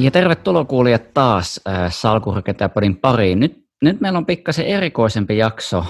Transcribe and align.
Ja 0.00 0.10
tervetuloa 0.10 0.64
kuulijat 0.64 1.14
taas 1.14 1.60
äh, 1.68 1.92
Salkurakentajapadin 1.92 2.96
pariin. 2.96 3.40
Nyt, 3.40 3.64
nyt 3.82 4.00
meillä 4.00 4.16
on 4.16 4.26
pikkasen 4.26 4.66
erikoisempi 4.66 5.38
jakso 5.38 5.84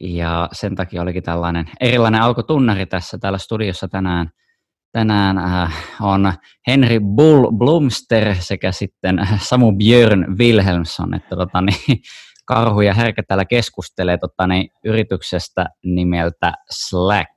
ja 0.00 0.48
sen 0.52 0.74
takia 0.74 1.02
olikin 1.02 1.22
tällainen 1.22 1.70
erilainen 1.80 2.22
alkutunnari 2.22 2.86
tässä 2.86 3.18
täällä 3.18 3.38
studiossa 3.38 3.88
tänään. 3.88 4.30
Tänään 4.92 5.38
äh, 5.38 5.72
on 6.00 6.32
Henry 6.66 7.00
Bull 7.00 7.50
Blumster 7.50 8.34
sekä 8.38 8.72
sitten 8.72 9.28
Samu 9.40 9.72
Björn 9.72 10.38
Wilhelmsson, 10.38 11.14
että 11.14 11.36
tota, 11.36 11.60
niin, 11.60 12.00
Karhu 12.48 12.80
ja 12.80 12.94
Härkä 12.94 13.22
täällä 13.22 13.44
keskustelee 13.44 14.18
tota, 14.18 14.46
niin, 14.46 14.70
yrityksestä 14.84 15.66
nimeltä 15.84 16.52
Slack. 16.70 17.34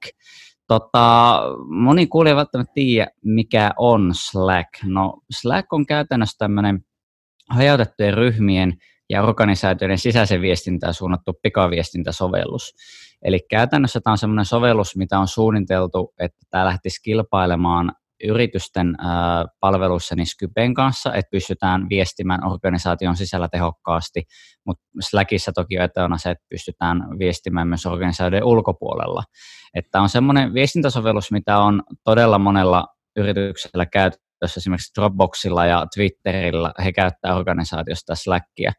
Tota, 0.68 1.42
moni 1.70 2.08
kuulija 2.08 2.36
välttämättä 2.36 2.74
tiedä, 2.74 3.08
mikä 3.24 3.72
on 3.78 4.12
Slack. 4.14 4.70
No 4.84 5.22
Slack 5.32 5.74
on 5.74 5.86
käytännössä 5.86 6.38
tämmöinen 6.38 6.86
hajautettujen 7.50 8.14
ryhmien 8.14 8.74
ja 9.10 9.24
organisaatioiden 9.24 9.98
sisäisen 9.98 10.42
viestintään 10.42 10.94
suunnattu 10.94 11.34
pikaviestintäsovellus. 11.42 12.74
Eli 13.22 13.40
käytännössä 13.50 14.02
tämä 14.02 14.12
on 14.12 14.18
semmoinen 14.18 14.46
sovellus, 14.46 14.96
mitä 14.96 15.20
on 15.20 15.28
suunniteltu, 15.28 16.14
että 16.20 16.40
tämä 16.50 16.66
lähtisi 16.66 17.02
kilpailemaan 17.04 17.92
yritysten 18.24 18.98
palveluissa 19.60 20.16
niin 20.16 20.28
Skypen 20.28 20.74
kanssa, 20.74 21.14
että 21.14 21.30
pystytään 21.32 21.90
viestimään 21.90 22.46
organisaation 22.46 23.16
sisällä 23.16 23.48
tehokkaasti, 23.48 24.24
mutta 24.66 24.84
Slackissa 25.00 25.52
toki 25.52 25.76
etona 25.76 26.18
se, 26.18 26.30
että 26.30 26.46
pystytään 26.50 27.20
viestimään 27.20 27.68
myös 27.68 27.86
organisaatioiden 27.86 28.44
ulkopuolella. 28.44 29.24
Että 29.74 30.02
on 30.02 30.10
semmoinen 30.10 30.54
viestintäsovellus, 30.54 31.32
mitä 31.32 31.58
on 31.58 31.84
todella 32.04 32.40
monella 32.40 32.88
yrityksellä 33.16 33.86
käytetty 34.40 34.60
esimerkiksi 34.60 34.94
Dropboxilla 35.00 35.66
ja 35.66 35.86
Twitterillä, 35.96 36.74
he 36.84 36.92
käyttää 36.92 37.36
organisaatiosta 37.36 38.16
Slackia. 38.16 38.72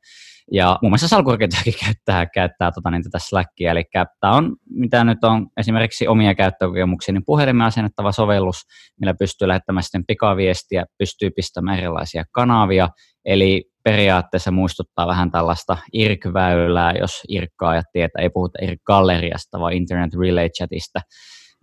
Ja 0.52 0.78
muun 0.82 0.90
muassa 0.90 1.08
salkurakentajakin 1.08 1.74
käyttää, 1.84 2.26
käyttää 2.26 2.72
tota, 2.72 2.90
niin 2.90 3.02
tätä 3.02 3.18
Slackia, 3.18 3.70
eli 3.70 3.84
tämä 4.20 4.34
on, 4.34 4.56
mitä 4.70 5.04
nyt 5.04 5.24
on 5.24 5.46
esimerkiksi 5.56 6.08
omia 6.08 6.34
käyttökokemuksia, 6.34 7.12
niin 7.12 7.24
puhelimeen 7.26 7.66
asennettava 7.66 8.12
sovellus, 8.12 8.56
millä 9.00 9.14
pystyy 9.14 9.48
lähettämään 9.48 9.82
sitten 9.82 10.06
pikaviestiä, 10.06 10.84
pystyy 10.98 11.30
pistämään 11.30 11.78
erilaisia 11.78 12.24
kanavia, 12.32 12.88
eli 13.24 13.64
periaatteessa 13.84 14.50
muistuttaa 14.50 15.06
vähän 15.06 15.30
tällaista 15.30 15.76
IRC-väylää, 15.92 16.92
jos 17.00 17.22
IRC-aajat 17.28 17.86
tietää, 17.92 18.22
ei 18.22 18.30
puhuta 18.30 18.58
IRC-galleriasta, 18.62 19.60
vaan 19.60 19.72
Internet 19.72 20.14
Relay 20.14 20.48
Chatista, 20.48 21.00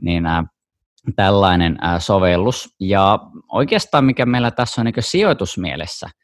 niin 0.01 0.23
tällainen 1.15 1.77
sovellus. 1.99 2.75
Ja 2.79 3.19
oikeastaan 3.51 4.05
mikä 4.05 4.25
meillä 4.25 4.51
tässä 4.51 4.81
on 4.81 4.85
niin 4.85 4.95
sijoitusmielessä– 4.99 6.09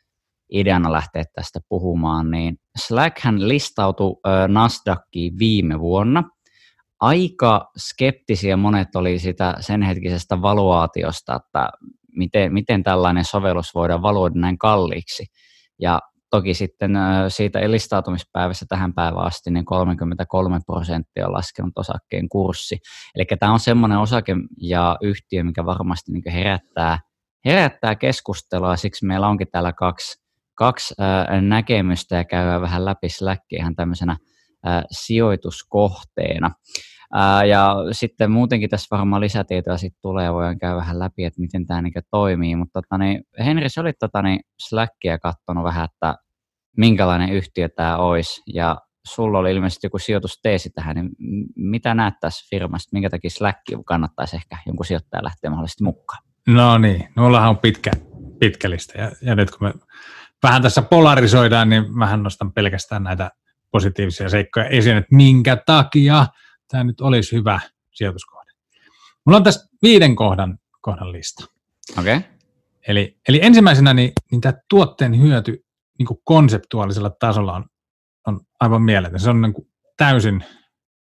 ideana 0.51 0.91
lähteä 0.91 1.23
tästä 1.35 1.59
puhumaan, 1.69 2.31
niin 2.31 2.57
Slackhän 2.77 3.47
listautui 3.47 4.15
Nasdaqkiin 4.47 5.39
viime 5.39 5.79
vuonna. 5.79 6.23
Aika 6.99 7.71
skeptisiä 7.77 8.57
monet 8.57 8.95
oli 8.95 9.19
sitä 9.19 9.55
sen 9.59 9.81
hetkisestä 9.81 10.41
valuaatiosta, 10.41 11.35
että 11.35 11.69
miten, 12.16 12.53
miten 12.53 12.83
tällainen 12.83 13.25
sovellus 13.25 13.75
voidaan 13.75 14.01
valuoida 14.01 14.39
näin 14.39 14.57
kalliiksi. 14.57 15.25
Ja 15.79 15.99
toki 16.31 16.53
sitten 16.53 16.91
siitä 17.27 17.71
listautumispäivässä 17.71 18.65
tähän 18.69 18.93
päivään 18.93 19.25
asti 19.25 19.51
niin 19.51 19.65
33 19.65 20.59
prosenttia 20.65 21.27
on 21.27 21.33
laskenut 21.33 21.73
osakkeen 21.75 22.29
kurssi. 22.29 22.77
Eli 23.15 23.25
tämä 23.39 23.53
on 23.53 23.59
semmoinen 23.59 23.97
osake 23.97 24.35
ja 24.61 24.97
yhtiö, 25.01 25.43
mikä 25.43 25.65
varmasti 25.65 26.11
niin 26.11 26.33
herättää, 26.33 26.99
herättää 27.45 27.95
keskustelua, 27.95 28.75
siksi 28.75 29.05
meillä 29.05 29.27
onkin 29.27 29.47
täällä 29.51 29.73
kaksi 29.73 30.21
kaksi 30.55 30.93
näkemystä 31.41 32.15
ja 32.15 32.23
käydään 32.23 32.61
vähän 32.61 32.85
läpi 32.85 33.09
Slackia 33.09 33.59
ihan 33.59 33.75
tämmöisenä 33.75 34.17
sijoituskohteena. 34.91 36.51
Ja 37.49 37.75
sitten 37.91 38.31
muutenkin 38.31 38.69
tässä 38.69 38.97
varmaan 38.97 39.22
lisätietoja 39.22 39.77
sitten 39.77 40.01
tulee 40.01 40.33
voidaan 40.33 40.59
käydä 40.59 40.75
vähän 40.75 40.99
läpi, 40.99 41.25
että 41.25 41.41
miten 41.41 41.66
tämä 41.67 41.81
niin 41.81 41.94
toimii. 42.11 42.55
Mutta 42.55 42.81
tota, 42.81 42.97
niin, 42.97 43.23
Henri, 43.45 43.69
sä 43.69 43.81
olit 43.81 43.99
tota, 43.99 44.22
niin 44.22 44.39
Slackia 44.59 45.19
katsonut 45.19 45.63
vähän, 45.63 45.85
että 45.85 46.16
minkälainen 46.77 47.29
yhtiö 47.29 47.69
tämä 47.69 47.97
olisi. 47.97 48.41
Ja 48.53 48.77
sulla 49.07 49.39
oli 49.39 49.51
ilmeisesti 49.51 49.88
joku 49.88 50.00
sijoitusteesi 50.00 50.69
tähän, 50.69 50.95
niin 50.95 51.09
mitä 51.55 51.94
näet 51.94 52.13
tässä 52.21 52.47
firmasta, 52.50 52.89
minkä 52.94 53.09
takia 53.09 53.29
Slack 53.29 53.59
kannattaisi 53.85 54.35
ehkä 54.35 54.57
jonkun 54.66 54.85
sijoittajan 54.85 55.23
lähteä 55.23 55.50
mahdollisesti 55.50 55.83
mukaan? 55.83 56.23
No 56.47 56.77
niin, 56.77 57.07
minullahan 57.16 57.50
on 57.50 57.57
pitkä, 57.57 57.91
pitkä 58.39 58.69
lista. 58.69 58.97
Ja, 58.97 59.11
ja 59.21 59.35
nyt 59.35 59.51
kun 59.51 59.67
me 59.67 59.73
vähän 60.44 60.61
tässä 60.61 60.81
polarisoidaan, 60.81 61.69
niin 61.69 62.00
vähän 62.00 62.23
nostan 62.23 62.53
pelkästään 62.53 63.03
näitä 63.03 63.31
positiivisia 63.71 64.29
seikkoja 64.29 64.66
esiin, 64.66 64.97
että 64.97 65.16
minkä 65.16 65.57
takia 65.66 66.25
tämä 66.71 66.83
nyt 66.83 67.01
olisi 67.01 67.35
hyvä 67.35 67.59
sijoituskohde. 67.91 68.51
Mulla 69.25 69.37
on 69.37 69.43
tässä 69.43 69.69
viiden 69.81 70.15
kohdan, 70.15 70.57
kohdan 70.81 71.11
lista. 71.11 71.45
Okay. 71.99 72.21
Eli, 72.87 73.19
eli 73.27 73.39
ensimmäisenä 73.43 73.93
niin, 73.93 74.11
niin 74.31 74.41
tämä 74.41 74.53
tuotteen 74.69 75.21
hyöty 75.21 75.65
niin 75.99 76.07
kuin 76.07 76.19
konseptuaalisella 76.23 77.09
tasolla 77.09 77.53
on, 77.55 77.65
on 78.27 78.39
aivan 78.59 78.81
mieletön. 78.81 79.19
Se 79.19 79.29
on 79.29 79.41
niin 79.41 79.53
kuin 79.53 79.67
täysin 79.97 80.43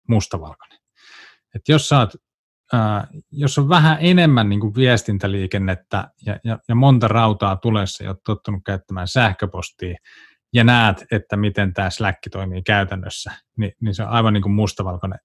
mustavalkoinen. 0.07 0.79
Et 1.55 1.61
jos 1.67 1.91
oot 1.91 2.09
ää, 2.73 3.07
jos 3.31 3.57
on 3.57 3.69
vähän 3.69 3.97
enemmän 4.01 4.49
niin 4.49 4.59
kuin 4.59 4.75
viestintäliikennettä 4.75 6.11
ja, 6.25 6.39
ja, 6.43 6.59
ja 6.67 6.75
monta 6.75 7.07
rautaa 7.07 7.55
tulessa 7.55 8.03
ja 8.03 8.09
olet 8.09 8.23
tottunut 8.25 8.61
käyttämään 8.65 9.07
sähköpostia 9.07 9.97
ja 10.53 10.63
näet, 10.63 11.05
että 11.11 11.37
miten 11.37 11.73
tämä 11.73 11.89
Slack 11.89 12.19
toimii 12.31 12.61
käytännössä, 12.61 13.31
niin, 13.57 13.71
niin 13.81 13.95
se 13.95 14.03
on 14.03 14.09
aivan 14.09 14.33
niin 14.33 14.41
kuin 14.41 14.53
mustavalkoinen. 14.53 15.19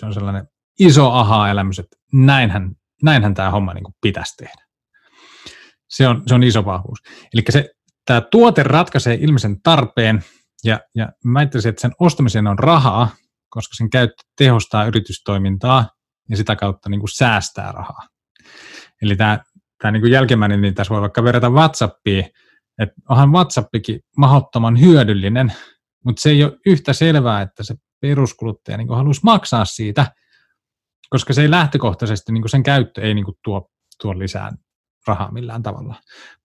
Se 0.00 0.06
on 0.06 0.14
sellainen 0.14 0.48
iso 0.78 1.10
aha-elämys, 1.10 1.78
että 1.78 1.96
näinhän, 2.12 2.70
näinhän 3.02 3.34
tämä 3.34 3.50
homma 3.50 3.74
niin 3.74 3.84
kuin 3.84 3.94
pitäisi 4.00 4.36
tehdä. 4.36 4.64
Se 5.88 6.08
on, 6.08 6.22
se 6.26 6.34
on 6.34 6.42
iso 6.42 6.64
vahvuus. 6.64 6.98
Eli 7.34 7.64
tämä 8.06 8.20
tuote 8.20 8.62
ratkaisee 8.62 9.18
ilmeisen 9.20 9.62
tarpeen, 9.62 10.24
ja, 10.64 10.80
ja 10.94 11.08
mä 11.24 11.38
ajattelisin, 11.38 11.68
että 11.68 11.80
sen 11.82 11.92
ostamiseen 12.00 12.46
on 12.46 12.58
rahaa, 12.58 13.08
koska 13.50 13.74
sen 13.76 13.90
käyttö 13.90 14.22
tehostaa 14.38 14.84
yritystoimintaa 14.84 15.88
ja 16.30 16.36
sitä 16.36 16.56
kautta 16.56 16.88
niin 16.88 17.00
kuin 17.00 17.16
säästää 17.16 17.72
rahaa. 17.72 18.08
Eli 19.02 19.16
tämä, 19.16 19.38
tämä 19.82 19.92
niin 19.92 20.00
kuin 20.00 20.12
jälkimmäinen, 20.12 20.60
niin 20.60 20.74
tässä 20.74 20.94
voi 20.94 21.00
vaikka 21.00 21.24
verrata 21.24 21.50
WhatsAppiin, 21.50 22.24
että 22.78 22.94
onhan 23.08 23.32
WhatsAppikin 23.32 24.00
mahdottoman 24.16 24.80
hyödyllinen, 24.80 25.52
mutta 26.04 26.22
se 26.22 26.30
ei 26.30 26.44
ole 26.44 26.58
yhtä 26.66 26.92
selvää, 26.92 27.42
että 27.42 27.62
se 27.62 27.74
peruskuluttaja 28.02 28.76
niin 28.76 28.88
haluaisi 28.88 29.20
maksaa 29.24 29.64
siitä, 29.64 30.12
koska 31.10 31.32
se 31.32 31.42
ei 31.42 31.50
lähtökohtaisesti, 31.50 32.32
niin 32.32 32.48
sen 32.48 32.62
käyttö 32.62 33.02
ei 33.02 33.14
niin 33.14 33.26
tuo, 33.44 33.70
tuo 34.02 34.18
lisää 34.18 34.52
rahaa 35.06 35.32
millään 35.32 35.62
tavalla. 35.62 35.94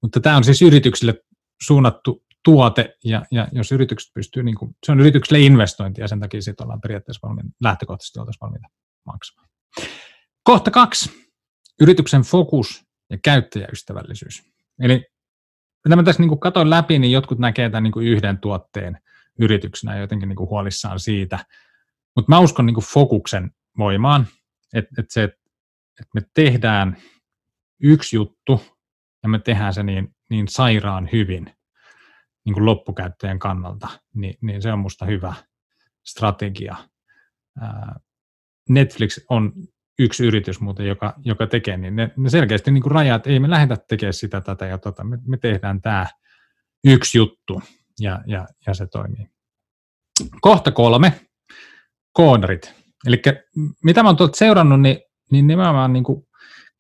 Mutta 0.02 0.20
tämä 0.20 0.38
on 0.38 0.44
siis 0.44 0.62
yrityksille 0.62 1.14
suunnattu 1.62 2.24
tuote, 2.44 2.98
ja, 3.04 3.26
ja 3.32 3.48
jos 3.52 3.72
yritykset 3.72 4.12
pystyy, 4.14 4.44
niin 4.44 4.56
kuin, 4.56 4.76
se 4.86 4.92
on 4.92 5.00
yritykselle 5.00 5.40
investointi, 5.40 6.02
ja 6.02 6.08
sen 6.08 6.20
takia 6.20 6.42
siitä 6.42 6.64
ollaan 6.64 6.82
periaatteessa 6.82 7.28
valmiita, 7.28 7.50
lähtökohtaisesti 7.64 8.20
oltaisiin 8.20 8.42
valmiita 8.42 8.68
maksamaan. 9.06 9.50
Kohta 10.44 10.72
kaksi. 10.72 11.28
Yrityksen 11.82 12.22
fokus 12.22 12.86
ja 13.10 13.18
käyttäjäystävällisyys. 13.24 14.44
Eli 14.80 15.06
mitä 15.86 15.96
mä 15.96 16.04
tässä 16.04 16.24
niin 16.24 16.40
katsoin 16.40 16.70
läpi, 16.70 17.00
niin 17.00 17.12
jotkut 17.12 17.40
näkee 17.40 17.70
tämän 17.70 17.84
niin 17.84 18.08
yhden 18.08 18.38
tuotteen 18.38 18.98
yrityksenä 19.40 19.96
ja 19.96 20.02
jotenkin 20.02 20.30
niin 20.30 20.40
huolissaan 20.40 21.00
siitä. 21.00 21.40
Mutta 22.16 22.32
mä 22.32 22.40
uskon 22.40 22.66
niin 22.66 22.76
fokuksen 22.94 23.52
voimaan, 23.78 24.28
että, 24.74 24.90
että 24.98 25.14
se, 25.14 25.24
että 25.24 26.12
me 26.14 26.22
tehdään 26.34 26.98
yksi 27.82 28.16
juttu 28.16 28.62
ja 29.24 29.30
me 29.30 29.40
tehdään 29.40 29.74
se 29.74 29.84
niin, 29.84 30.16
niin 30.30 30.48
sairaan 30.48 31.10
hyvin 31.12 31.54
niin 32.46 32.54
kuin 32.54 32.66
loppukäyttäjän 32.66 33.40
kannalta, 33.40 33.88
niin, 34.14 34.38
niin 34.42 34.62
se 34.62 34.74
on 34.74 34.80
musta 34.80 35.06
hyvä 35.06 35.34
strategia. 36.06 36.76
Netflix 38.70 39.20
on 39.30 39.54
yksi 40.00 40.26
yritys 40.26 40.60
muuten, 40.60 40.88
joka, 40.88 41.14
joka 41.24 41.48
tekee, 41.48 41.78
niin 41.78 41.96
ne, 41.96 42.12
ne 42.18 42.30
selkeästi 42.30 42.72
niin 42.72 42.92
rajaa, 42.92 43.16
että 43.16 43.30
ei 43.30 43.40
me 43.40 43.50
lähdetä 43.50 43.84
tekemään 43.88 44.14
sitä, 44.14 44.42
tätä 44.42 44.66
ja 44.66 44.78
tota, 44.78 45.04
me, 45.04 45.18
me 45.28 45.38
tehdään 45.38 45.82
tämä 45.82 46.08
yksi 46.86 47.18
juttu 47.18 47.62
ja, 48.00 48.20
ja, 48.28 48.48
ja 48.68 48.74
se 48.74 48.88
toimii. 48.88 49.28
Kohta 50.42 50.72
kolme, 50.72 51.14
koodarit. 52.14 52.74
Eli 53.08 53.22
mitä 53.84 54.04
mä 54.04 54.10
oon 54.10 54.18
tuolta 54.18 54.38
seurannut, 54.38 54.82
niin, 54.82 54.98
niin 55.32 55.48
nimenomaan 55.48 55.94
niin 55.94 56.04
kuin 56.04 56.24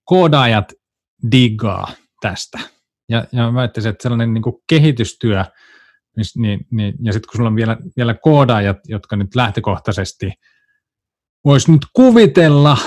koodaajat 0.03 0.73
diggaa 1.31 1.87
tästä. 2.21 2.59
Ja, 3.09 3.25
ja 3.31 3.51
mä 3.51 3.59
ajattelin, 3.59 3.89
että 3.89 4.03
sellainen 4.03 4.33
niin 4.33 4.41
kuin 4.41 4.55
kehitystyö, 4.69 5.45
niin, 6.35 6.59
niin, 6.71 6.93
ja 7.03 7.13
sitten 7.13 7.29
kun 7.29 7.37
sulla 7.37 7.49
on 7.49 7.55
vielä, 7.55 7.77
vielä 7.97 8.13
koodaajat, 8.13 8.77
jotka 8.85 9.15
nyt 9.15 9.35
lähtökohtaisesti– 9.35 10.31
voisi 11.47 11.71
nyt 11.71 11.81
kuvitella, 11.93 12.77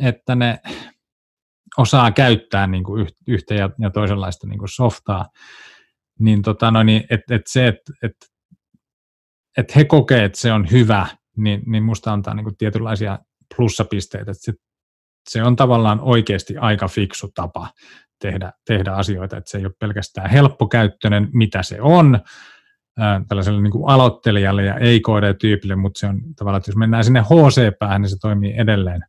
että 0.00 0.34
ne 0.34 0.58
osaa 1.76 2.10
käyttää 2.10 2.66
niin 2.66 2.84
kuin 2.84 3.08
yhtä 3.26 3.54
ja, 3.54 3.70
ja 3.78 3.90
toisenlaista 3.90 4.46
niin 4.46 4.58
kuin 4.58 4.68
softaa, 4.68 5.28
niin, 6.20 6.42
tota, 6.42 6.70
no, 6.70 6.82
niin 6.82 7.04
että 7.10 7.34
et 7.34 7.42
se, 7.46 7.66
että 7.68 7.92
et, 8.02 8.12
et 9.58 9.76
he 9.76 9.84
kokee, 9.84 10.24
että 10.24 10.38
se 10.38 10.52
on 10.52 10.70
hyvä, 10.70 11.06
niin, 11.36 11.62
niin 11.66 11.82
musta 11.82 12.12
antaa 12.12 12.34
niin 12.34 12.44
kuin 12.44 12.56
tietynlaisia 12.56 13.18
plussapisteitä. 13.56 14.30
Että 14.30 14.44
se, 14.44 14.52
se 15.30 15.42
on 15.42 15.56
tavallaan 15.56 16.00
oikeasti 16.00 16.56
aika 16.56 16.88
fiksu 16.88 17.30
tapa 17.34 17.70
tehdä, 18.20 18.52
tehdä 18.66 18.92
asioita, 18.92 19.36
että 19.36 19.50
se 19.50 19.58
ei 19.58 19.66
ole 19.66 19.74
pelkästään 19.80 20.30
helppokäyttöinen, 20.30 21.28
mitä 21.32 21.62
se 21.62 21.80
on, 21.80 22.20
tällaiselle 23.28 23.62
niin 23.62 23.70
kuin 23.70 23.90
aloittelijalle 23.90 24.64
ja 24.64 24.78
ei-KD-tyypille, 24.78 25.76
mutta 25.76 25.98
se 25.98 26.06
on 26.06 26.20
tavallaan, 26.36 26.58
että 26.58 26.70
jos 26.70 26.76
mennään 26.76 27.04
sinne 27.04 27.20
HC-päähän, 27.20 28.02
niin 28.02 28.10
se 28.10 28.16
toimii 28.20 28.54
edelleen. 28.56 29.04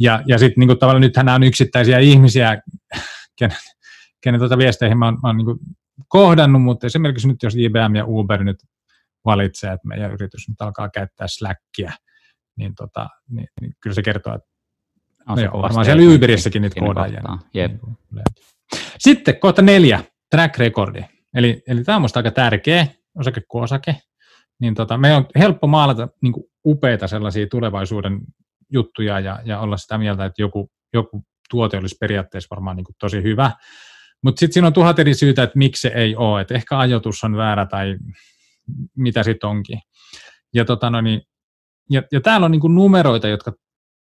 Ja, 0.00 0.22
ja 0.26 0.38
sitten 0.38 0.66
niin 0.66 0.78
tavallaan 0.78 1.00
nythän 1.00 1.26
nämä 1.26 1.34
on 1.34 1.42
yksittäisiä 1.42 1.98
ihmisiä, 1.98 2.62
kenen, 3.38 3.56
kenen 4.20 4.40
tuota 4.40 4.58
viesteihin 4.58 4.98
mä 4.98 5.04
oon, 5.04 5.14
mä 5.14 5.28
oon 5.28 5.36
niin 5.36 5.58
kohdannut, 6.08 6.62
mutta 6.62 6.86
esimerkiksi 6.86 7.28
nyt 7.28 7.42
jos 7.42 7.56
IBM 7.56 7.94
ja 7.96 8.04
Uber 8.06 8.44
nyt 8.44 8.56
valitsee, 9.24 9.72
että 9.72 9.88
meidän 9.88 10.12
yritys 10.12 10.48
nyt 10.48 10.60
alkaa 10.60 10.88
käyttää 10.88 11.26
Slackia, 11.28 11.92
niin, 12.56 12.74
tota, 12.74 13.08
niin, 13.28 13.48
niin 13.60 13.72
kyllä 13.80 13.94
se 13.94 14.02
kertoo, 14.02 14.34
että 14.34 14.48
on 15.28 15.38
se 15.38 15.46
no 15.46 15.62
varmaan 15.62 15.84
siellä 15.84 16.14
Uberissäkin 16.14 16.62
niitä 16.62 16.80
koodaajia. 16.80 17.22
Sitten 18.98 19.40
kohta 19.40 19.62
neljä, 19.62 20.04
track 20.30 20.58
recordi. 20.58 21.04
Eli, 21.34 21.62
eli 21.66 21.84
tämä 21.84 21.96
on 21.96 22.02
minusta 22.02 22.18
aika 22.18 22.30
tärkeä, 22.30 22.86
osake 23.18 23.40
kuin 23.48 23.64
osake. 23.64 23.96
Niin 24.60 24.74
tota, 24.74 24.98
me 24.98 25.14
on 25.14 25.26
helppo 25.38 25.66
maalata 25.66 26.08
niin 26.22 26.34
upeita 26.66 27.08
sellaisia 27.08 27.46
tulevaisuuden 27.46 28.20
juttuja 28.72 29.20
ja, 29.20 29.40
ja 29.44 29.60
olla 29.60 29.76
sitä 29.76 29.98
mieltä, 29.98 30.24
että 30.24 30.42
joku, 30.42 30.70
joku 30.92 31.22
tuote 31.50 31.76
olisi 31.76 31.96
periaatteessa 32.00 32.48
varmaan 32.50 32.76
niin 32.76 32.86
tosi 32.98 33.22
hyvä. 33.22 33.52
Mutta 34.22 34.40
sitten 34.40 34.52
siinä 34.52 34.66
on 34.66 34.72
tuhat 34.72 34.98
eri 34.98 35.14
syytä, 35.14 35.42
että 35.42 35.58
miksi 35.58 35.80
se 35.80 35.88
ei 35.88 36.16
ole. 36.16 36.40
Et 36.40 36.50
ehkä 36.50 36.78
ajoitus 36.78 37.24
on 37.24 37.36
väärä 37.36 37.66
tai 37.66 37.96
mitä 38.96 39.22
sitten 39.22 39.50
onkin. 39.50 39.80
Ja, 40.54 40.64
tota 40.64 40.90
no 40.90 41.00
niin, 41.00 41.22
ja, 41.90 42.02
ja 42.12 42.20
täällä 42.20 42.44
on 42.44 42.50
niin 42.50 42.74
numeroita, 42.74 43.28
jotka 43.28 43.52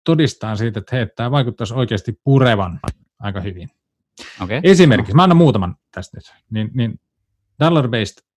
todistaa 0.04 0.56
siitä, 0.56 0.78
että 0.78 0.96
hei, 0.96 1.06
tämä 1.16 1.30
vaikuttaisi 1.30 1.74
oikeasti 1.74 2.20
purevan 2.24 2.80
aika 3.18 3.40
hyvin. 3.40 3.70
Okay. 4.42 4.60
Esimerkiksi, 4.62 5.14
mä 5.14 5.22
annan 5.22 5.36
muutaman 5.36 5.76
tästä 5.94 6.16
nyt, 6.16 6.24
niin, 6.50 6.70
niin 6.74 7.00
dollar-based 7.64 8.28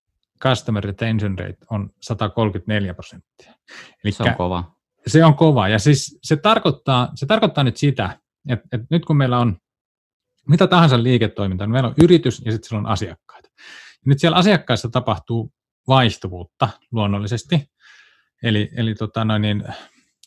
customer 0.44 0.83
retention 0.83 1.39
rate 1.39 1.57
on 1.69 1.89
134 2.01 2.94
prosenttia. 2.94 3.53
Se 4.09 4.23
on 4.23 4.35
kova. 4.35 4.75
Se 5.07 5.25
on 5.25 5.33
kova, 5.33 5.68
ja 5.68 5.79
siis 5.79 6.19
se 6.23 6.35
tarkoittaa, 6.35 7.12
se 7.15 7.25
tarkoittaa 7.25 7.63
nyt 7.63 7.77
sitä, 7.77 8.19
että, 8.50 8.68
että 8.71 8.88
nyt 8.89 9.06
kun 9.06 9.18
meillä 9.18 9.39
on 9.39 9.57
mitä 10.47 10.67
tahansa 10.67 11.03
liiketoimintaa, 11.03 11.67
niin 11.67 11.73
meillä 11.73 11.89
on 11.89 11.95
yritys 12.03 12.41
ja 12.45 12.51
sitten 12.51 12.69
siellä 12.69 12.88
on 12.88 12.93
asiakkaita. 12.93 13.49
Ja 13.91 14.03
nyt 14.05 14.19
siellä 14.19 14.38
asiakkaissa 14.38 14.89
tapahtuu 14.89 15.51
vaihtuvuutta 15.88 16.69
luonnollisesti, 16.91 17.65
eli, 18.43 18.69
eli 18.75 18.95
tota 18.95 19.25
noin, 19.25 19.41
niin, 19.41 19.63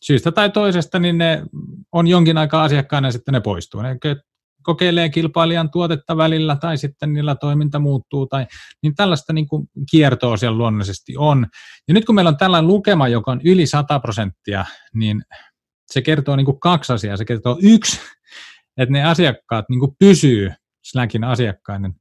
syystä 0.03 0.33
tai 0.33 0.51
toisesta 0.51 0.99
niin 0.99 1.19
ne 1.19 1.43
on 1.93 2.07
jonkin 2.07 2.39
aikaa 2.39 2.65
asiakkaana 2.65 3.09
ja 3.09 3.13
sitten 3.13 3.33
ne 3.33 3.41
poistuu. 3.41 3.83
Ne 3.83 3.97
kokeilee 4.63 5.09
kilpailijan 5.09 5.71
tuotetta 5.71 6.17
välillä 6.17 6.57
tai 6.57 6.79
sitten 6.79 7.13
niillä 7.13 7.35
toiminta 7.35 7.79
muuttuu. 7.79 8.27
Tai, 8.27 8.47
niin 8.83 8.95
tällaista 8.95 9.33
niin 9.33 9.49
kuin 9.49 9.67
kiertoa 9.91 10.37
siellä 10.37 10.59
luonnollisesti 10.59 11.15
on. 11.17 11.47
Ja 11.89 11.95
nyt 11.95 12.05
kun 12.05 12.15
meillä 12.15 12.29
on 12.29 12.37
tällainen 12.37 12.69
lukema, 12.69 13.09
joka 13.09 13.31
on 13.31 13.41
yli 13.45 13.67
100 13.67 14.01
prosenttia, 14.01 14.65
niin 14.95 15.23
se 15.93 16.03
kertoo 16.03 16.37
niin 16.37 16.45
kuin 16.45 16.61
kaksi 16.61 16.93
asiaa. 16.93 17.17
Se 17.17 17.25
kertoo 17.25 17.59
yksi, 17.63 18.01
että 18.77 18.93
ne 18.93 19.05
asiakkaat 19.05 19.65
niin 19.69 19.97
pysyy 19.99 20.53
Slackin 20.85 21.25
asiakkainen. 21.25 21.95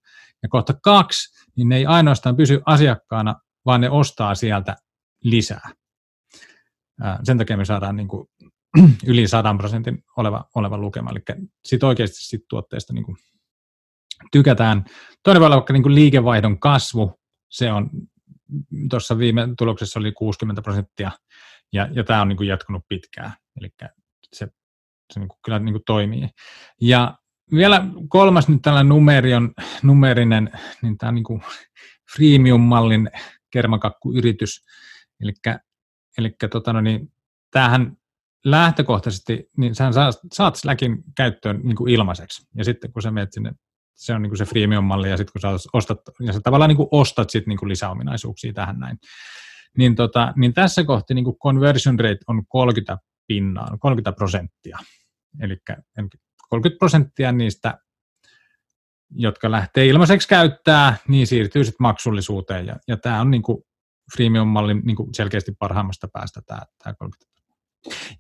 Ja 0.44 0.50
kohta 0.50 0.74
kaksi, 0.74 1.48
niin 1.56 1.70
ne 1.70 1.78
ei 1.78 1.86
ainoastaan 1.86 2.36
pysy 2.36 2.62
asiakkaana, 2.66 3.36
vaan 3.66 3.82
ne 3.82 3.90
ostaa 3.90 4.36
sieltä 4.36 4.76
lisää. 5.24 5.70
Sen 7.24 7.38
takia 7.38 7.58
me 7.58 7.66
saadaan 7.66 7.96
niin 7.96 8.08
kuin 8.08 8.28
yli 9.08 9.28
100 9.28 9.56
prosentin 9.58 10.04
oleva, 10.18 10.46
oleva 10.56 10.78
lukema. 10.78 11.10
Eli 11.12 11.40
sitten 11.66 11.90
oikeasti 11.90 12.18
sit 12.18 12.42
tuotteesta 12.50 12.94
niin 12.94 13.06
kuin 13.06 13.18
tykätään. 14.32 14.86
Toinen 15.24 15.40
voi 15.40 15.46
olla 15.46 15.56
vaikka 15.56 15.74
niin 15.74 15.84
kuin 15.84 15.96
liikevaihdon 15.96 16.60
kasvu. 16.60 17.20
Se 17.50 17.72
on 17.72 17.90
tuossa 18.90 19.18
viime 19.18 19.48
tuloksessa 19.58 20.00
oli 20.00 20.12
60 20.12 20.62
prosenttia, 20.62 21.12
ja, 21.74 21.90
ja 21.92 22.04
tämä 22.04 22.22
on 22.22 22.28
niin 22.28 22.38
kuin 22.38 22.50
jatkunut 22.50 22.84
pitkään. 22.88 23.34
Eli 23.62 23.70
se, 25.14 25.20
niin 25.20 25.30
kuin 25.30 25.40
kyllä 25.46 25.60
niin 25.60 25.74
kuin 25.74 25.84
toimii. 25.86 26.30
Ja 26.82 27.18
vielä 27.56 27.86
kolmas 28.08 28.48
nyt 28.48 28.62
tällainen 28.62 28.90
numerion, 28.90 29.54
numerinen, 29.84 30.52
niin 30.82 30.98
tämä 30.98 31.12
niin 31.12 31.24
kuin 31.24 31.42
freemium-mallin 32.16 33.10
kermakakkuyritys. 33.52 34.66
Eli, 36.18 36.32
tota, 36.52 36.74
no 36.74 36.82
niin, 36.82 37.12
tämähän 37.52 37.98
lähtökohtaisesti, 38.46 39.50
niin 39.58 39.76
sä 39.76 39.90
saat 40.34 40.56
Slackin 40.56 41.04
käyttöön 41.18 41.60
niin 41.64 41.76
kuin 41.76 41.92
ilmaiseksi. 41.92 42.48
Ja 42.56 42.64
sitten 42.64 42.94
kun 42.94 43.02
sä 43.02 43.12
menet 43.12 43.34
sinne, 43.34 43.52
se 43.94 44.14
on 44.14 44.22
niin 44.22 44.30
kuin 44.30 44.38
se 44.38 44.46
freemium-malli, 44.46 45.10
ja 45.10 45.18
sitten 45.18 45.32
kun 45.32 45.42
sä 45.42 45.70
ostat, 45.74 46.00
ja 46.20 46.34
sä 46.34 46.40
tavallaan 46.44 46.70
niin 46.70 46.78
kuin 46.78 46.88
ostat 46.92 47.30
sit 47.30 47.48
niin 47.48 47.60
kuin 47.60 47.70
lisäominaisuuksia 47.70 48.54
tähän 48.54 48.80
näin. 48.80 48.98
Niin, 49.78 49.96
tota, 49.96 50.34
niin 50.36 50.54
tässä 50.54 50.84
kohti 50.84 51.14
niin 51.14 51.26
kuin 51.26 51.38
conversion 51.38 52.00
rate 52.00 52.20
on 52.28 52.44
30 52.48 52.98
pinnaa, 53.28 53.78
30 53.80 54.12
prosenttia. 54.12 54.78
Eli 55.42 55.58
30 56.50 56.80
prosenttia 56.80 57.32
niistä, 57.32 57.78
jotka 59.16 59.52
lähtee 59.52 59.88
ilmaiseksi 59.88 60.28
käyttää, 60.28 60.98
niin 61.08 61.28
siirtyy 61.28 61.64
sitten 61.64 61.84
maksullisuuteen. 61.84 62.66
Ja, 62.66 62.76
ja 62.88 62.98
tämä 62.98 63.22
on 63.22 63.32
niin 63.32 63.44
kuin 63.44 63.64
freemium-mallin 64.16 64.82
niin 64.86 64.96
kuin 64.96 65.10
selkeästi 65.14 65.52
parhaimmasta 65.60 66.08
päästä 66.14 66.42
tämä, 66.48 66.62
tämä 66.84 66.94
30 66.94 67.34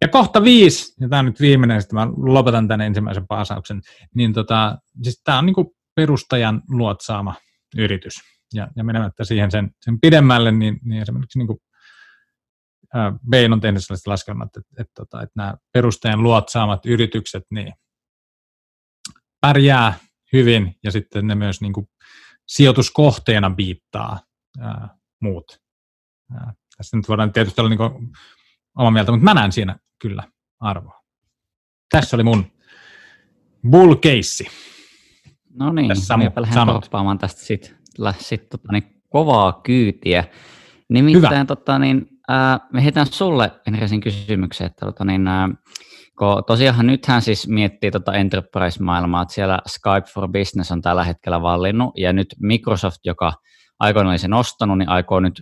ja 0.01 0.07
kohta 0.07 0.43
viisi, 0.43 0.93
ja 0.99 1.09
tämä 1.09 1.19
on 1.19 1.25
nyt 1.25 1.39
viimeinen, 1.39 1.81
sitten 1.81 1.99
mä 1.99 2.07
lopetan 2.17 2.67
tämän 2.67 2.85
ensimmäisen 2.85 3.27
paasauksen, 3.27 3.81
niin 4.15 4.33
tota, 4.33 4.77
siis 5.03 5.21
tämä 5.23 5.39
on 5.39 5.45
niin 5.45 5.55
perustajan 5.95 6.61
luotsaama 6.69 7.35
yritys. 7.77 8.13
Ja, 8.53 8.67
ja 8.75 8.83
menemättä 8.83 9.23
siihen 9.23 9.51
sen, 9.51 9.69
sen 9.81 9.99
pidemmälle, 10.01 10.51
niin, 10.51 10.79
niin 10.83 11.01
esimerkiksi 11.01 11.39
niin 11.39 11.47
kuin, 11.47 11.59
ää, 11.59 11.72
Bain 13.29 13.53
on 13.53 13.61
tehnyt 13.61 13.83
sellaiset 13.83 14.07
laskelmat, 14.07 14.47
että, 14.47 14.59
että, 14.59 14.81
että, 14.81 14.93
tota, 14.95 15.21
että 15.21 15.33
nämä 15.35 15.53
perustajan 15.73 16.23
luotsaamat 16.23 16.85
yritykset 16.85 17.43
niin 17.51 17.73
pärjää 19.41 19.93
hyvin, 20.33 20.75
ja 20.83 20.91
sitten 20.91 21.27
ne 21.27 21.35
myös 21.35 21.61
niin 21.61 21.73
kuin, 21.73 21.87
sijoituskohteena 22.47 23.49
biittaa 23.49 24.19
ää, 24.59 24.97
muut. 25.21 25.57
Ää, 26.33 26.53
tässä 26.77 26.97
nyt 26.97 27.09
voidaan 27.09 27.33
tietysti 27.33 27.61
olla 27.61 27.69
niin 27.69 27.77
kuin, 27.77 28.11
oma 28.77 28.91
mieltä, 28.91 29.11
mutta 29.11 29.23
mä 29.23 29.33
näen 29.33 29.51
siinä 29.51 29.77
kyllä 30.01 30.23
arvoa. 30.59 31.01
Tässä 31.91 32.17
oli 32.17 32.23
mun 32.23 32.51
bull 33.69 33.95
case. 33.95 34.43
No 35.53 35.73
niin, 35.73 35.91
minä 36.17 36.31
lähden 36.35 36.67
koppaamaan 36.67 37.17
tästä 37.17 37.41
sitten 37.41 37.77
sit, 38.19 38.49
tota, 38.49 38.71
niin, 38.71 39.01
kovaa 39.09 39.61
kyytiä. 39.63 40.23
Nimittäin 40.89 41.47
tota, 41.47 41.79
niin, 41.79 42.12
ää, 42.29 42.59
me 42.73 42.83
heitän 42.83 43.05
sulle 43.05 43.51
Enrisin 43.67 44.01
kysymyksen, 44.01 44.67
että 44.67 44.85
tota, 44.85 45.05
niin, 45.05 45.27
ää, 45.27 45.49
kun 46.17 46.43
tosiaan 46.47 46.87
nythän 46.87 47.21
siis 47.21 47.47
miettii 47.47 47.91
tota 47.91 48.13
enterprise-maailmaa, 48.13 49.21
että 49.21 49.33
siellä 49.33 49.59
Skype 49.67 50.07
for 50.13 50.27
Business 50.27 50.71
on 50.71 50.81
tällä 50.81 51.03
hetkellä 51.03 51.41
vallinnut, 51.41 51.93
ja 51.97 52.13
nyt 52.13 52.35
Microsoft, 52.39 52.99
joka 53.05 53.33
aikoina 53.79 54.09
oli 54.09 54.17
sen 54.17 54.33
ostanut, 54.33 54.77
niin 54.77 54.89
aikoo 54.89 55.19
nyt 55.19 55.41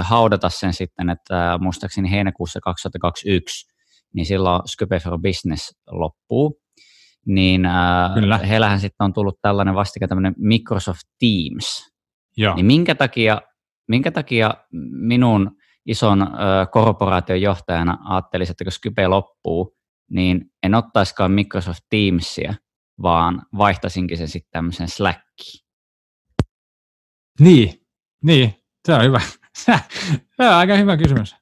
haudata 0.00 0.48
sen 0.48 0.72
sitten, 0.72 1.10
että 1.10 1.58
muistaakseni 1.60 2.10
heinäkuussa 2.10 2.60
2021, 2.60 3.66
niin 4.14 4.26
silloin 4.26 4.62
Skype 4.66 4.98
for 5.00 5.18
Business 5.18 5.72
loppuu. 5.90 6.60
Niin 7.26 7.62
Kyllä. 8.14 8.38
heillähän 8.38 8.80
sitten 8.80 9.04
on 9.04 9.12
tullut 9.12 9.38
tällainen 9.42 9.74
vastikään 9.74 10.08
tämmöinen 10.08 10.34
Microsoft 10.38 11.02
Teams. 11.18 11.90
Joo. 12.36 12.54
Niin 12.54 12.66
minkä 12.66 12.94
takia, 12.94 13.40
minkä 13.88 14.10
takia 14.10 14.54
minun 14.92 15.50
ison 15.86 16.26
korporaation 16.70 17.42
johtajana 17.42 17.98
ajattelisin, 18.04 18.52
että 18.52 18.64
kun 18.64 18.72
Skype 18.72 19.08
loppuu, 19.08 19.76
niin 20.10 20.52
en 20.62 20.74
ottaisikaan 20.74 21.30
Microsoft 21.30 21.80
Teamsia, 21.90 22.54
vaan 23.02 23.42
vaihtaisinkin 23.58 24.18
sen 24.18 24.28
sitten 24.28 24.50
tämmöisen 24.50 24.88
Slackiin. 24.88 25.66
Niin, 27.40 27.86
niin, 28.24 28.54
se 28.86 28.94
on 28.94 29.04
hyvä. 29.04 29.20
se 29.58 29.72
on 30.38 30.46
aika 30.46 30.76
hyvä 30.76 30.96
kysymys. 30.96 31.36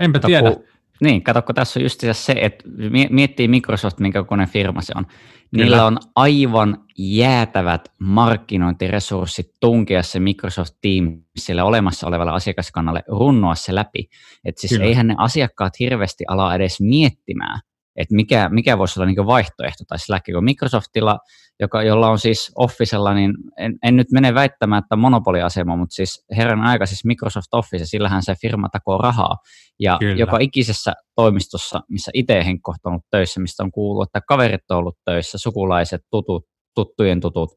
Enpä 0.00 0.18
kato, 0.18 0.26
tiedä. 0.26 0.50
Kun, 0.50 0.64
niin, 1.00 1.22
katsokko 1.22 1.52
tässä 1.52 1.80
on 1.80 1.84
just 1.84 2.00
se, 2.12 2.34
että 2.40 2.64
miettii 3.10 3.48
Microsoft, 3.48 3.98
minkä 4.00 4.22
kokoinen 4.22 4.48
firma 4.48 4.80
se 4.82 4.92
on. 4.96 5.06
Niillä 5.52 5.76
Kyllä. 5.76 5.86
on 5.86 5.98
aivan 6.14 6.84
jäätävät 6.98 7.92
markkinointiresurssit 7.98 9.46
tunkea 9.60 10.02
se 10.02 10.20
Microsoft 10.20 10.74
Teams 10.82 11.18
sille 11.36 11.62
olemassa 11.62 12.06
olevalle 12.06 12.32
asiakaskannalle, 12.32 13.02
runnoa 13.08 13.54
se 13.54 13.74
läpi. 13.74 14.08
Että 14.44 14.60
siis 14.60 14.72
Kyllä. 14.72 14.84
eihän 14.84 15.06
ne 15.06 15.14
asiakkaat 15.18 15.72
hirveästi 15.80 16.24
ala 16.28 16.54
edes 16.54 16.80
miettimään, 16.80 17.60
että 17.96 18.14
mikä, 18.14 18.48
mikä 18.48 18.78
voisi 18.78 19.00
olla 19.00 19.06
niin 19.06 19.26
vaihtoehto 19.26 19.84
tai 19.88 19.98
Slack, 19.98 20.24
kun 20.34 20.44
Microsoftilla, 20.44 21.18
joka, 21.60 21.82
jolla 21.82 22.10
on 22.10 22.18
siis 22.18 22.52
Officella, 22.54 23.14
niin 23.14 23.34
en, 23.58 23.74
en 23.82 23.96
nyt 23.96 24.10
mene 24.12 24.34
väittämään, 24.34 24.82
että 24.82 24.96
monopoliasema, 24.96 25.76
mutta 25.76 25.94
siis 25.94 26.24
herran 26.36 26.60
aika 26.60 26.86
siis 26.86 27.04
Microsoft 27.04 27.46
Office, 27.52 27.86
sillähän 27.86 28.22
se 28.22 28.34
firma 28.40 28.68
takoo 28.68 28.98
rahaa, 28.98 29.36
ja 29.80 29.96
Kyllä. 30.00 30.16
joka 30.16 30.38
ikisessä 30.38 30.94
toimistossa, 31.14 31.80
missä 31.88 32.10
itse 32.14 32.44
henkkohtanut 32.44 33.02
töissä, 33.10 33.40
mistä 33.40 33.62
on 33.62 33.70
kuullut, 33.70 34.08
että 34.08 34.20
kaverit 34.28 34.70
on 34.70 34.76
ollut 34.78 34.98
töissä, 35.04 35.38
sukulaiset, 35.38 36.00
tutut, 36.10 36.44
tuttujen 36.74 37.20
tutut, 37.20 37.50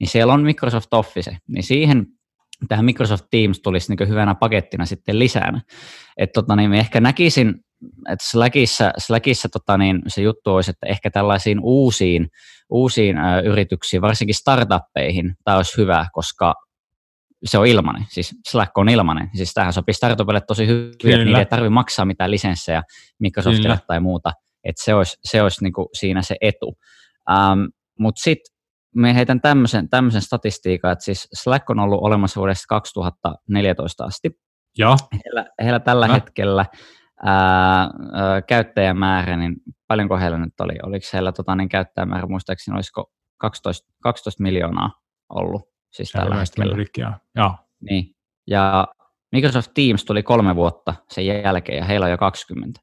niin 0.00 0.08
siellä 0.08 0.32
on 0.32 0.42
Microsoft 0.42 0.94
Office, 0.94 1.36
niin 1.48 1.62
siihen 1.62 2.06
tähän 2.68 2.84
Microsoft 2.84 3.24
Teams 3.30 3.60
tulisi 3.60 3.94
niin 3.94 4.08
hyvänä 4.08 4.34
pakettina 4.34 4.86
sitten 4.86 5.18
lisää. 5.18 5.60
Että 6.16 6.32
tota, 6.42 6.56
niin 6.56 6.74
ehkä 6.74 7.00
näkisin, 7.00 7.54
että 8.12 8.26
Slackissa, 8.30 8.90
Slackissa 8.98 9.48
tota, 9.48 9.78
niin 9.78 10.02
se 10.06 10.22
juttu 10.22 10.50
olisi, 10.54 10.70
että 10.70 10.86
ehkä 10.86 11.10
tällaisiin 11.10 11.58
uusiin, 11.62 12.28
uusiin 12.70 13.18
ä, 13.18 13.40
yrityksiin, 13.40 14.02
varsinkin 14.02 14.34
startuppeihin, 14.34 15.34
tämä 15.44 15.56
olisi 15.56 15.76
hyvä, 15.76 16.06
koska 16.12 16.54
se 17.44 17.58
on 17.58 17.66
ilmainen, 17.66 18.04
siis 18.08 18.34
Slack 18.50 18.78
on 18.78 18.88
ilmainen, 18.88 19.30
siis 19.34 19.54
tähän 19.54 19.72
sopii 19.72 19.94
startupille 19.94 20.40
tosi 20.40 20.66
hyvin, 20.66 20.92
Kyllä. 21.02 21.14
että 21.14 21.24
niille 21.24 21.38
ei 21.38 21.46
tarvitse 21.46 21.70
maksaa 21.70 22.04
mitään 22.04 22.30
lisenssejä 22.30 22.82
Microsoftille 23.18 23.68
Kyllä. 23.68 23.86
tai 23.86 24.00
muuta, 24.00 24.32
että 24.64 24.84
se 24.84 24.94
olisi, 24.94 25.16
se 25.24 25.42
olisi 25.42 25.64
niin 25.64 25.72
kuin 25.72 25.88
siinä 25.92 26.22
se 26.22 26.36
etu. 26.40 26.78
Ähm, 27.30 27.60
Mutta 27.98 28.20
sitten 28.20 28.56
me 28.94 29.14
heitän 29.14 29.40
tämmöisen, 29.40 29.88
tämmöisen 29.88 30.22
statistiikan, 30.22 30.92
että 30.92 31.04
siis 31.04 31.28
Slack 31.34 31.70
on 31.70 31.78
ollut 31.78 32.00
olemassa 32.02 32.40
vuodesta 32.40 32.64
2014 32.68 34.04
asti. 34.04 34.30
Joo. 34.78 34.96
Heillä, 35.12 35.46
heillä 35.62 35.80
tällä 35.80 36.06
no. 36.06 36.14
hetkellä 36.14 36.66
ää, 37.24 37.80
ää, 37.80 38.42
käyttäjämäärä, 38.42 39.36
niin 39.36 39.56
paljonko 39.88 40.18
heillä 40.18 40.38
nyt 40.38 40.60
oli? 40.60 40.74
Oliko 40.82 41.06
heillä 41.12 41.32
tota, 41.32 41.56
niin 41.56 41.68
käyttäjämäärä, 41.68 42.26
muistaakseni 42.26 42.74
olisiko 42.74 43.10
12, 43.38 43.88
12 44.02 44.42
miljoonaa 44.42 44.90
ollut 45.28 45.62
siis 45.92 46.08
Se 46.08 46.18
tällä 46.18 46.34
hetkellä. 46.34 46.76
Joo. 47.36 47.54
Niin. 47.80 48.14
Ja 48.46 48.86
Microsoft 49.32 49.70
Teams 49.74 50.04
tuli 50.04 50.22
kolme 50.22 50.56
vuotta 50.56 50.94
sen 51.10 51.26
jälkeen 51.26 51.78
ja 51.78 51.84
heillä 51.84 52.04
on 52.04 52.10
jo 52.10 52.18
20. 52.18 52.80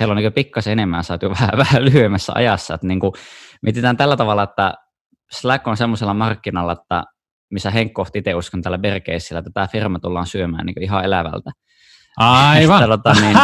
Heillä 0.00 0.12
on 0.12 0.16
niin 0.16 0.32
pikkasen 0.32 0.72
enemmän 0.72 1.04
saatu 1.04 1.30
vähän, 1.40 1.50
vähän 1.56 1.84
lyhyemmässä 1.84 2.32
ajassa. 2.36 2.74
Että 2.74 2.86
niin 2.86 3.00
kuin, 3.00 3.12
mietitään 3.62 3.96
tällä 3.96 4.16
tavalla, 4.16 4.42
että 4.42 4.74
Slack 5.32 5.68
on 5.68 5.76
semmoisella 5.76 6.14
markkinalla, 6.14 6.72
että 6.72 7.04
missä 7.50 7.70
Henkko 7.70 8.06
itse 8.14 8.34
uskon 8.34 8.62
tällä 8.62 8.78
Berkeissillä, 8.78 9.38
että 9.38 9.50
tämä 9.54 9.66
firma 9.66 9.98
tullaan 9.98 10.26
syömään 10.26 10.66
niin 10.66 10.82
ihan 10.82 11.04
elävältä. 11.04 11.50
Aivan. 12.16 12.88
tota, 12.88 13.12
niin, 13.20 13.36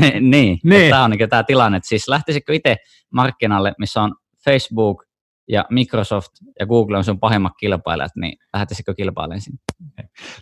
niin, 0.00 0.30
niin, 0.30 0.58
niin. 0.64 0.90
Tämä 0.90 1.04
on 1.04 1.10
niin 1.10 1.28
tämä 1.28 1.42
tilanne. 1.42 1.80
Siis 1.82 2.08
lähtisikö 2.08 2.54
itse 2.54 2.76
markkinalle, 3.10 3.74
missä 3.78 4.02
on 4.02 4.14
Facebook 4.44 5.04
ja 5.48 5.64
Microsoft 5.70 6.30
ja 6.60 6.66
Google 6.66 6.98
on 6.98 7.04
sun 7.04 7.20
pahimmat 7.20 7.52
kilpailijat, 7.60 8.16
niin 8.16 8.38
lähtisikö 8.52 8.94
kilpailemaan 8.94 9.40
sinne? 9.40 9.58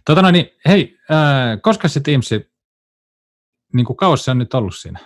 Tota 0.07 0.23
no 0.23 0.31
niin, 0.31 0.47
hei, 0.69 0.99
äh, 1.11 1.62
koska 1.62 1.89
se 1.89 2.01
Teams, 2.01 2.31
niin 3.75 3.87
kuin 3.87 3.97
kauas 3.97 4.25
se 4.25 4.31
on 4.31 4.39
nyt 4.39 4.55
ollut 4.55 4.77
siinä? 4.77 4.99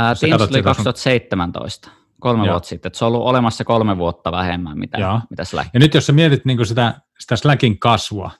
Äh, 0.00 0.18
Teams 0.20 0.50
oli 0.50 0.62
2017. 0.62 1.90
Kolme 2.20 2.46
Joo. 2.46 2.52
vuotta 2.52 2.68
sitten. 2.68 2.88
Että 2.88 2.98
se 2.98 3.04
on 3.04 3.12
ollut 3.12 3.26
olemassa 3.26 3.64
kolme 3.64 3.98
vuotta 3.98 4.32
vähemmän, 4.32 4.78
mitä, 4.78 4.98
Joo. 4.98 5.20
mitä 5.30 5.44
Slack. 5.44 5.70
Ja 5.74 5.80
nyt 5.80 5.94
jos 5.94 6.06
sä 6.06 6.12
mietit 6.12 6.44
niin 6.44 6.66
sitä, 6.66 7.00
sitä 7.18 7.36
Slackin 7.36 7.78
kasvua, 7.78 8.30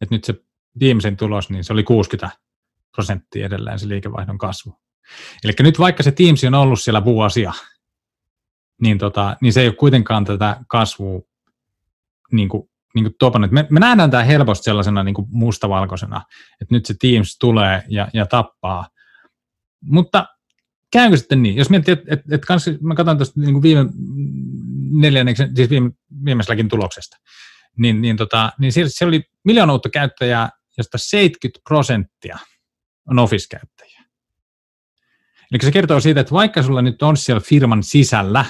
että 0.00 0.14
nyt 0.14 0.24
se 0.24 0.34
viimeisen 0.80 1.16
tulos, 1.16 1.50
niin 1.50 1.64
se 1.64 1.72
oli 1.72 1.82
60 1.82 2.30
prosenttia 2.96 3.46
edelleen 3.46 3.78
se 3.78 3.88
liikevaihdon 3.88 4.38
kasvu. 4.38 4.80
Eli 5.44 5.52
nyt 5.60 5.78
vaikka 5.78 6.02
se 6.02 6.12
Teams 6.12 6.44
on 6.44 6.54
ollut 6.54 6.80
siellä 6.80 7.04
vuosia, 7.04 7.52
niin, 8.82 8.98
tota, 8.98 9.36
niin 9.40 9.52
se 9.52 9.60
ei 9.60 9.68
ole 9.68 9.74
kuitenkaan 9.74 10.24
tätä 10.24 10.56
kasvua 10.68 11.20
niin 12.32 12.48
kuin, 12.48 12.70
niin 12.94 13.14
kuin. 13.20 13.50
Me, 13.50 13.66
me 13.70 13.80
nähdään 13.80 14.10
tämä 14.10 14.24
helposti 14.24 14.64
sellaisena 14.64 15.02
niin 15.02 15.14
kuin 15.14 15.28
mustavalkoisena, 15.30 16.22
että 16.60 16.74
nyt 16.74 16.86
se 16.86 16.94
Teams 17.00 17.38
tulee 17.38 17.84
ja, 17.88 18.08
ja 18.12 18.26
tappaa. 18.26 18.88
Mutta 19.80 20.26
käykö 20.92 21.16
sitten 21.16 21.42
niin? 21.42 21.56
Jos 21.56 21.70
miettii, 21.70 21.92
että 21.92 22.14
et, 22.14 22.20
et 22.30 22.44
kans, 22.44 22.66
mä 22.80 22.94
katson 22.94 23.16
tuosta 23.16 23.40
niin 23.40 23.62
viime 23.62 23.86
neljänneksen, 24.90 25.56
siis 25.56 25.70
viime, 25.70 25.90
viimeiselläkin 26.24 26.68
tuloksesta, 26.68 27.16
niin, 27.78 28.02
niin, 28.02 28.16
tota, 28.16 28.52
niin 28.58 28.72
siellä, 28.72 28.90
siellä 28.90 29.10
oli 29.10 29.22
miljoona 29.44 29.72
uutta 29.72 29.88
käyttäjää, 29.88 30.50
josta 30.78 30.98
70 30.98 31.60
prosenttia 31.68 32.38
on 33.10 33.18
Office-käyttäjiä. 33.18 34.04
Eli 35.52 35.58
se 35.62 35.72
kertoo 35.72 36.00
siitä, 36.00 36.20
että 36.20 36.32
vaikka 36.32 36.62
sulla 36.62 36.82
nyt 36.82 37.02
on 37.02 37.16
siellä 37.16 37.40
firman 37.40 37.82
sisällä 37.82 38.44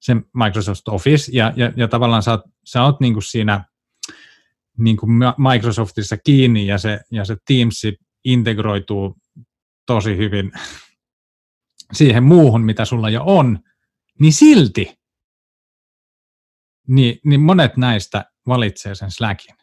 se 0.00 0.14
Microsoft 0.14 0.88
Office, 0.88 1.32
ja, 1.34 1.52
ja, 1.56 1.72
ja 1.76 1.88
tavallaan 1.88 2.22
sä 2.22 2.30
oot, 2.30 2.40
sä 2.64 2.82
oot 2.82 3.00
niin 3.00 3.12
kuin 3.12 3.22
siinä 3.22 3.64
niin 4.78 4.96
kuin 4.96 5.10
Microsoftissa 5.52 6.16
kiinni, 6.16 6.66
ja 6.66 6.78
se, 6.78 7.00
ja 7.10 7.24
se 7.24 7.36
Teams 7.46 7.82
integroituu 8.24 9.16
tosi 9.86 10.16
hyvin 10.16 10.52
siihen 11.98 12.24
muuhun, 12.24 12.64
mitä 12.64 12.84
sulla 12.84 13.10
jo 13.10 13.22
on, 13.26 13.58
niin 14.20 14.32
silti 14.32 15.02
niin, 16.88 17.20
niin 17.24 17.40
monet 17.40 17.76
näistä 17.76 18.24
valitsee 18.46 18.94
sen 18.94 19.10
Slackin. 19.10 19.56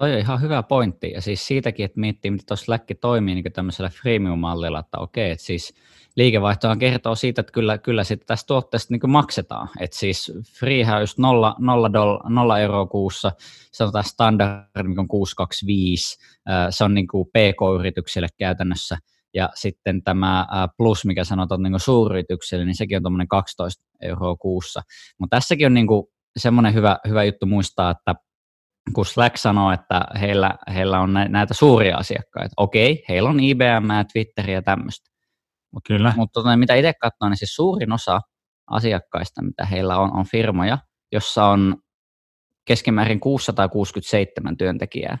Toi 0.00 0.12
on 0.12 0.18
ihan 0.18 0.40
hyvä 0.40 0.62
pointti. 0.62 1.10
Ja 1.10 1.20
siis 1.20 1.46
siitäkin, 1.46 1.84
että 1.84 2.00
miettii, 2.00 2.30
miten 2.30 2.46
tuossa 2.46 2.64
Slack 2.64 2.84
toimii 3.00 3.34
niin 3.34 3.52
tämmöisellä 3.52 3.90
freemium-mallilla, 3.90 4.78
että 4.78 4.98
okei, 4.98 5.30
että 5.30 5.44
siis 5.44 5.74
liikevaihtohan 6.16 6.78
kertoo 6.78 7.14
siitä, 7.14 7.40
että 7.40 7.52
kyllä, 7.52 7.78
kyllä 7.78 8.04
sitten 8.04 8.26
tästä 8.26 8.46
tuotteesta 8.46 8.94
niin 8.94 9.10
maksetaan. 9.10 9.68
Että 9.80 9.96
siis 9.96 10.32
freehän 10.58 10.96
on 10.96 11.02
just 11.02 11.18
0, 11.18 11.54
0, 11.58 11.92
doll, 11.92 12.18
0 12.28 12.58
euroa 12.58 12.86
kuussa, 12.86 13.32
sanotaan 13.72 14.04
standard, 14.04 14.82
mikä 14.82 15.00
on 15.00 15.08
625, 15.08 16.18
se 16.70 16.84
on 16.84 16.94
niin 16.94 17.08
kuin 17.08 17.28
PK-yrityksille 17.28 18.28
käytännössä 18.38 18.98
ja 19.34 19.48
sitten 19.54 20.02
tämä 20.02 20.46
plus, 20.76 21.04
mikä 21.04 21.24
sanotaan 21.24 21.62
niin 21.62 21.80
suuryritykselle, 21.80 22.64
niin 22.64 22.76
sekin 22.76 22.96
on 22.96 23.02
tuommoinen 23.02 23.28
12 23.28 23.84
euroa 24.02 24.36
kuussa. 24.36 24.82
Mutta 25.18 25.36
tässäkin 25.36 25.66
on 25.66 25.74
niin 25.74 25.86
semmoinen 26.36 26.74
hyvä, 26.74 26.98
hyvä 27.08 27.24
juttu 27.24 27.46
muistaa, 27.46 27.90
että 27.90 28.14
kun 28.92 29.06
Slack 29.06 29.36
sanoo, 29.36 29.72
että 29.72 30.04
heillä, 30.20 30.54
heillä 30.74 31.00
on 31.00 31.14
näitä 31.28 31.54
suuria 31.54 31.96
asiakkaita, 31.96 32.54
okei, 32.56 33.04
heillä 33.08 33.28
on 33.30 33.40
IBM, 33.40 33.88
Twitteriä 34.12 34.54
ja 34.54 34.62
tämmöistä. 34.62 35.10
Mutta 35.72 35.88
Kyllä. 35.88 36.12
Mutta 36.16 36.40
tota, 36.40 36.56
mitä 36.56 36.74
itse 36.74 36.92
katsoin, 37.00 37.30
niin 37.30 37.38
siis 37.38 37.54
suurin 37.54 37.92
osa 37.92 38.20
asiakkaista, 38.70 39.42
mitä 39.42 39.64
heillä 39.64 39.98
on, 39.98 40.16
on 40.16 40.24
firmoja, 40.26 40.78
jossa 41.12 41.44
on 41.44 41.76
keskimäärin 42.64 43.20
667 43.20 44.56
työntekijää. 44.56 45.18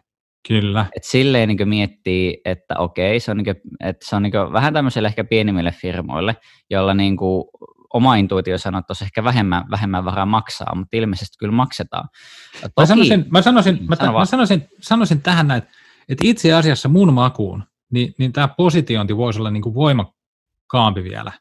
Kyllä. 0.48 0.86
Et 0.96 1.04
silleen 1.04 1.48
niin 1.48 1.68
miettii, 1.68 2.40
että 2.44 2.78
okei, 2.78 3.20
se 3.20 3.30
on, 3.30 3.36
niin 3.36 3.44
kuin, 3.44 3.56
että 3.80 4.06
se 4.08 4.16
on 4.16 4.22
niin 4.22 4.32
vähän 4.52 4.74
tämmöiselle 4.74 5.08
ehkä 5.08 5.24
pienimmille 5.24 5.72
firmoille, 5.72 6.36
joilla 6.70 6.94
niin 6.94 7.16
kuin 7.16 7.44
oma 7.94 8.16
intuitio 8.16 8.58
sanoo, 8.58 8.78
että 8.78 8.90
olisi 8.90 9.04
ehkä 9.04 9.24
vähemmän, 9.24 9.64
vähemmän 9.70 10.04
varaa 10.04 10.26
maksaa, 10.26 10.74
mutta 10.74 10.96
ilmeisesti 10.96 11.36
kyllä 11.38 11.52
maksetaan. 11.52 12.08
Toki, 12.60 12.72
mä 12.80 12.86
sanoisin, 12.86 13.26
mä 13.30 13.42
sanoisin, 13.42 13.78
mm, 13.80 13.88
mä, 13.88 13.96
sano 13.96 14.18
mä 14.18 14.24
sanoisin, 14.24 14.68
sanoisin 14.80 15.22
tähän 15.22 15.48
näin, 15.48 15.62
että 16.08 16.26
itse 16.26 16.52
asiassa 16.52 16.88
mun 16.88 17.12
makuun, 17.12 17.64
niin, 17.92 18.14
niin 18.18 18.32
tämä 18.32 18.48
positiointi 18.48 19.16
voisi 19.16 19.38
olla 19.38 19.50
niin 19.50 19.62
kuin 19.62 19.74
voimakkaampi 19.74 21.04
vielä. 21.04 21.32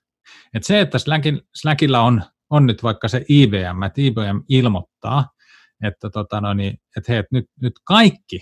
Et 0.54 0.64
se, 0.64 0.82
että 0.82 1.00
Slackin, 1.00 1.42
Slackilla 1.56 2.02
on, 2.02 2.24
on 2.50 2.66
nyt 2.66 2.84
vaikka 2.84 3.08
se 3.08 3.26
IBM, 3.30 3.84
että 3.84 4.02
IBM 4.02 4.42
ilmoittaa, 4.50 5.30
että, 5.84 6.10
tota 6.10 6.42
no 6.42 6.54
niin, 6.54 6.78
että 6.98 7.12
hei, 7.14 7.24
nyt, 7.32 7.46
nyt 7.62 7.74
kaikki 7.84 8.40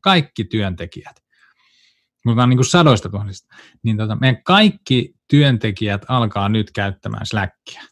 kaikki 0.00 0.44
työntekijät, 0.44 1.16
puhutaan 2.26 2.48
niin 2.48 2.56
kuin 2.56 2.66
sadoista 2.66 3.08
tuhansista, 3.08 3.54
niin 3.82 3.96
tota, 3.96 4.16
meidän 4.16 4.42
kaikki 4.42 5.14
työntekijät 5.30 6.04
alkaa 6.08 6.48
nyt 6.48 6.70
käyttämään 6.70 7.26
Slackia. 7.26 7.82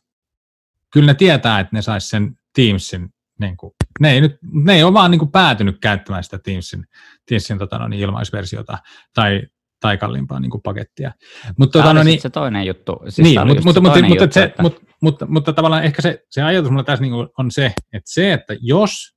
Kyllä 0.93 1.07
ne 1.07 1.15
tietää, 1.15 1.61
että 1.61 1.77
ne 1.77 1.83
saisi 1.83 2.09
sen 2.09 2.39
Teamsin, 2.55 3.09
niin 3.41 3.57
kuin, 3.57 3.73
ne, 4.01 4.13
ei 4.13 4.21
nyt, 4.21 4.37
ne 4.53 4.75
ei 4.75 4.83
ole 4.83 4.93
vaan 4.93 5.11
niin 5.11 5.19
kuin 5.19 5.31
päätynyt 5.31 5.77
käyttämään 5.81 6.25
sitä 6.25 6.39
Teamsin, 6.39 6.85
Teamsin 7.29 7.59
tota, 7.59 7.79
no, 7.79 7.89
niin 7.89 8.03
ilmaisversiota 8.03 8.79
tai, 9.15 9.43
tai 9.81 9.99
kalliimpaa 9.99 10.41
niin 10.41 10.51
kuin 10.51 10.63
pakettia. 10.63 11.13
Mutta 11.59 11.79
tota, 11.79 11.95
no, 11.95 12.03
niin, 12.03 12.21
se 12.21 12.31
toinen 12.31 12.67
juttu. 12.67 12.97
Siis 13.09 13.29
niin, 13.29 13.47
mutta, 13.47 13.63
mutta, 13.65 13.81
mutta, 13.81 14.09
mutta, 14.09 14.29
se, 14.31 14.43
että... 14.43 14.63
mutta, 14.63 14.81
mutta, 15.03 15.27
mutta 15.27 15.53
tavallaan 15.53 15.85
ehkä 15.85 16.03
se, 16.03 16.25
se 16.31 16.43
ajatus 16.43 16.71
mulla 16.71 16.85
tässä 16.85 17.03
niin 17.03 17.13
kuin 17.13 17.29
on 17.39 17.51
se, 17.51 17.73
että 17.93 18.11
se, 18.11 18.33
että 18.33 18.57
jos 18.61 19.17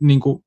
niin 0.00 0.20
kuin 0.20 0.44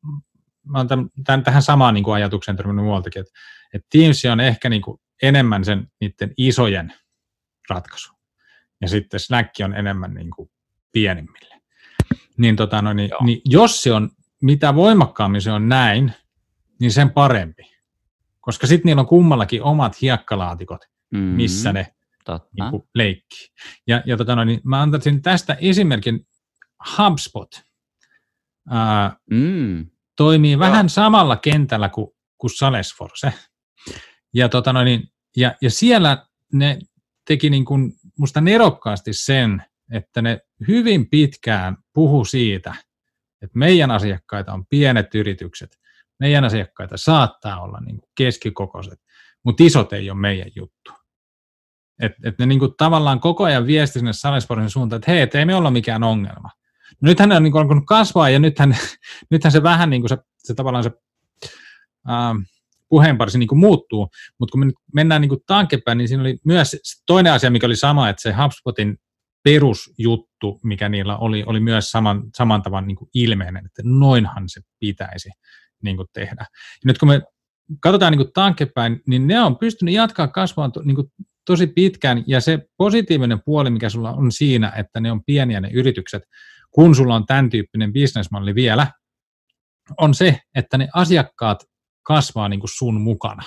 mä 0.66 0.78
oon 0.78 0.88
tämän, 0.88 1.10
tämän, 1.24 1.44
tähän 1.44 1.62
samaan 1.62 1.94
niin 1.94 2.04
kuin 2.04 2.16
ajatukseen 2.16 2.58
törmännyt 2.58 2.86
muualtakin, 2.86 3.20
että, 3.20 3.34
että 3.74 3.88
Teams 3.92 4.26
on 4.32 4.40
ehkä 4.40 4.70
niin 4.70 4.82
kuin 4.82 5.00
enemmän 5.22 5.66
sen 5.66 5.88
niiden 6.02 6.34
isojen 6.38 6.94
ratkaisu. 7.70 8.14
Ja 8.82 8.88
sitten 8.88 9.20
Slack 9.20 9.50
on 9.64 9.76
enemmän 9.76 10.14
niin 10.14 10.30
kuin 10.30 10.50
pienimmille. 10.92 11.62
Niin, 12.38 12.56
tota, 12.56 12.82
no, 12.82 12.94
niin, 12.94 13.12
niin 13.24 13.42
jos 13.46 13.84
se 13.84 13.94
on, 13.94 14.10
mitä 14.42 14.76
voimakkaammin 14.76 15.42
se 15.42 15.52
on 15.52 15.70
näin, 15.70 16.14
niin 16.80 16.92
sen 16.92 17.10
parempi. 17.10 17.64
Koska 18.42 18.68
sitten 18.68 18.90
niillä 18.90 19.00
on 19.00 19.08
kummallakin 19.08 19.64
omat 19.64 20.02
hiekkalaatikot, 20.02 20.82
mm-hmm. 21.12 21.28
missä 21.28 21.74
ne 21.74 21.94
Totta. 22.26 22.72
niin 22.72 22.84
leikki. 22.96 23.54
Ja, 23.88 24.04
ja 24.06 24.18
tota, 24.18 24.36
no, 24.36 24.44
niin 24.44 24.62
mä 24.64 24.82
antaisin 24.82 25.22
tästä 25.22 25.58
esimerkin 25.62 26.28
HubSpot. 26.98 27.62
Ää, 28.70 29.18
Mm. 29.30 29.86
toimii 30.18 30.60
vähän 30.60 30.90
samalla 30.90 31.36
kentällä 31.36 31.90
kuin, 31.90 32.08
kuin 32.38 32.52
Salesforce. 32.58 33.34
Ja, 34.34 34.50
tota, 34.50 34.74
no, 34.74 34.84
niin, 34.84 35.10
ja, 35.38 35.56
ja 35.62 35.70
siellä 35.70 36.26
ne 36.54 36.80
teki 37.28 37.50
niin 37.50 37.66
kuin 37.66 37.94
musta 38.18 38.42
nerokkaasti 38.42 39.14
sen, 39.14 39.64
että 39.92 40.22
ne 40.22 40.40
hyvin 40.68 41.10
pitkään 41.10 41.78
puhu 41.94 42.26
siitä, 42.26 42.76
että 43.42 43.60
meidän 43.60 43.92
asiakkaita 43.92 44.54
on 44.54 44.66
pienet 44.66 45.16
yritykset, 45.16 45.80
meidän 46.20 46.44
asiakkaita 46.44 46.98
saattaa 46.98 47.62
olla 47.62 47.80
niin 47.80 47.98
kuin 47.98 48.10
keskikokoiset, 48.18 49.00
mutta 49.44 49.64
isot 49.64 49.94
ei 49.94 50.10
ole 50.10 50.20
meidän 50.20 50.52
juttu. 50.56 50.92
Että 52.02 52.18
et 52.24 52.40
ne 52.40 52.46
niin 52.46 52.60
kuin 52.60 52.74
tavallaan 52.78 53.20
koko 53.20 53.44
ajan 53.44 53.68
viesti 53.68 54.00
sinne 54.00 54.14
Salesforcen 54.14 54.70
suuntaan, 54.70 54.98
että 54.98 55.12
hei, 55.12 55.22
et 55.22 55.36
ei 55.36 55.46
me 55.46 55.56
olla 55.56 55.72
mikään 55.72 56.04
ongelma. 56.04 56.50
No 57.02 57.08
nythän 57.08 57.30
ne 57.30 57.36
on 57.36 57.44
niin 57.44 57.52
kuin 57.52 57.86
kasvaa 57.86 58.30
ja 58.30 58.40
nythän, 58.40 58.78
nythän 59.32 59.52
se 59.52 59.64
vähän 59.64 59.90
niin 59.90 60.02
kuin 60.02 60.10
se, 60.10 60.18
se 60.38 60.54
tavallaan 60.54 60.84
se 60.84 60.92
ähm, 62.10 62.38
puheenparsi 62.94 63.38
niin 63.40 63.48
kuin 63.48 63.60
muuttuu, 63.60 64.10
mutta 64.40 64.52
kun 64.52 64.60
me 64.60 64.66
nyt 64.66 64.76
mennään 64.94 65.22
niin 65.22 65.30
kuin 65.30 65.42
taaksepäin, 65.48 65.98
niin 65.98 66.08
siinä 66.08 66.22
oli 66.22 66.38
myös 66.46 66.78
toinen 67.08 67.34
asia, 67.34 67.52
mikä 67.52 67.66
oli 67.66 67.76
sama, 67.76 68.10
että 68.10 68.22
se 68.22 68.34
HubSpotin 68.44 68.98
perusjuttu, 69.44 70.60
mikä 70.64 70.90
niillä 70.90 71.18
oli, 71.18 71.44
oli 71.46 71.60
myös 71.60 71.92
saman, 71.92 72.24
saman 72.38 72.62
tavan 72.62 72.88
niin 72.88 72.98
ilmeinen, 73.14 73.66
että 73.66 73.82
noinhan 73.86 74.44
se 74.50 74.62
pitäisi 74.80 75.30
niin 75.84 75.98
kuin 75.98 76.08
tehdä. 76.14 76.42
Ja 76.42 76.86
nyt 76.86 76.98
kun 76.98 77.08
me 77.08 77.22
katsotaan 77.80 78.12
niin 78.12 78.26
kuin 78.26 78.34
taaksepäin, 78.34 79.02
niin 79.08 79.28
ne 79.28 79.42
on 79.42 79.58
pystynyt 79.58 79.94
jatkaa 79.94 80.28
kasvaa 80.28 80.72
niin 80.84 80.98
tosi 81.46 81.68
pitkään, 81.68 82.24
ja 82.28 82.42
se 82.42 82.60
positiivinen 82.78 83.42
puoli, 83.46 83.70
mikä 83.70 83.90
sulla 83.90 84.12
on 84.12 84.32
siinä, 84.32 84.74
että 84.78 85.00
ne 85.00 85.12
on 85.12 85.24
pieniä 85.26 85.62
ne 85.62 85.70
yritykset, 85.74 86.24
kun 86.72 86.96
sulla 86.96 87.16
on 87.16 87.26
tämän 87.26 87.50
tyyppinen 87.50 87.94
bisnesmalli 87.94 88.56
vielä, 88.56 88.88
on 89.98 90.14
se, 90.14 90.40
että 90.56 90.78
ne 90.78 90.88
asiakkaat 90.94 91.73
kasvaa 92.04 92.50
niin 92.50 92.60
kuin 92.60 92.72
sun 92.78 93.02
mukana. 93.02 93.44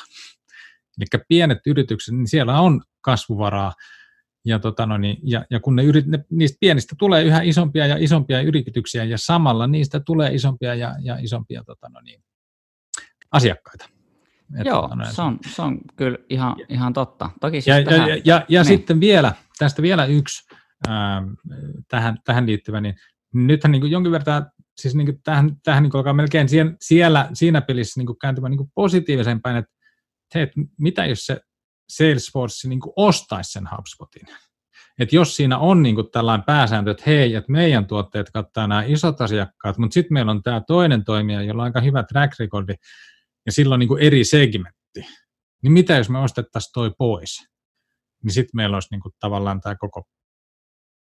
Eli 0.99 1.23
pienet 1.29 1.59
yritykset, 1.67 2.15
niin 2.15 2.29
siellä 2.29 2.61
on 2.61 2.83
kasvuvaraa, 3.01 3.73
ja, 4.45 4.59
tota 4.59 4.87
no 4.87 4.99
niin, 4.99 5.17
ja, 5.23 5.45
ja 5.51 5.61
kun 5.61 5.77
ne, 5.77 5.85
yrit, 5.85 6.07
ne 6.07 6.25
niistä 6.31 6.57
pienistä 6.61 6.95
tulee 6.99 7.23
yhä 7.25 7.41
isompia 7.43 7.87
ja 7.87 7.97
isompia 7.99 8.41
yrityksiä, 8.41 9.05
ja 9.05 9.19
samalla 9.19 9.67
niistä 9.67 10.01
tulee 10.01 10.35
isompia 10.35 10.75
ja, 10.75 10.95
ja 11.03 11.17
isompia 11.21 11.65
tota 11.65 11.89
no 11.89 12.01
niin, 12.01 12.23
asiakkaita. 13.33 13.89
Et 14.61 14.67
Joo, 14.67 14.89
tota, 14.89 15.13
se 15.13 15.23
on, 15.23 15.39
se 15.55 15.63
on 15.63 15.81
kyllä 15.97 16.19
ihan, 16.31 16.57
ihan 16.69 16.93
totta. 16.93 17.31
Toki 17.41 17.61
siis 17.61 17.77
ja, 17.77 17.85
tähän, 17.85 18.09
ja, 18.09 18.17
ja, 18.25 18.45
ja 18.49 18.63
niin. 18.63 18.67
sitten 18.67 19.01
vielä, 19.01 19.33
tästä 19.59 19.83
vielä 19.83 20.05
yksi 20.05 20.49
ää, 20.89 21.23
tähän, 21.89 22.19
tähän 22.25 22.47
liittyvä, 22.47 22.81
niin 22.81 22.95
nythän 23.35 23.73
niin 23.73 23.91
jonkin 23.91 24.13
verran, 24.13 24.51
siis 24.79 24.95
niin 24.95 25.07
kuin 25.07 25.23
tähän, 25.23 25.57
tähän 25.63 25.83
niin 25.83 25.91
kuin 25.91 25.99
alkaa 25.99 26.13
melkein 26.13 26.49
siellä, 26.49 26.73
siellä 26.81 27.29
siinä 27.33 27.61
pelissä 27.61 28.01
niin 28.01 28.07
kuin 28.07 28.19
kääntymään 28.19 28.51
niin 28.51 28.59
kuin 28.59 28.71
positiivisen 28.75 29.43
päin, 29.43 29.57
että 29.57 29.73
hei, 30.35 30.43
että 30.43 30.61
mitä 30.79 31.07
jos 31.07 31.27
se 31.27 31.41
Salesforce 31.89 32.69
niin 32.69 32.81
kuin 32.81 32.93
ostaisi 32.97 33.53
sen 33.53 33.69
HubSpotin? 33.77 34.27
Että 34.99 35.17
jos 35.17 35.37
siinä 35.37 35.59
on 35.59 35.83
niin 35.83 35.95
kuin 35.95 36.11
tällainen 36.11 36.45
pääsääntö, 36.45 36.91
että 36.91 37.03
hei, 37.07 37.35
että 37.35 37.53
meidän 37.53 37.87
tuotteet 37.87 38.31
kattaa 38.31 38.67
nämä 38.67 38.83
isot 38.83 39.21
asiakkaat, 39.21 39.79
mutta 39.79 39.95
sitten 39.95 40.15
meillä 40.15 40.31
on 40.31 40.43
tämä 40.43 40.61
toinen 40.67 41.05
toimija, 41.05 41.43
jolla 41.43 41.63
on 41.63 41.67
aika 41.67 41.81
hyvä 41.81 42.03
track 42.03 42.39
recordi, 42.39 42.75
ja 43.47 43.53
silloin 43.53 43.79
niin 43.79 43.89
kuin 43.89 44.03
eri 44.03 44.25
segmentti, 44.25 45.07
niin 45.63 45.73
mitä 45.73 45.97
jos 45.97 46.11
me 46.11 46.19
ostettaisiin 46.19 46.73
toi 46.73 46.93
pois? 46.99 47.47
Niin 48.25 48.33
sitten 48.33 48.51
meillä 48.55 48.77
olisi 48.77 48.89
niin 48.91 49.01
kuin 49.01 49.15
tavallaan 49.21 49.61
tämä 49.61 49.75
koko 49.75 50.03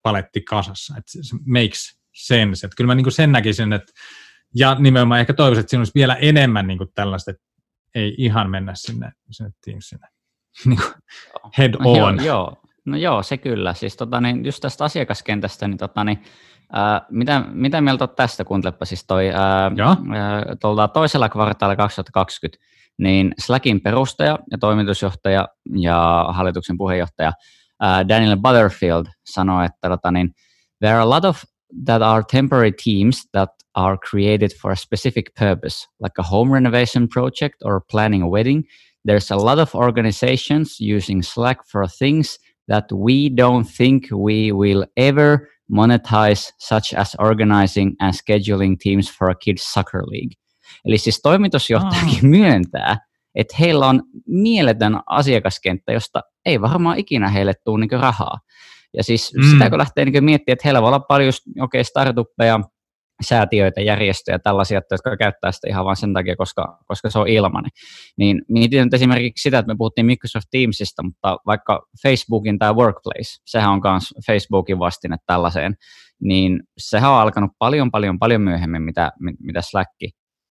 paletti 0.01 0.41
kasassa, 0.41 0.93
että 0.97 1.11
se 1.11 1.35
makes 1.45 2.02
sense. 2.13 2.67
Että 2.67 2.75
kyllä 2.77 2.87
mä 2.87 2.95
niin 2.95 3.03
kuin 3.03 3.13
sen 3.13 3.31
näkisin, 3.31 3.73
että 3.73 3.91
ja 4.55 4.75
nimenomaan 4.79 5.19
ehkä 5.19 5.33
toivoisin, 5.33 5.59
että 5.59 5.69
siinä 5.69 5.79
olisi 5.79 5.91
vielä 5.95 6.15
enemmän 6.15 6.67
niin 6.67 6.77
kuin 6.77 6.89
tällaista, 6.95 7.31
että 7.31 7.43
ei 7.95 8.15
ihan 8.17 8.49
mennä 8.49 8.71
sinne, 8.75 9.11
sinne 9.31 9.51
Teamsille 9.65 10.07
niin 10.65 10.77
kuin 10.77 10.93
head 11.57 11.73
no, 11.79 11.95
joo, 11.95 12.05
on. 12.05 12.25
joo, 12.25 12.57
no 12.85 12.97
joo, 12.97 13.23
se 13.23 13.37
kyllä. 13.37 13.73
Siis 13.73 13.97
tota, 13.97 14.21
niin 14.21 14.45
just 14.45 14.61
tästä 14.61 14.85
asiakaskentästä, 14.85 15.67
niin, 15.67 15.77
tota, 15.77 16.03
niin 16.03 16.23
ää, 16.73 17.05
mitä, 17.09 17.43
mitä 17.51 17.81
mieltä 17.81 18.03
olet 18.03 18.15
tästä? 18.15 18.43
Kuuntelepa 18.43 18.85
siis 18.85 19.05
toi 19.07 19.29
ää, 19.29 19.63
ää, 19.63 19.71
tuolta 20.61 20.87
toisella 20.87 21.29
kvartaalilla 21.29 21.75
2020, 21.75 22.65
niin 22.97 23.33
Slackin 23.39 23.81
perustaja 23.81 24.39
ja 24.51 24.57
toimitusjohtaja 24.57 25.47
ja 25.79 26.25
hallituksen 26.29 26.77
puheenjohtaja 26.77 27.31
ää, 27.81 28.07
Daniel 28.07 28.37
Butterfield 28.37 29.05
sanoi, 29.25 29.65
että 29.65 29.89
tota, 29.89 30.11
niin, 30.11 30.31
there 30.79 30.93
are 30.93 31.01
a 31.01 31.09
lot 31.09 31.25
of 31.25 31.43
that 31.83 32.01
are 32.01 32.23
temporary 32.23 32.71
teams 32.71 33.25
that 33.33 33.49
are 33.75 33.97
created 33.97 34.53
for 34.53 34.71
a 34.71 34.77
specific 34.77 35.35
purpose, 35.35 35.87
like 35.99 36.13
a 36.17 36.23
home 36.23 36.51
renovation 36.51 37.07
project 37.07 37.55
or 37.63 37.81
planning 37.81 38.21
a 38.21 38.27
wedding. 38.27 38.63
There's 39.05 39.31
a 39.31 39.35
lot 39.35 39.59
of 39.59 39.75
organizations 39.75 40.79
using 40.79 41.23
Slack 41.23 41.65
for 41.67 41.87
things 41.87 42.37
that 42.67 42.91
we 42.91 43.29
don't 43.29 43.65
think 43.65 44.07
we 44.11 44.51
will 44.51 44.85
ever 44.95 45.49
monetize, 45.71 46.51
such 46.59 46.93
as 46.93 47.15
organizing 47.19 47.95
and 47.99 48.13
scheduling 48.13 48.79
teams 48.79 49.09
for 49.09 49.29
a 49.29 49.35
kids 49.35 49.63
soccer 49.63 50.03
league. 50.05 50.37
Eli 50.85 50.97
siis 50.97 51.21
toimitusjohtajakin 51.21 52.27
myöntää, 52.37 52.97
että 53.35 53.55
heillä 53.59 53.87
on 53.87 54.03
mieletön 54.27 54.99
asiakaskenttä, 55.05 55.91
josta 55.91 56.21
ei 56.45 56.61
varmaan 56.61 56.99
ikinä 56.99 57.29
heille 57.29 57.53
tule 57.65 57.79
niin 57.79 58.01
rahaa. 58.01 58.39
Ja 58.97 59.03
siis 59.03 59.33
Mm. 59.37 59.43
sitä 59.51 59.69
kun 59.69 59.77
lähtee 59.79 60.05
niin 60.05 60.23
miettimään, 60.23 60.53
että 60.53 60.61
heillä 60.67 60.81
voi 60.81 60.87
olla 60.87 60.99
paljon 60.99 61.27
just, 61.27 61.41
okay, 61.61 61.83
startuppeja, 61.83 62.59
säätiöitä, 63.25 63.81
järjestöjä, 63.81 64.39
tällaisia, 64.39 64.81
jotka 64.91 65.17
käyttää 65.17 65.51
sitä 65.51 65.67
ihan 65.69 65.85
vain 65.85 65.95
sen 65.95 66.13
takia, 66.13 66.35
koska, 66.35 66.77
koska 66.87 67.09
se 67.09 67.19
on 67.19 67.27
ilmainen. 67.27 67.71
Niin 68.17 68.41
mietin 68.49 68.83
nyt 68.83 68.93
esimerkiksi 68.93 69.41
sitä, 69.43 69.59
että 69.59 69.73
me 69.73 69.77
puhuttiin 69.77 70.05
Microsoft 70.05 70.45
Teamsista, 70.51 71.03
mutta 71.03 71.37
vaikka 71.45 71.81
Facebookin 72.03 72.59
tai 72.59 72.73
Workplace, 72.73 73.41
sehän 73.45 73.71
on 73.71 73.81
myös 73.83 74.03
Facebookin 74.27 74.79
vastine 74.79 75.17
tällaiseen, 75.27 75.73
niin 76.21 76.59
sehän 76.77 77.11
on 77.11 77.17
alkanut 77.19 77.51
paljon, 77.59 77.91
paljon, 77.91 78.19
paljon 78.19 78.41
myöhemmin, 78.41 78.81
mitä, 78.81 79.11
mi- 79.19 79.35
mitä 79.39 79.61
Slack. 79.61 79.89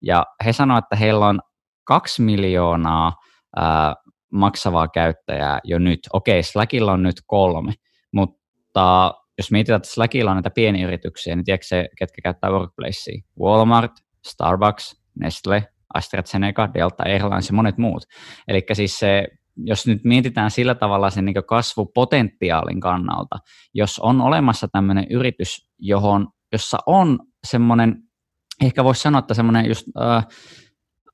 Ja 0.04 0.26
he 0.46 0.54
sanoivat, 0.54 0.86
että 0.86 0.96
heillä 0.96 1.28
on 1.28 1.40
kaksi 1.84 2.22
miljoonaa 2.22 3.14
ää, 3.56 3.96
maksavaa 4.34 4.88
käyttäjää 4.88 5.60
jo 5.64 5.80
nyt. 5.80 6.00
Okei, 6.14 6.44
Slackilla 6.44 6.92
on 6.92 7.04
nyt 7.04 7.16
kolme, 7.28 7.74
mutta 8.12 9.14
jos 9.38 9.52
mietitään, 9.52 9.78
että 9.78 9.90
Slackilla 9.90 10.32
on 10.32 10.36
näitä 10.36 10.50
pieniä 10.50 10.88
yrityksiä, 10.88 11.36
niin 11.36 11.46
tiedätkö 11.46 11.68
se, 11.68 11.90
ketkä 11.98 12.22
käyttää 12.24 12.50
Workplacea? 12.50 13.22
Walmart, 13.40 13.92
Starbucks, 14.28 15.02
Nestle, 15.20 15.68
AstraZeneca, 15.94 16.70
Delta 16.74 17.04
Airlines 17.04 17.50
ja 17.50 17.56
monet 17.56 17.78
muut. 17.78 18.04
Eli 18.48 18.62
siis 18.74 19.00
se, 19.00 19.28
jos 19.56 19.88
nyt 19.88 20.04
mietitään 20.04 20.52
sillä 20.52 20.76
tavalla 20.76 21.10
sen 21.10 21.26
niin 21.26 21.36
kasvupotentiaalin 21.48 22.80
kannalta, 22.80 23.38
jos 23.74 24.00
on 24.00 24.22
olemassa 24.22 24.68
tämmöinen 24.72 25.08
yritys, 25.10 25.70
johon, 25.80 26.28
jossa 26.52 26.78
on 26.86 27.20
semmoinen, 27.48 27.96
ehkä 28.64 28.84
voisi 28.84 29.02
sanoa, 29.02 29.20
että 29.20 29.34
semmoinen 29.34 29.66
just 29.66 29.88
äh, 30.02 30.28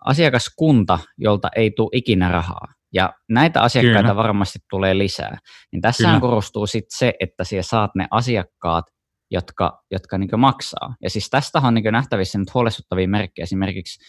asiakaskunta, 0.06 1.00
jolta 1.18 1.50
ei 1.56 1.72
tule 1.72 1.90
ikinä 1.94 2.32
rahaa, 2.32 2.68
ja 2.96 3.14
näitä 3.30 3.62
asiakkaita 3.62 4.02
Kyllä. 4.02 4.16
Varmasti 4.16 4.60
tulee 4.70 4.98
lisää, 4.98 5.38
niin 5.72 5.82
tässähän 5.82 6.22
Kyllä. 6.22 6.30
korostuu 6.30 6.68
sit 6.68 6.86
se, 6.90 7.14
että 7.20 7.44
siellä 7.44 7.64
saat 7.64 7.92
ne 7.96 8.08
asiakkaat, 8.12 8.86
jotka, 9.32 9.84
jotka 9.92 10.18
niin 10.18 10.40
maksaa. 10.40 10.96
Ja 11.04 11.10
siis 11.10 11.30
tästä 11.30 11.60
on 11.64 11.74
niin 11.74 11.84
nähtävissä 11.92 12.40
nyt 12.40 12.54
huolestuttavia 12.54 13.08
merkkejä. 13.08 13.44
Esimerkiksi, 13.44 14.04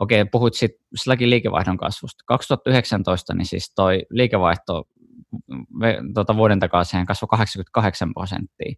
okei, 0.00 0.20
okay, 0.20 0.30
puhuit 0.32 0.54
sitten 0.54 0.86
Slackin 0.96 1.30
liikevaihdon 1.30 1.76
kasvusta. 1.76 2.24
2019 2.26 3.34
niin 3.34 3.46
siis 3.46 3.72
toi 3.74 4.02
liikevaihto 4.10 4.84
tota 6.14 6.36
vuoden 6.36 6.60
takaisin 6.60 7.06
kasvoi 7.06 7.28
88 7.30 8.14
prosenttia. 8.14 8.74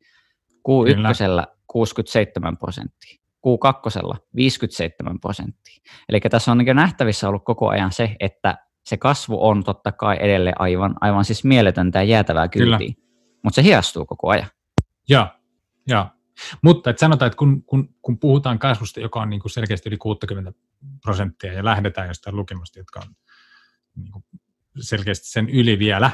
Kyllä. 0.84 1.10
Q1 1.10 1.46
67 1.66 2.56
prosenttia. 2.56 3.20
Q2 3.46 4.18
57 4.34 5.20
prosenttia. 5.20 5.82
Eli 6.08 6.20
tässä 6.20 6.52
on 6.52 6.58
niin 6.58 6.76
nähtävissä 6.76 7.28
ollut 7.28 7.44
koko 7.44 7.68
ajan 7.68 7.92
se, 7.92 8.16
että 8.20 8.65
se 8.86 8.96
kasvu 8.96 9.46
on 9.46 9.64
totta 9.64 9.92
kai 9.92 10.16
edelleen 10.20 10.60
aivan, 10.60 10.94
aivan 11.00 11.24
siis 11.24 11.44
mieletöntä 11.44 11.98
ja 11.98 12.04
jäätävää 12.04 12.48
Kyllä. 12.48 12.78
kyytiä. 12.78 13.02
Mutta 13.42 13.54
se 13.54 13.62
hiastuu 13.62 14.06
koko 14.06 14.28
ajan. 14.28 14.48
Joo, 15.08 15.26
joo. 15.86 16.06
Mutta 16.62 16.90
et 16.90 16.98
sanotaan, 16.98 17.26
että 17.26 17.36
kun, 17.36 17.62
kun, 17.62 17.94
kun 18.02 18.18
puhutaan 18.18 18.58
kasvusta, 18.58 19.00
joka 19.00 19.20
on 19.20 19.30
niin 19.30 19.40
kuin 19.40 19.52
selkeästi 19.52 19.88
yli 19.88 19.96
60 19.96 20.52
prosenttia 21.02 21.52
ja 21.52 21.64
lähdetään 21.64 22.08
jostain 22.08 22.36
lukemasta, 22.36 22.78
jotka 22.78 23.00
on 23.00 23.14
niin 23.96 24.12
kuin 24.12 24.24
selkeästi 24.80 25.28
sen 25.28 25.50
yli 25.50 25.78
vielä, 25.78 26.10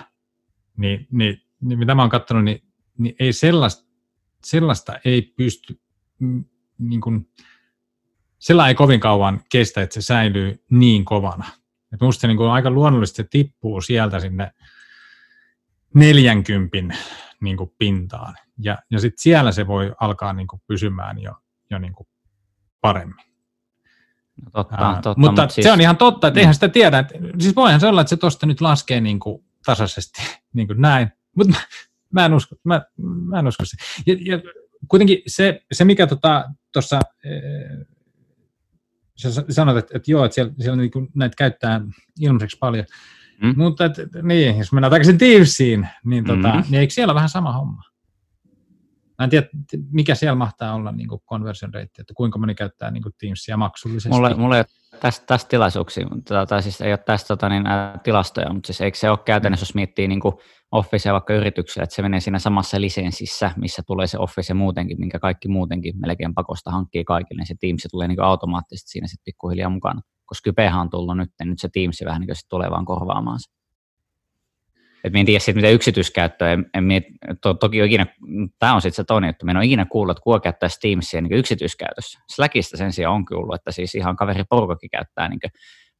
niin, 0.76 1.06
niin, 1.10 1.42
niin 1.60 1.78
mitä 1.78 1.94
mä 1.94 2.02
oon 2.02 2.10
katsonut, 2.10 2.44
niin, 2.44 2.62
niin 2.98 3.14
ei 3.18 3.32
sellaista, 3.32 3.88
sellaista 4.44 4.98
ei 5.04 5.22
pysty, 5.22 5.80
mm, 6.18 6.44
niin 6.78 7.00
kuin, 7.00 7.30
sellainen 8.38 8.68
ei 8.68 8.74
kovin 8.74 9.00
kauan 9.00 9.40
kestä, 9.50 9.82
että 9.82 9.94
se 9.94 10.02
säilyy 10.02 10.64
niin 10.70 11.04
kovana. 11.04 11.61
Et 11.92 12.00
musta 12.00 12.20
se 12.20 12.26
niin 12.26 12.36
kuin 12.36 12.50
aika 12.50 12.70
luonnollisesti 12.70 13.22
se 13.22 13.28
tippuu 13.30 13.80
sieltä 13.80 14.20
sinne 14.20 14.50
40 15.94 16.96
niin 17.40 17.56
kuin 17.56 17.72
pintaan. 17.78 18.34
Ja, 18.58 18.78
ja 18.90 19.00
sitten 19.00 19.22
siellä 19.22 19.52
se 19.52 19.66
voi 19.66 19.94
alkaa 20.00 20.32
niin 20.32 20.46
kuin 20.46 20.62
pysymään 20.66 21.22
jo, 21.22 21.32
jo 21.70 21.78
niin 21.78 21.92
kuin 21.92 22.06
paremmin. 22.80 23.32
No 24.44 24.50
totta, 24.52 24.76
Ää, 24.76 24.94
totta, 24.94 25.14
mutta, 25.16 25.42
mutta 25.42 25.54
siis... 25.54 25.64
se 25.64 25.72
on 25.72 25.80
ihan 25.80 25.96
totta, 25.96 26.26
että 26.28 26.38
mm. 26.38 26.40
eihän 26.40 26.54
sitä 26.54 26.68
tiedä. 26.68 26.98
Että, 26.98 27.14
siis 27.38 27.56
voihan 27.56 27.80
se 27.80 27.86
olla, 27.86 28.00
että 28.00 28.08
se 28.08 28.16
tuosta 28.16 28.46
nyt 28.46 28.60
laskee 28.60 29.00
niin 29.00 29.20
kuin 29.20 29.44
tasaisesti 29.64 30.22
niin 30.54 30.66
kuin 30.66 30.80
näin, 30.80 31.12
mutta 31.36 31.52
mä, 31.52 31.60
mä, 32.12 32.26
en 32.26 32.34
usko, 32.34 32.56
mä, 32.64 32.82
mä 33.28 33.38
en 33.38 33.46
usko 33.46 33.64
se. 33.64 33.76
Ja, 34.06 34.16
ja 34.20 34.42
kuitenkin 34.88 35.18
se, 35.26 35.62
se 35.72 35.84
mikä 35.84 36.06
tuossa, 36.06 36.48
tota, 36.72 37.00
sä 39.16 39.44
sanoit, 39.50 39.78
että, 39.78 39.96
että 39.96 40.10
joo, 40.10 40.24
että 40.24 40.34
siellä, 40.34 40.52
siellä 40.58 40.76
niin 40.76 40.90
kuin 40.90 41.08
näitä 41.14 41.36
käyttää 41.36 41.80
ilmaiseksi 42.20 42.58
paljon, 42.60 42.84
mm. 43.42 43.54
mutta 43.56 43.84
että, 43.84 44.02
niin, 44.22 44.58
jos 44.58 44.72
mennään 44.72 44.90
takaisin 44.90 45.18
Teamsiin, 45.18 45.88
niin, 46.04 46.24
tota, 46.24 46.54
mm. 46.54 46.62
niin 46.62 46.80
eikö 46.80 46.92
siellä 46.92 47.14
vähän 47.14 47.28
sama 47.28 47.52
homma? 47.52 47.82
Mä 49.18 49.24
en 49.24 49.30
tiedä, 49.30 49.48
mikä 49.90 50.14
siellä 50.14 50.36
mahtaa 50.36 50.74
olla 50.74 50.92
niin 50.92 51.08
conversion 51.28 51.74
rate, 51.74 51.90
että 51.98 52.14
kuinka 52.14 52.38
moni 52.38 52.54
käyttää 52.54 52.90
niin 52.90 53.02
Teamsia 53.20 53.56
maksullisesti. 53.56 54.08
Mulle, 54.08 54.34
mulle 54.34 54.56
ei 54.56 54.60
ole 54.60 54.81
tästä, 55.02 55.26
tästä 55.26 55.48
tilaisuuksia, 55.48 56.06
tai 56.48 56.62
siis 56.62 56.80
ei 56.80 56.92
ole 56.92 56.98
tästä 56.98 57.28
tota, 57.28 57.48
niin, 57.48 57.64
tilastoja, 58.02 58.52
mutta 58.52 58.66
siis 58.66 58.80
eikö 58.80 58.98
se 58.98 59.10
ole 59.10 59.18
käytännössä, 59.18 59.62
jos 59.64 59.74
miettii 59.74 60.08
niin 60.08 60.20
kuin 60.20 60.34
vaikka 61.12 61.34
yrityksellä, 61.34 61.84
että 61.84 61.96
se 61.96 62.02
menee 62.02 62.20
siinä 62.20 62.38
samassa 62.38 62.80
lisenssissä, 62.80 63.50
missä 63.56 63.82
tulee 63.86 64.06
se 64.06 64.18
Office 64.18 64.54
muutenkin, 64.54 65.00
minkä 65.00 65.18
kaikki 65.18 65.48
muutenkin 65.48 65.94
melkein 65.96 66.34
pakosta 66.34 66.70
hankkii 66.70 67.04
kaikille, 67.04 67.40
niin 67.40 67.46
se 67.46 67.54
Teams 67.60 67.86
tulee 67.90 68.08
niin 68.08 68.22
automaattisesti 68.22 68.90
siinä 68.90 69.06
sitten 69.06 69.24
pikkuhiljaa 69.24 69.70
mukana. 69.70 70.00
Koska 70.24 70.44
Kypehän 70.44 70.80
on 70.80 70.90
tullut 70.90 71.16
nyt, 71.16 71.30
niin 71.40 71.50
nyt 71.50 71.60
se 71.60 71.68
Teams 71.72 72.02
vähän 72.04 72.20
niin 72.20 72.36
tulee 72.50 72.70
vaan 72.70 72.84
korvaamaan 72.84 73.40
se. 73.40 73.61
Et 75.04 75.16
en 75.16 75.26
tiedä 75.26 75.54
mitä 75.54 75.68
yksityiskäyttöä, 75.68 76.52
en, 76.52 76.70
en 76.74 76.84
miet, 76.84 77.04
to, 77.42 77.54
toki 77.54 77.80
on 77.80 77.86
ikinä, 77.86 78.06
tämä 78.58 78.74
on 78.74 78.80
sitten 78.82 78.96
se 78.96 79.04
toinen 79.04 79.28
juttu, 79.28 79.46
minä 79.46 79.58
olen 79.58 79.66
ikinä 79.66 79.84
kuullut, 79.84 80.16
että 80.16 80.22
kuka 80.24 80.40
käyttää 80.40 80.68
Teamsia 80.80 81.20
niin 81.20 81.32
yksityiskäytössä. 81.32 82.18
Slackista 82.34 82.76
sen 82.76 82.92
sijaan 82.92 83.14
on 83.14 83.24
kuullut, 83.24 83.54
että 83.54 83.72
siis 83.72 83.94
ihan 83.94 84.16
kaveri 84.16 84.44
porukakin 84.50 84.90
käyttää 84.90 85.28
niin 85.28 85.40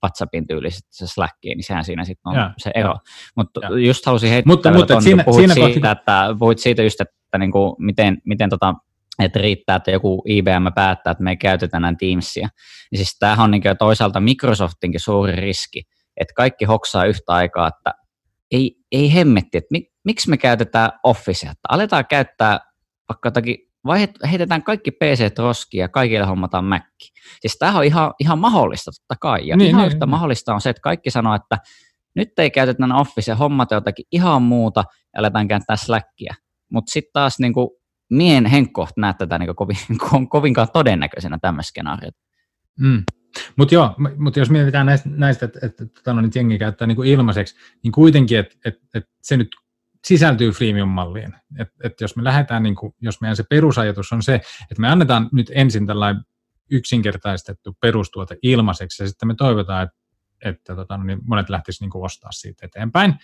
WhatsAppin 0.05 0.47
tyylisesti 0.47 0.89
se 0.91 1.07
Slackia, 1.07 1.55
niin 1.55 1.65
sehän 1.65 1.85
siinä 1.85 2.05
sitten 2.05 2.31
on 2.31 2.35
ja, 2.35 2.55
se 2.59 2.71
ero. 2.75 2.95
Mutta 3.37 3.61
just 3.87 4.07
halusin 4.07 4.31
heittää, 4.31 4.53
mutta, 4.53 4.71
mutta 4.71 4.95
ton, 4.95 5.03
siinä, 5.03 5.25
puhuit, 5.25 5.41
siinä 5.41 5.55
siitä, 5.55 5.81
kohti... 5.81 5.99
että, 5.99 6.37
puhuit 6.39 6.59
siitä 6.59 6.83
just, 6.83 7.01
että 7.01 7.39
niin 7.39 7.53
kuin, 7.53 7.75
miten, 7.79 8.19
miten 8.25 8.51
tota, 8.51 8.75
että 9.19 9.39
riittää, 9.39 9.77
että 9.77 9.91
joku 9.91 10.23
IBM 10.29 10.73
päättää, 10.75 11.11
että 11.11 11.25
me 11.25 11.31
ei 11.31 11.37
käytetä 11.37 11.81
näin 11.81 11.97
Teamsia. 11.97 12.49
Niin 12.91 12.99
siis 12.99 13.17
tämähän 13.19 13.45
on 13.45 13.51
niin 13.51 13.63
toisaalta 13.79 14.21
Microsoftinkin 14.21 15.01
suuri 15.01 15.37
riski, 15.37 15.83
että 16.17 16.35
kaikki 16.37 16.65
hoksaa 16.65 17.05
yhtä 17.05 17.33
aikaa, 17.33 17.69
että 17.69 17.95
ei, 18.53 18.77
ei 18.93 19.15
hemmetti, 19.15 19.59
että 19.59 19.69
mik, 19.71 19.85
miksi 20.05 20.31
me 20.31 20.37
käytetään 20.37 20.91
Officea, 21.05 21.51
että 21.51 21.69
aletaan 21.69 22.07
käyttää 22.07 22.61
vaikka 23.09 23.27
jotakin, 23.27 23.57
vai 23.87 24.09
heitetään 24.31 24.63
kaikki 24.63 24.91
PC 24.91 25.39
roskiin 25.39 25.81
ja 25.81 25.89
kaikille 25.89 26.27
hommataan 26.27 26.65
Mac. 26.65 26.83
Siis 27.41 27.57
tämä 27.59 27.79
on 27.79 27.85
ihan, 27.85 28.13
ihan 28.21 28.39
mahdollista 28.39 28.91
totta 28.91 29.15
kai, 29.21 29.49
ja 29.49 29.57
niin, 29.57 29.69
ihan 29.69 29.83
niin, 29.83 29.87
yhtä 29.87 30.07
niin. 30.07 30.11
mahdollista 30.11 30.55
on 30.55 30.61
se, 30.61 30.71
että 30.71 30.83
kaikki 30.83 31.11
sanoo, 31.11 31.35
että 31.35 31.59
nyt 32.17 32.39
ei 32.39 32.51
käytetä 32.51 32.85
Officea, 32.95 33.37
hommata 33.37 33.75
jotakin 33.75 34.05
ihan 34.13 34.43
muuta 34.43 34.85
ja 35.15 35.21
aletaan 35.21 35.49
käyttää 35.49 35.77
Slackia. 35.77 36.35
Mutta 36.73 36.93
sitten 36.93 37.13
taas 37.13 37.39
niin 37.39 37.53
kuin, 37.53 37.69
mien 38.11 38.47
henkkoht 38.47 38.93
näet 38.97 39.19
tätä 39.19 39.39
niin 39.39 39.57
kovin, 39.57 39.77
kovinkaan 40.29 40.69
todennäköisenä 40.73 41.39
tämmöistä 41.43 41.69
skenaariota. 41.69 42.19
Mm. 42.81 43.03
Mutta 43.57 43.75
joo, 43.75 43.95
mutta 44.17 44.39
jos 44.39 44.51
mietitään 44.51 44.87
näistä, 44.87 45.09
näistä 45.13 45.47
että, 45.47 45.59
että, 45.63 45.85
että, 45.85 46.11
että 46.25 46.39
jengi 46.39 46.59
käyttää 46.59 46.87
niin 46.87 46.97
kuin 46.97 47.09
ilmaiseksi, 47.09 47.57
niin 47.83 47.93
kuitenkin, 47.93 48.39
että, 48.39 48.55
että, 48.65 48.81
että 48.95 49.11
se 49.23 49.37
nyt 49.37 49.49
sisältyy 50.07 50.51
freemium-malliin. 50.51 51.35
Että, 51.59 51.75
että 51.85 52.05
jos 52.05 52.17
me 52.17 52.25
lähdetään, 52.25 52.63
niin 52.63 52.75
kuin, 52.75 52.95
jos 53.01 53.21
meidän 53.21 53.37
se 53.37 53.45
perusajatus 53.51 54.13
on 54.13 54.23
se, 54.23 54.35
että 54.71 54.81
me 54.81 54.89
annetaan 54.89 55.29
nyt 55.33 55.51
ensin 55.55 55.87
tällainen 55.87 56.25
yksinkertaistettu 56.71 57.77
perustuote 57.81 58.37
ilmaiseksi, 58.43 59.03
ja 59.03 59.09
sitten 59.09 59.29
me 59.29 59.35
toivotaan, 59.35 59.83
että, 59.83 59.97
että 60.45 60.77
tota, 60.77 60.97
no 60.97 61.05
niin 61.05 61.19
monet 61.25 61.49
lähtisivät 61.49 61.93
niin 61.93 62.05
ostaa 62.05 62.33
siitä 62.33 62.67
eteenpäin, 62.67 63.15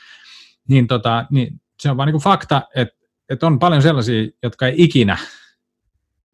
niin, 0.68 0.86
tota, 0.86 1.26
niin 1.30 1.60
se 1.80 1.90
on 1.90 1.96
vain 1.96 2.12
niin 2.12 2.22
fakta, 2.22 2.62
että, 2.74 2.94
että 3.28 3.46
on 3.46 3.58
paljon 3.58 3.82
sellaisia, 3.82 4.30
jotka 4.42 4.66
ei 4.66 4.74
ikinä 4.76 5.18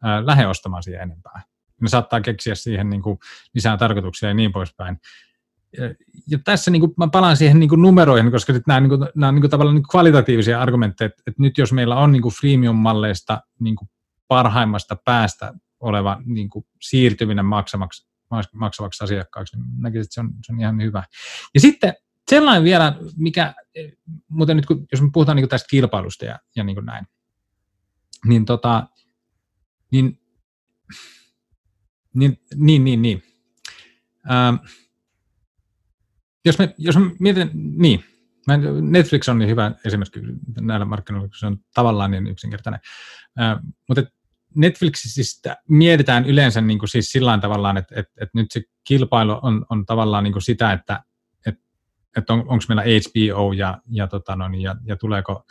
ää, 0.03 0.25
lähde 0.25 0.47
ostamaan 0.47 0.83
siihen 0.83 1.01
enempää 1.01 1.41
ne 1.81 1.87
saattaa 1.87 2.21
keksiä 2.21 2.55
siihen 2.55 2.89
niin 2.89 3.01
kuin 3.01 3.17
lisää 3.53 3.77
tarkoituksia 3.77 4.29
ja 4.29 4.35
niin 4.35 4.51
poispäin. 4.51 4.97
Ja, 5.77 5.83
ja 6.29 6.39
tässä 6.43 6.71
niin 6.71 6.79
kuin, 6.79 6.93
mä 6.97 7.07
palaan 7.07 7.37
siihen 7.37 7.59
niin 7.59 7.69
kuin 7.69 7.81
numeroihin, 7.81 8.31
koska 8.31 8.53
sit 8.53 8.67
nämä, 8.67 8.79
niin 8.79 8.89
kuin, 8.89 9.09
nämä 9.15 9.27
on 9.27 9.35
niin 9.35 9.41
kuin, 9.41 9.51
tavallaan 9.51 9.75
niin 9.75 9.83
kuin 9.83 9.91
kvalitatiivisia 9.91 10.61
argumentteja, 10.61 11.05
että, 11.05 11.23
että 11.27 11.41
nyt 11.41 11.57
jos 11.57 11.73
meillä 11.73 11.95
on 11.95 12.11
niin 12.11 12.21
kuin 12.21 12.35
freemium-malleista 12.35 13.41
niin 13.59 13.75
kuin 13.75 13.89
parhaimmasta 14.27 14.97
päästä 15.05 15.53
oleva 15.79 16.21
niin 16.25 16.49
kuin 16.49 16.65
siirtyminen 16.81 17.45
maksamaksi, 17.45 18.07
maksavaksi 18.53 19.03
asiakkaaksi, 19.03 19.57
niin 19.57 19.81
näkisin, 19.81 20.01
että 20.01 20.13
se 20.13 20.19
on, 20.19 20.33
se 20.45 20.53
on 20.53 20.59
ihan 20.59 20.81
hyvä. 20.81 21.03
Ja 21.53 21.59
sitten 21.59 21.93
sellainen 22.29 22.63
vielä, 22.63 22.95
mikä, 23.17 23.53
muuten 24.27 24.57
nyt 24.57 24.65
kun, 24.65 24.85
jos 24.91 25.01
me 25.01 25.09
puhutaan 25.13 25.35
niin 25.35 25.49
tästä 25.49 25.67
kilpailusta 25.69 26.25
ja, 26.25 26.39
ja 26.55 26.63
niin 26.63 26.75
kuin 26.75 26.85
näin, 26.85 27.05
niin, 28.25 28.45
tota, 28.45 28.87
niin 29.91 30.19
niin, 32.15 32.39
niin, 32.55 32.83
niin. 32.83 33.01
niin. 33.01 33.23
Ähm, 34.31 34.55
jos, 36.45 36.59
me, 36.59 36.75
jos 36.77 36.97
me 36.97 37.11
mietin, 37.19 37.51
niin, 37.53 38.03
Netflix 38.81 39.29
on 39.29 39.39
niin 39.39 39.49
hyvä 39.49 39.71
esimerkki 39.85 40.19
näillä 40.61 40.85
markkinoilla, 40.85 41.27
kun 41.27 41.37
se 41.37 41.47
on 41.47 41.57
tavallaan 41.73 42.11
niin 42.11 42.27
yksinkertainen. 42.27 42.79
Äh, 43.41 43.59
mutta 43.87 44.03
Netflixistä 44.55 45.57
mietitään 45.69 46.25
yleensä 46.25 46.61
niin 46.61 46.79
kuin 46.79 46.89
siis 46.89 47.05
sillä 47.05 47.37
tavallaan, 47.37 47.77
että, 47.77 47.95
että, 47.99 48.13
että 48.21 48.31
nyt 48.33 48.51
se 48.51 48.61
kilpailu 48.87 49.39
on, 49.41 49.65
on 49.69 49.85
tavallaan 49.85 50.23
niin 50.23 50.33
kuin 50.33 50.43
sitä, 50.43 50.71
että, 50.71 51.03
että, 51.45 51.63
että 52.17 52.33
on, 52.33 52.39
onko 52.39 52.63
meillä 52.67 52.83
HBO 52.83 53.53
ja, 53.53 53.81
ja, 53.89 54.07
tota 54.07 54.35
no, 54.35 54.47
niin, 54.47 54.61
ja, 54.61 54.75
ja 54.85 54.95
tuleeko 54.95 55.45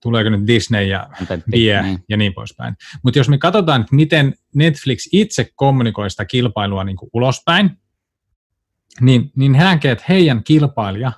tuleeko 0.00 0.30
nyt 0.30 0.46
Disney 0.46 0.84
ja 0.84 1.08
Vie 1.50 1.82
niin. 1.82 2.04
ja 2.08 2.16
niin 2.16 2.34
poispäin. 2.34 2.76
Mutta 3.02 3.18
jos 3.18 3.28
me 3.28 3.38
katsotaan, 3.38 3.80
että 3.80 3.96
miten 3.96 4.34
Netflix 4.54 5.08
itse 5.12 5.50
kommunikoi 5.54 6.10
sitä 6.10 6.24
kilpailua 6.24 6.84
niin 6.84 6.96
kuin 6.96 7.10
ulospäin, 7.12 7.70
niin, 9.00 9.32
niin 9.36 9.54
he 9.54 9.64
näkee, 9.64 9.92
että 9.92 10.04
heidän 10.08 10.44
kilpailija 10.44 11.12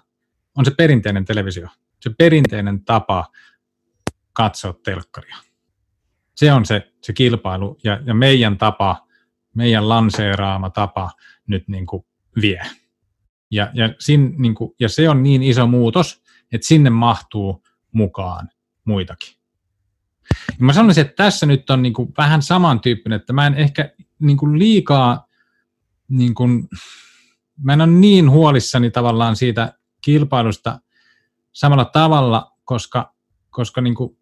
on 0.57 0.65
se 0.65 0.71
perinteinen 0.71 1.25
televisio, 1.25 1.69
se 2.01 2.11
perinteinen 2.19 2.85
tapa 2.85 3.27
katsoa 4.33 4.75
telkkaria. 4.85 5.37
Se 6.37 6.53
on 6.53 6.67
se, 6.67 6.93
se 7.03 7.13
kilpailu 7.13 7.79
ja, 7.85 8.01
ja 8.05 8.15
meidän 8.15 8.59
tapa, 8.59 9.07
meidän 9.55 9.89
lanseeraama 9.89 10.71
tapa 10.71 11.11
nyt 11.47 11.69
niin 11.69 11.87
kuin 11.87 12.05
vie. 12.41 12.63
Ja, 13.51 13.71
ja, 13.75 13.95
sin, 13.99 14.35
niin 14.39 14.55
kuin, 14.55 14.75
ja 14.81 14.89
se 14.89 15.09
on 15.09 15.23
niin 15.23 15.43
iso 15.43 15.67
muutos, 15.67 16.23
että 16.53 16.67
sinne 16.67 16.91
mahtuu 16.91 17.65
mukaan 17.93 18.49
muitakin. 18.91 19.35
Ja 20.49 20.65
mä 20.65 20.73
sanoisin, 20.73 21.01
että 21.01 21.25
tässä 21.25 21.47
nyt 21.47 21.71
on 21.71 21.83
niin 21.83 21.93
kuin 21.93 22.13
vähän 22.19 22.43
samantyyppinen, 22.43 23.21
että 23.21 23.33
mä 23.33 23.47
en 23.47 23.55
ehkä 23.55 23.93
niin 24.19 24.37
kuin 24.37 24.59
liikaa, 24.59 25.27
niin 26.09 26.35
kuin, 26.35 26.69
mä 27.63 27.73
en 27.73 27.81
ole 27.81 27.91
niin 27.91 28.31
huolissani 28.31 28.91
tavallaan 28.91 29.37
siitä 29.37 29.73
kilpailusta 30.01 30.81
samalla 31.53 31.85
tavalla, 31.85 32.57
koska, 32.65 33.15
koska 33.51 33.81
niin 33.81 33.95
kuin, 33.95 34.19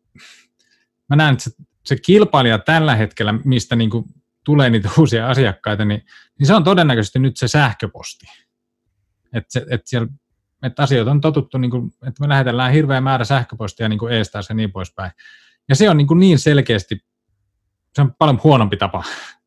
mä 1.09 1.17
näen, 1.17 1.33
että 1.33 1.45
se, 1.45 1.51
se 1.85 1.97
kilpailija 1.97 2.59
tällä 2.59 2.95
hetkellä, 2.95 3.33
mistä 3.45 3.77
niin 3.77 3.91
kuin 3.91 4.05
tulee 4.45 4.71
niitä 4.71 4.91
uusia 4.99 5.29
asiakkaita, 5.29 5.85
niin, 5.85 6.03
niin 6.39 6.47
se 6.47 6.55
on 6.55 6.65
todennäköisesti 6.65 7.19
nyt 7.19 7.37
se 7.37 7.49
sähköposti. 7.49 8.27
Että, 9.33 9.61
että 9.71 9.91
siellä 9.91 10.09
että 10.63 10.83
asioita 10.83 11.11
on 11.11 11.21
totuttu, 11.21 11.59
niin 11.59 11.71
kuin, 11.71 11.93
että 12.07 12.21
me 12.21 12.29
lähetellään 12.29 12.73
hirveä 12.73 13.01
määrä 13.01 13.25
sähköpostia 13.25 13.89
niin 13.89 13.99
kuin 13.99 14.13
eestaas 14.13 14.49
ja 14.49 14.55
niin 14.55 14.73
poispäin. 14.73 15.13
Ja 15.69 15.77
se 15.77 15.91
on 15.91 15.97
niin, 15.97 16.07
kuin 16.07 16.21
niin 16.21 16.39
selkeästi, 16.39 17.01
se 17.95 18.03
on 18.03 18.15
paljon 18.19 18.41
huonompi 18.45 18.77
tapa 18.77 19.05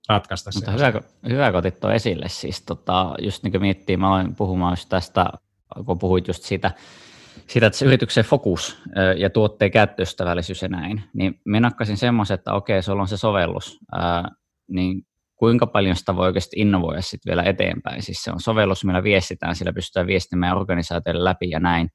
ratkaista 0.10 0.52
Mutta 0.56 0.72
se. 0.72 0.78
Hyvä, 0.78 1.02
hyvä 1.30 1.52
kun 1.52 1.58
otit 1.58 1.86
esille. 1.94 2.30
Siis 2.30 2.62
tota, 2.62 3.16
just 3.22 3.44
niin 3.44 3.52
kuin 3.52 3.62
miettii, 3.62 3.98
mä 3.98 4.08
aloin 4.08 4.36
puhumaan 4.36 4.72
just 4.72 4.90
tästä, 4.90 5.26
kun 5.86 6.00
puhuit 6.00 6.28
just 6.28 6.44
siitä, 6.44 6.72
siitä, 7.48 7.68
että 7.68 7.80
se 7.80 7.86
yrityksen 7.86 8.26
fokus 8.26 8.78
ja 9.18 9.30
tuotteen 9.30 9.72
käyttöystävällisyys 9.72 10.62
ja 10.62 10.68
näin, 10.68 11.04
niin 11.14 11.42
minä 11.46 11.60
nakkasin 11.60 11.98
semmoisen, 11.98 12.36
että 12.36 12.54
okei, 12.54 12.84
sulla 12.84 13.02
on 13.02 13.08
se 13.08 13.18
sovellus, 13.18 13.80
niin 14.68 15.06
kuinka 15.42 15.68
paljon 15.68 15.96
sitä 15.96 16.16
voi 16.16 16.26
oikeasti 16.26 16.56
innovoida 16.60 17.02
sitten 17.02 17.32
vielä 17.32 17.44
eteenpäin. 17.44 18.04
Siis 18.04 18.24
se 18.24 18.32
on 18.32 18.40
sovellus, 18.40 18.86
millä 18.86 19.04
viestitään, 19.04 19.56
sillä 19.56 19.74
pystytään 19.74 20.08
viestimään 20.08 20.58
organisaatioille 20.58 21.24
läpi 21.24 21.50
ja 21.50 21.60
näin. 21.60 21.90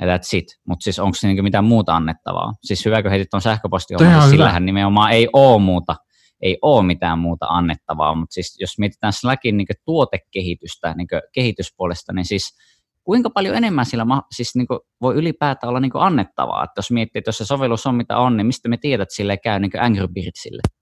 Ja 0.00 0.06
that's 0.06 0.28
it. 0.32 0.44
Mutta 0.68 0.84
siis 0.84 0.98
onko 0.98 1.14
se 1.14 1.26
niinku 1.26 1.42
mitään 1.42 1.64
muuta 1.64 1.96
annettavaa? 1.96 2.52
Siis 2.62 2.84
hyväkö 2.84 3.10
heitit 3.10 3.34
on 3.34 3.40
sähköposti, 3.40 3.94
siis 3.98 4.30
sillähän 4.30 4.66
nimenomaan 4.66 5.12
ei 5.12 5.28
ole 5.32 5.62
muuta, 5.62 5.96
ei 6.40 6.58
ole 6.62 6.86
mitään 6.86 7.18
muuta 7.18 7.46
annettavaa, 7.48 8.14
mutta 8.14 8.34
siis 8.34 8.56
jos 8.60 8.78
mietitään 8.78 9.12
Slackin 9.12 9.56
niin 9.56 9.66
tuotekehitystä 9.84 10.94
niin 10.94 11.08
kehityspuolesta, 11.32 12.12
niin 12.12 12.24
siis 12.24 12.58
kuinka 13.04 13.30
paljon 13.30 13.56
enemmän 13.56 13.86
sillä 13.86 14.06
siis 14.34 14.54
niin 14.54 14.66
voi 15.00 15.14
ylipäätään 15.14 15.68
olla 15.68 15.80
niin 15.80 15.92
annettavaa, 15.94 16.64
että 16.64 16.78
jos 16.78 16.90
miettii, 16.90 17.18
että 17.18 17.28
jos 17.28 17.38
se 17.38 17.44
sovellus 17.44 17.86
on 17.86 17.94
mitä 17.94 18.18
on, 18.18 18.36
niin 18.36 18.46
mistä 18.46 18.68
me 18.68 18.76
tiedät, 18.76 19.02
että 19.02 19.14
sille 19.14 19.36
käy 19.36 19.60
niin 19.60 19.82
Angry 19.82 20.08
Birdsille? 20.08 20.77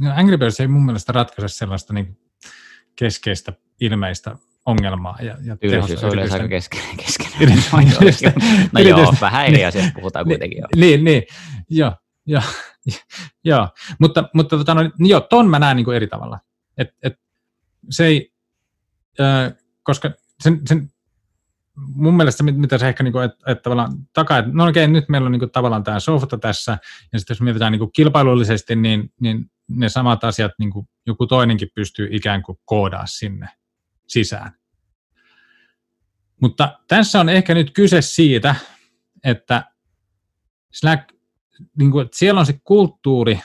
No, 0.00 0.12
Angry 0.16 0.36
Birds 0.38 0.60
ei 0.60 0.68
mun 0.68 0.84
mielestä 0.84 1.12
ratkaise 1.12 1.54
sellaista 1.54 1.92
niin 1.92 2.18
keskeistä 2.96 3.52
ilmeistä 3.80 4.36
ongelmaa. 4.66 5.18
Ja, 5.22 5.36
ja 5.44 5.56
Tyyllisyys 5.56 6.04
on 6.04 6.12
yleensä 6.12 6.34
aika 6.34 6.48
keskeinen. 6.48 6.96
keskeinen. 6.96 7.58
no 8.72 8.80
joo, 8.80 9.14
vähän 9.20 9.46
eri 9.46 9.64
asiasta 9.64 9.92
puhutaan 9.94 10.24
kuitenkin. 10.24 10.58
Jo. 10.58 10.66
Niin, 10.76 11.04
niin, 11.04 11.22
joo, 11.70 11.92
joo, 12.26 12.42
joo. 13.44 13.68
Mutta, 13.98 14.28
mutta 14.34 14.58
tota, 14.58 14.74
no, 14.74 14.82
niin 14.82 15.10
joo, 15.10 15.20
ton 15.20 15.50
mä 15.50 15.58
näen 15.58 15.76
niin 15.76 15.84
kuin 15.84 15.96
eri 15.96 16.06
tavalla. 16.06 16.38
Et, 16.78 16.88
et, 17.02 17.20
se 17.90 18.06
ei, 18.06 18.32
äh, 19.20 19.54
koska 19.82 20.10
sen, 20.40 20.60
sen, 20.68 20.90
mun 21.76 22.16
mielestä 22.16 22.44
mitä 22.44 22.78
se 22.78 22.88
ehkä 22.88 23.02
niin 23.02 23.12
kuin, 23.12 23.24
että, 23.24 23.52
että 23.52 23.62
tavallaan 23.62 23.92
takaa, 24.12 24.38
että 24.38 24.50
no 24.54 24.66
okei, 24.66 24.88
nyt 24.88 25.08
meillä 25.08 25.26
on 25.26 25.32
niin 25.32 25.40
kuin, 25.40 25.50
tavallaan 25.50 25.84
tämä 25.84 26.00
softa 26.00 26.38
tässä, 26.38 26.78
ja 27.12 27.18
sitten 27.18 27.34
jos 27.34 27.40
mietitään 27.40 27.72
niin 27.72 27.78
kuin 27.78 27.92
kilpailullisesti, 27.92 28.76
niin, 28.76 29.12
niin 29.20 29.50
ne 29.68 29.88
samat 29.88 30.24
asiat 30.24 30.52
niin 30.58 30.70
kuin 30.70 30.88
joku 31.06 31.26
toinenkin 31.26 31.68
pystyy 31.74 32.08
ikään 32.10 32.42
kuin 32.42 32.58
koodaa 32.64 33.06
sinne 33.06 33.48
sisään. 34.06 34.52
Mutta 36.40 36.78
tässä 36.88 37.20
on 37.20 37.28
ehkä 37.28 37.54
nyt 37.54 37.70
kyse 37.70 38.02
siitä, 38.02 38.54
että 39.24 39.64
Slack, 40.72 41.12
niin 41.78 41.90
kuin, 41.90 42.04
että 42.04 42.18
siellä 42.18 42.40
on 42.40 42.46
se 42.46 42.60
kulttuuri 42.64 43.40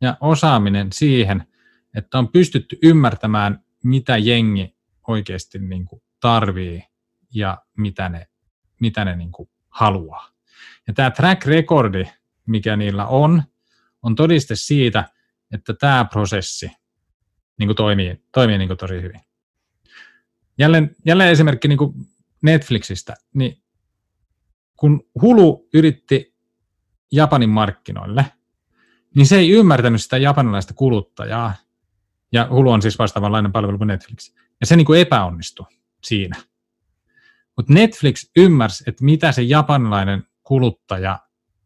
ja 0.00 0.16
osaaminen 0.20 0.92
siihen, 0.92 1.46
että 1.94 2.18
on 2.18 2.28
pystytty 2.28 2.78
ymmärtämään, 2.82 3.64
mitä 3.84 4.16
jengi 4.16 4.76
oikeasti 5.08 5.58
niin 5.58 5.84
kuin 5.84 6.02
tarvii 6.20 6.82
ja 7.34 7.58
mitä 7.76 8.08
ne, 8.08 8.26
mitä 8.80 9.04
ne 9.04 9.16
niin 9.16 9.32
kuin 9.32 9.48
haluaa. 9.68 10.30
Ja 10.86 10.92
tämä 10.92 11.10
track 11.10 11.46
recordi, 11.46 12.04
mikä 12.46 12.76
niillä 12.76 13.06
on, 13.06 13.42
on 14.02 14.14
todiste 14.14 14.56
siitä, 14.56 15.04
että 15.52 15.74
tämä 15.74 16.04
prosessi 16.04 16.70
niin 17.58 17.68
kuin 17.68 17.76
toimii, 17.76 18.24
toimii 18.32 18.58
niin 18.58 18.68
kuin 18.68 18.78
tosi 18.78 19.02
hyvin. 19.02 19.20
Jälleen, 20.58 20.96
jälleen 21.06 21.30
esimerkki 21.30 21.68
niin 21.68 21.78
kuin 21.78 21.94
Netflixistä, 22.42 23.14
niin 23.34 23.62
kun 24.76 25.08
Hulu 25.22 25.68
yritti 25.74 26.34
Japanin 27.12 27.50
markkinoille, 27.50 28.24
niin 29.16 29.26
se 29.26 29.36
ei 29.36 29.50
ymmärtänyt 29.50 30.02
sitä 30.02 30.16
japanilaista 30.16 30.74
kuluttajaa, 30.74 31.54
ja 32.32 32.48
Hulu 32.50 32.70
on 32.70 32.82
siis 32.82 32.98
vastaavanlainen 32.98 33.52
palvelu 33.52 33.78
kuin 33.78 33.88
Netflix, 33.88 34.34
ja 34.60 34.66
se 34.66 34.76
niin 34.76 34.86
kuin 34.86 35.00
epäonnistui 35.00 35.66
siinä. 36.04 36.36
Mutta 37.56 37.72
Netflix 37.72 38.30
ymmärsi, 38.36 38.84
että 38.86 39.04
mitä 39.04 39.32
se 39.32 39.42
japanilainen 39.42 40.26
kuluttaja 40.42 41.18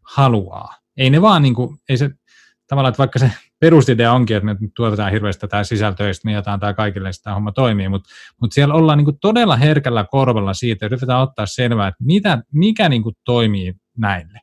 haluaa. 0.03 0.77
Ei 0.97 1.11
ne 1.11 1.23
vaan, 1.23 1.43
niin 1.43 1.55
kuin, 1.55 1.79
ei 1.89 1.97
se 1.97 2.11
tavallaan, 2.67 2.91
että 2.91 2.99
vaikka 2.99 3.19
se 3.19 3.33
perusidea 3.63 4.13
onkin, 4.13 4.37
että 4.37 4.47
me 4.47 4.57
tuotetaan 4.77 5.13
hirveästi 5.13 5.41
tätä 5.41 5.65
sisältöä, 5.65 6.07
ja 6.07 6.13
me 6.25 6.33
jätään 6.33 6.61
tämä 6.61 6.75
kaikille, 6.75 7.11
tämä 7.25 7.35
homma 7.35 7.53
toimii, 7.53 7.89
mutta, 7.89 8.11
mutta 8.41 8.55
siellä 8.55 8.75
ollaan 8.75 8.99
niin 8.99 9.05
kuin 9.05 9.19
todella 9.21 9.57
herkällä 9.57 10.07
korvalla 10.11 10.55
siitä, 10.55 10.87
yritetään 10.87 11.21
ottaa 11.21 11.47
selvää, 11.47 11.89
että 11.89 12.05
mitä, 12.05 12.43
mikä 12.53 12.89
niin 12.89 13.03
kuin 13.03 13.15
toimii 13.25 13.75
näille. 13.97 14.41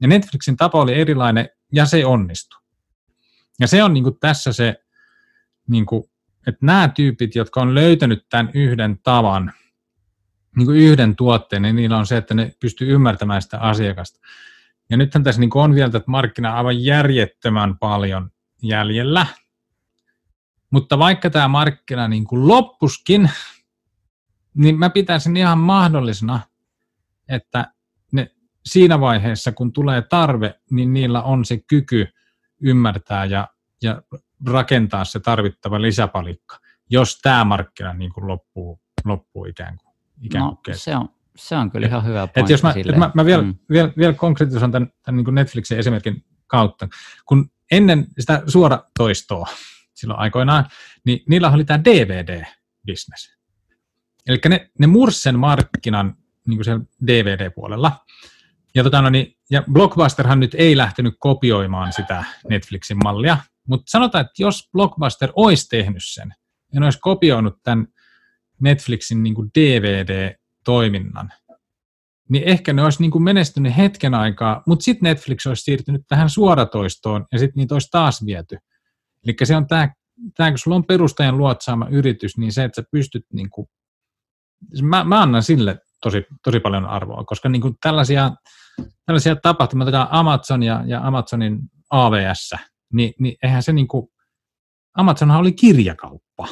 Ja 0.00 0.08
Netflixin 0.08 0.56
tapa 0.56 0.80
oli 0.80 0.94
erilainen, 0.94 1.48
ja 1.72 1.86
se 1.86 2.06
onnistui. 2.06 2.60
Ja 3.60 3.66
se 3.66 3.82
on 3.82 3.94
niin 3.94 4.04
kuin 4.04 4.18
tässä 4.20 4.52
se, 4.52 4.76
niin 5.68 5.86
kuin, 5.86 6.04
että 6.46 6.66
nämä 6.66 6.88
tyypit, 6.88 7.34
jotka 7.34 7.60
on 7.60 7.74
löytänyt 7.74 8.26
tämän 8.30 8.50
yhden 8.54 8.98
tavan, 9.02 9.52
niin 10.56 10.66
kuin 10.66 10.78
yhden 10.78 11.16
tuotteen, 11.16 11.62
niin 11.62 11.76
niillä 11.76 11.98
on 11.98 12.06
se, 12.06 12.16
että 12.16 12.34
ne 12.34 12.52
pystyy 12.60 12.94
ymmärtämään 12.94 13.42
sitä 13.42 13.58
asiakasta. 13.58 14.20
Ja 14.92 14.98
nythän 14.98 15.24
tässä 15.24 15.40
niin 15.40 15.50
on 15.54 15.74
vielä 15.74 15.90
tätä 15.90 16.04
markkinaa 16.06 16.56
aivan 16.56 16.84
järjettömän 16.84 17.78
paljon 17.78 18.30
jäljellä. 18.62 19.26
Mutta 20.70 20.98
vaikka 20.98 21.30
tämä 21.30 21.48
markkina 21.48 22.08
niin 22.08 22.24
kuin 22.24 22.48
loppuskin, 22.48 23.30
niin 24.54 24.78
mä 24.78 24.90
pitäisin 24.90 25.36
ihan 25.36 25.58
mahdollisena, 25.58 26.40
että 27.28 27.72
ne 28.12 28.30
siinä 28.64 29.00
vaiheessa, 29.00 29.52
kun 29.52 29.72
tulee 29.72 30.02
tarve, 30.02 30.60
niin 30.70 30.92
niillä 30.92 31.22
on 31.22 31.44
se 31.44 31.58
kyky 31.66 32.06
ymmärtää 32.60 33.24
ja, 33.24 33.48
ja 33.82 34.02
rakentaa 34.46 35.04
se 35.04 35.20
tarvittava 35.20 35.82
lisäpalikka, 35.82 36.58
jos 36.90 37.18
tämä 37.22 37.44
markkina 37.44 37.92
niin 37.92 38.12
kuin 38.12 38.26
loppuu, 38.26 38.80
loppuu 39.04 39.44
ikään 39.44 39.76
kuin. 39.76 39.94
Ikään 40.22 40.44
no, 40.44 40.58
kuin 40.64 40.78
se 40.78 40.96
on, 40.96 41.08
se 41.36 41.56
on 41.56 41.70
kyllä 41.70 41.86
ihan 41.86 42.04
hyvä 42.04 42.26
pointti 42.26 42.40
et 42.40 42.50
jos 42.50 42.62
mä, 42.62 42.74
et 42.76 42.96
mä, 42.96 43.10
mä 43.14 43.24
vielä, 43.24 43.42
mm. 43.42 43.54
vielä, 43.70 43.92
vielä 43.96 44.12
konkretisoin 44.12 44.72
tämän, 44.72 44.88
tämän 45.02 45.24
niin 45.24 45.34
Netflixin 45.34 45.78
esimerkin 45.78 46.24
kautta. 46.46 46.88
Kun 47.26 47.50
ennen 47.70 48.06
sitä 48.18 48.42
suoratoistoa 48.46 49.46
silloin 49.94 50.20
aikoinaan, 50.20 50.64
niin 51.06 51.20
niillä 51.28 51.50
oli 51.50 51.64
tämä 51.64 51.84
DVD-business. 51.84 53.36
Eli 54.26 54.40
ne, 54.48 54.70
ne 54.78 54.86
mursen 54.86 55.38
markkinan 55.38 56.16
niin 56.46 56.56
kuin 56.56 56.64
siellä 56.64 56.84
DVD-puolella. 57.06 57.92
Ja, 58.74 58.82
tota, 58.82 59.02
no 59.02 59.10
niin, 59.10 59.36
ja 59.50 59.64
Blockbusterhan 59.72 60.40
nyt 60.40 60.54
ei 60.54 60.76
lähtenyt 60.76 61.14
kopioimaan 61.18 61.92
sitä 61.92 62.24
Netflixin 62.48 62.96
mallia, 63.04 63.38
mutta 63.68 63.90
sanotaan, 63.90 64.24
että 64.24 64.42
jos 64.42 64.68
Blockbuster 64.72 65.32
olisi 65.36 65.68
tehnyt 65.68 66.02
sen, 66.04 66.34
ja 66.72 66.80
ne 66.80 66.86
olisi 66.86 66.98
kopioinut 67.00 67.62
tämän 67.62 67.86
Netflixin 68.60 69.22
niin 69.22 69.34
kuin 69.34 69.50
DVD 69.58 70.34
toiminnan, 70.64 71.32
niin 72.28 72.44
ehkä 72.46 72.72
ne 72.72 72.84
olisi 72.84 73.02
niin 73.02 73.10
kuin 73.10 73.24
menestynyt 73.24 73.76
hetken 73.76 74.14
aikaa, 74.14 74.62
mutta 74.66 74.82
sitten 74.82 75.08
Netflix 75.08 75.46
olisi 75.46 75.62
siirtynyt 75.62 76.02
tähän 76.08 76.30
suoratoistoon 76.30 77.26
ja 77.32 77.38
sitten 77.38 77.60
niitä 77.60 77.74
olisi 77.74 77.88
taas 77.90 78.26
viety. 78.26 78.58
Eli 79.26 79.36
se 79.44 79.56
on 79.56 79.66
tämä, 79.66 79.92
tämä, 80.36 80.50
kun 80.50 80.58
sulla 80.58 80.76
on 80.76 80.84
perustajan 80.84 81.38
luotsaama 81.38 81.88
yritys, 81.90 82.38
niin 82.38 82.52
se, 82.52 82.64
että 82.64 82.82
sä 82.82 82.88
pystyt, 82.90 83.26
niin 83.32 83.50
kuin, 83.50 83.66
mä, 84.82 85.04
mä 85.04 85.22
annan 85.22 85.42
sille 85.42 85.78
tosi, 86.02 86.26
tosi 86.44 86.60
paljon 86.60 86.86
arvoa, 86.86 87.24
koska 87.24 87.48
niin 87.48 87.62
kuin 87.62 87.74
tällaisia, 87.82 88.30
tällaisia 89.06 89.36
tapahtumia, 89.36 90.08
Amazon 90.10 90.62
ja, 90.62 90.84
ja 90.86 91.06
Amazonin 91.06 91.58
AVS, 91.90 92.54
niin, 92.92 93.14
niin 93.18 93.36
eihän 93.42 93.62
se 93.62 93.72
niin 93.72 93.88
kuin, 93.88 94.08
Amazonhan 94.96 95.40
oli 95.40 95.52
kirjakauppa 95.52 96.48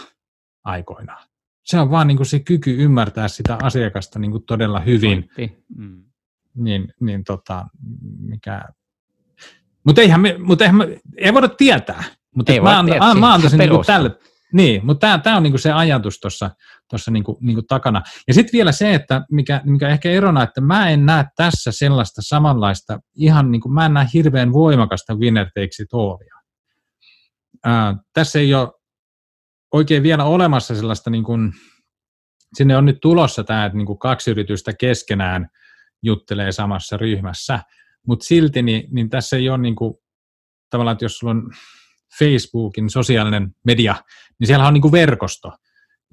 aikoinaan 0.65 1.30
se 1.71 1.81
on 1.81 1.91
vaan 1.91 2.07
niin 2.07 2.17
kuin 2.17 2.27
se 2.27 2.41
kyky 2.41 2.77
ymmärtää 2.79 3.29
sitä 3.29 3.59
asiakasta 3.63 4.19
niin 4.19 4.31
kuin 4.31 4.45
todella 4.47 4.81
hyvin. 4.81 5.31
Mm. 5.77 6.05
Niin, 6.55 6.95
niin 7.01 7.25
tota, 7.25 7.67
mikä... 8.19 8.65
Mutta 9.85 10.01
eihän 10.01 10.21
me, 10.21 10.37
mutta 10.39 10.65
eihän 10.65 10.77
me, 10.77 11.01
ei 11.17 11.35
voida 11.35 11.49
tietää. 11.49 12.05
Mutta 12.37 12.53
mä, 12.63 12.79
an, 12.79 12.87
tietää, 12.87 13.15
mä 13.15 13.35
antaisin 13.35 13.59
niin 13.59 13.71
kuin 13.71 13.87
tälle, 13.87 14.11
niin, 14.53 14.87
mutta 14.87 15.19
tämä, 15.19 15.37
on 15.37 15.43
niin 15.43 15.53
kuin 15.53 15.61
se 15.61 15.73
ajatus 15.73 16.21
tuossa 16.21 16.51
tuossa 16.91 17.11
niin 17.11 17.25
kuin, 17.25 17.37
niin 17.41 17.55
kuin 17.55 17.67
takana. 17.67 18.03
Ja 18.29 18.35
sitten 18.35 18.53
vielä 18.53 18.73
se, 18.73 18.95
että 18.95 19.23
mikä, 19.31 19.61
mikä 19.65 19.89
ehkä 19.89 20.11
erona, 20.11 20.43
että 20.43 20.61
mä 20.61 20.91
en 20.91 21.07
näe 21.07 21.25
tässä 21.37 21.73
sellaista 21.73 22.23
samanlaista, 22.25 23.01
ihan 23.17 23.51
niin 23.51 23.61
kuin 23.61 23.73
mä 23.73 23.87
en 23.87 23.95
näe 23.95 24.07
hirveän 24.15 24.53
voimakasta 24.53 25.15
winner 25.15 25.47
takes 25.47 25.81
it 25.81 25.91
tässä 28.13 28.39
ei 28.39 28.55
ole 28.55 28.80
oikein 29.73 30.03
vielä 30.03 30.25
olemassa 30.25 30.75
sellaista, 30.75 31.11
niin 31.11 31.25
kuin, 31.25 31.53
sinne 32.55 32.77
on 32.77 32.85
nyt 32.85 32.99
tulossa 33.03 33.45
tämä, 33.45 33.67
että 33.67 33.77
niin 33.79 33.87
kuin 33.87 33.99
kaksi 33.99 34.31
yritystä 34.31 34.73
keskenään 34.73 35.49
juttelee 36.03 36.53
samassa 36.53 36.97
ryhmässä, 36.97 37.61
mutta 38.07 38.25
silti 38.25 38.63
niin, 38.63 38.89
niin 38.91 39.11
tässä 39.11 39.37
ei 39.37 39.49
ole 39.49 39.59
niin 39.59 39.77
kuin, 39.77 39.95
tavallaan, 40.71 40.93
että 40.93 41.05
jos 41.05 41.19
sulla 41.19 41.31
on 41.31 41.51
Facebookin 42.19 42.91
sosiaalinen 42.91 43.51
media, 43.67 43.95
niin 44.39 44.47
siellä 44.47 44.67
on 44.67 44.75
niin 44.75 44.83
kuin 44.83 44.93
verkosto, 44.93 45.53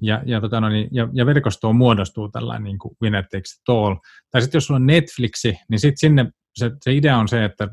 ja, 0.02 0.22
ja, 0.26 0.40
tota 0.40 0.60
no, 0.60 0.68
niin, 0.68 0.88
ja, 0.92 1.08
ja 1.12 1.26
verkostoon 1.26 1.76
muodostuu 1.76 2.28
tällainen 2.28 2.64
niin 2.64 2.78
kuin 2.78 2.96
winner 3.02 3.24
takes 3.24 3.62
all. 3.68 3.96
Tai 4.30 4.42
sitten 4.42 4.56
jos 4.56 4.66
sulla 4.66 4.76
on 4.76 4.86
Netflixi, 4.86 5.58
niin 5.70 5.80
sitten 5.80 5.98
sinne 5.98 6.32
se, 6.54 6.70
se 6.82 6.94
idea 6.94 7.16
on 7.16 7.28
se, 7.28 7.44
että, 7.44 7.64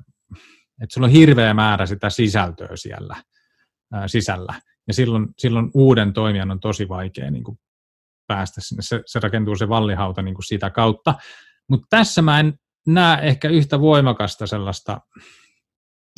että 0.82 0.94
sulla 0.94 1.08
on 1.08 1.14
hirveä 1.14 1.54
määrä 1.54 1.86
sitä 1.86 2.10
sisältöä 2.10 2.76
siellä 2.76 3.16
ää, 3.94 4.08
sisällä. 4.08 4.54
Ja 4.88 4.94
silloin, 4.94 5.28
silloin 5.38 5.72
uuden 5.74 6.14
toimijan 6.14 6.52
on 6.52 6.60
tosi 6.60 6.90
vaikea 6.90 7.32
niin 7.32 7.44
kuin 7.44 7.58
päästä 8.28 8.62
sinne. 8.62 8.82
Se, 8.82 9.02
se 9.06 9.20
rakentuu 9.20 9.56
se 9.56 9.70
vallihauta 9.70 10.22
niin 10.22 10.36
kuin 10.36 10.46
sitä 10.46 10.70
kautta. 10.70 11.16
Mutta 11.70 11.88
tässä 11.90 12.22
mä 12.22 12.40
en 12.40 12.54
näe 12.88 13.28
ehkä 13.28 13.50
yhtä 13.50 13.80
voimakasta 13.80 14.48
sellaista, 14.48 15.02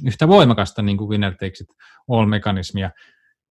yhtä 0.06 0.27
voimakasta 0.27 0.82
niin 0.82 0.97
kuin 0.97 1.10
winner 1.10 1.34
takes 1.34 1.62
it 1.62 1.67
all-mekanismia. 2.10 2.91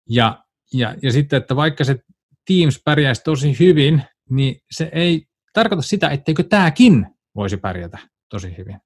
Ja, 0.10 0.44
ja, 0.74 0.96
ja 1.04 1.12
sitten, 1.12 1.38
että 1.38 1.56
vaikka 1.56 1.84
se 1.84 2.00
Teams 2.48 2.82
pärjäisi 2.86 3.22
tosi 3.24 3.60
hyvin, 3.60 4.04
niin 4.30 4.56
se 4.72 4.90
ei 4.94 5.26
tarkoita 5.54 5.82
sitä, 5.82 6.10
etteikö 6.10 6.44
tämäkin 6.44 7.08
voisi 7.36 7.58
pärjätä 7.58 7.98
tosi 8.30 8.58
hyvin. 8.58 8.80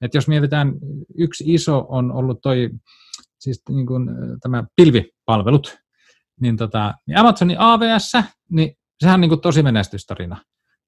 Et 0.00 0.14
jos 0.14 0.28
mietitään, 0.28 0.72
yksi 1.18 1.44
iso 1.46 1.86
on 1.88 2.12
ollut 2.12 2.38
toi 2.42 2.70
siis 3.38 3.62
niin 3.68 3.86
kuin, 3.86 4.08
tämä 4.42 4.64
pilvipalvelut, 5.26 5.78
niin, 6.40 6.56
tota, 6.56 6.94
niin 7.06 7.18
Amazonin 7.18 7.56
AVS, 7.60 8.12
niin 8.50 8.76
sehän 9.00 9.14
on 9.14 9.20
niin 9.20 9.28
kuin 9.28 9.40
tosi 9.40 9.62
menestystarina. 9.62 10.36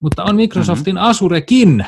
Mutta 0.02 0.24
on 0.24 0.36
Microsoftin 0.36 0.94
mm-hmm. 0.94 1.08
Azurekin 1.08 1.86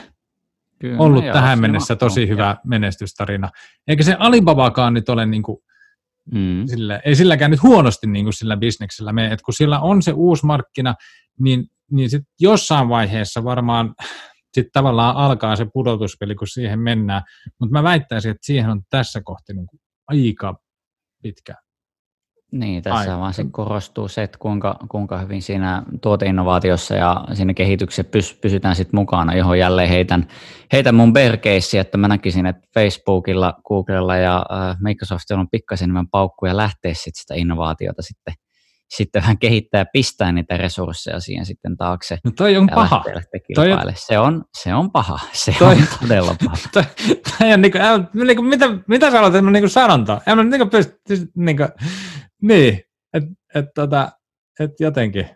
Kyllä, 0.78 0.98
ollut 0.98 1.24
joo, 1.24 1.32
tähän 1.32 1.60
mennessä 1.60 1.96
tosi 1.96 2.28
hyvä 2.28 2.46
ja. 2.46 2.56
menestystarina. 2.64 3.50
Eikä 3.88 4.02
se 4.02 4.16
Alibabakaan 4.18 4.94
nyt 4.94 5.08
ole 5.08 5.26
niin 5.26 5.42
kuin, 5.42 5.58
mm. 6.34 6.66
sillä, 6.66 7.00
ei 7.04 7.16
silläkään 7.16 7.50
nyt 7.50 7.62
huonosti 7.62 8.06
niin 8.06 8.24
kuin 8.24 8.34
sillä 8.34 8.56
bisneksellä 8.56 9.12
mene, 9.12 9.32
että 9.32 9.44
kun 9.44 9.54
sillä 9.54 9.80
on 9.80 10.02
se 10.02 10.12
uusi 10.12 10.46
markkina, 10.46 10.94
niin, 11.40 11.66
niin 11.90 12.10
sit 12.10 12.22
jossain 12.40 12.88
vaiheessa 12.88 13.44
varmaan 13.44 13.94
sitten 14.52 14.72
tavallaan 14.72 15.16
alkaa 15.16 15.56
se 15.56 15.66
pudotuspeli, 15.72 16.34
kun 16.34 16.48
siihen 16.48 16.80
mennään. 16.80 17.22
Mutta 17.60 17.72
mä 17.72 17.82
väittäisin, 17.82 18.30
että 18.30 18.46
siihen 18.46 18.70
on 18.70 18.82
tässä 18.90 19.20
kohti 19.24 19.54
niin 19.54 19.66
kuin 19.66 19.80
aika 20.06 20.60
pitkä 21.22 21.54
niin, 22.52 22.82
tässä 22.82 23.12
Ai. 23.14 23.20
vaan 23.20 23.34
se 23.34 23.44
korostuu 23.50 24.08
se, 24.08 24.22
että 24.22 24.38
kuinka, 24.38 24.76
kuinka 24.88 25.18
hyvin 25.18 25.42
siinä 25.42 25.82
tuoteinnovaatiossa 26.02 26.94
ja 26.94 27.24
siinä 27.32 27.54
kehityksessä 27.54 28.04
pys, 28.04 28.38
pysytään 28.42 28.76
sitten 28.76 29.00
mukana, 29.00 29.34
johon 29.34 29.58
jälleen 29.58 29.88
heitän, 29.88 30.28
heitän 30.72 30.94
mun 30.94 31.12
berkeissi, 31.12 31.78
että 31.78 31.98
mä 31.98 32.08
näkisin, 32.08 32.46
että 32.46 32.68
Facebookilla, 32.74 33.54
Googlella 33.68 34.16
ja 34.16 34.46
äh, 34.52 34.76
Microsoftilla 34.80 35.40
on 35.40 35.48
pikkasen 35.50 35.86
enemmän 35.86 36.08
paukkuja 36.08 36.56
lähteä 36.56 36.92
sit 36.94 37.14
sitä 37.14 37.34
innovaatiota 37.34 38.02
sitten, 38.02 38.34
sitten 38.88 39.22
vähän 39.22 39.38
kehittää 39.38 39.78
ja 39.78 39.86
pistää 39.92 40.32
niitä 40.32 40.56
resursseja 40.56 41.20
siihen 41.20 41.46
sitten 41.46 41.76
taakse. 41.76 42.18
No 42.24 42.30
toi 42.36 42.56
on 42.56 42.68
paha. 42.74 43.04
Toi 43.54 43.72
on... 43.72 43.80
Se, 43.94 44.18
on, 44.18 44.44
se 44.62 44.74
on 44.74 44.90
paha. 44.90 45.18
Se 45.32 45.54
toi... 45.58 45.76
on 45.76 45.86
todella 46.00 46.36
paha. 46.44 46.56
toi, 46.72 46.82
toi 47.38 47.52
on 47.52 47.62
niinku, 47.62 47.78
äh, 47.78 48.08
niinku, 48.14 48.42
mitä, 48.42 48.66
mitä 48.86 49.10
sä 49.10 49.18
aloitat 49.18 49.44
niinku 49.44 49.68
sanonta? 49.68 50.20
En 50.26 50.36
mä 50.36 50.44
niinku 50.44 50.66
pysty, 50.66 51.30
niinku, 51.36 51.62
niin, 52.42 52.80
että 53.14 53.30
et, 53.54 53.66
tota, 53.74 54.12
et 54.60 54.70
jotenkin, 54.80 55.30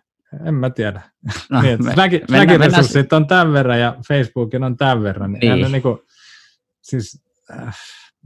en 0.46 0.54
mä 0.54 0.70
tiedä. 0.70 1.02
No, 1.50 1.62
niin, 1.62 1.84
me, 1.84 1.94
mennään, 1.96 2.10
väkiresurssit 2.32 2.94
mennään... 2.94 3.22
on 3.22 3.26
tämän 3.26 3.52
verran 3.52 3.80
ja 3.80 3.96
Facebookin 4.08 4.64
on 4.64 4.76
tämän 4.76 5.02
verran. 5.02 5.32
Niin. 5.32 5.54
niin. 5.54 5.72
Niinku, 5.72 6.04
siis, 6.82 7.22
äh, 7.50 7.76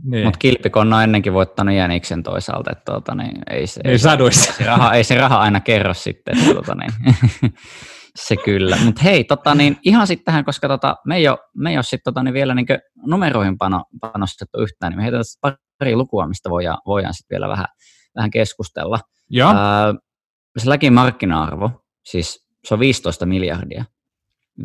niin. 0.04 0.24
Mutta 0.24 0.38
Kilpikon 0.38 0.92
on 0.92 1.02
ennenkin 1.02 1.32
voittanut 1.32 1.74
Jäniksen 1.74 2.22
toisaalta, 2.22 2.72
että 2.72 2.92
tuota, 2.92 3.14
niin 3.14 3.42
ei, 3.50 3.66
se, 3.66 3.80
ei, 3.84 3.92
ei, 3.92 3.98
saduissa. 3.98 4.50
Ei, 4.50 4.56
se 4.56 4.64
raha, 4.64 4.94
ei 4.94 5.04
se 5.04 5.14
raha 5.14 5.40
aina 5.40 5.60
kerro 5.60 5.94
sitten. 5.94 6.38
Että, 6.38 6.52
tuota, 6.52 6.74
niin. 6.74 7.16
se 8.16 8.36
kyllä. 8.36 8.76
Mutta 8.84 9.02
hei, 9.02 9.24
tota, 9.24 9.54
niin 9.54 9.76
ihan 9.82 10.06
sitten 10.06 10.24
tähän, 10.24 10.44
koska 10.44 10.68
tota, 10.68 10.96
me 11.06 11.16
ei 11.16 11.28
ole, 11.28 11.38
me 11.56 11.70
ei 11.70 11.76
ole 11.76 11.82
sit, 11.82 12.00
tota, 12.04 12.22
niin 12.22 12.34
vielä 12.34 12.54
niin 12.54 12.66
numeroihin 13.06 13.58
pano, 13.58 13.84
panostettu 14.00 14.60
yhtään, 14.60 14.90
niin 14.90 14.98
me 14.98 15.02
heitän 15.02 15.22
pari 15.78 15.96
lukua, 15.96 16.28
mistä 16.28 16.50
voidaan, 16.50 16.78
voidaan 16.86 17.14
sitten 17.14 17.36
vielä 17.36 17.48
vähän 17.48 17.66
vähän 18.16 18.30
keskustella. 18.30 19.00
Ja. 19.30 19.50
Ää, 19.50 19.94
se 20.58 20.68
läkin 20.68 20.92
markkina-arvo, 20.92 21.70
siis 22.04 22.46
se 22.64 22.74
on 22.74 22.80
15 22.80 23.26
miljardia. 23.26 23.84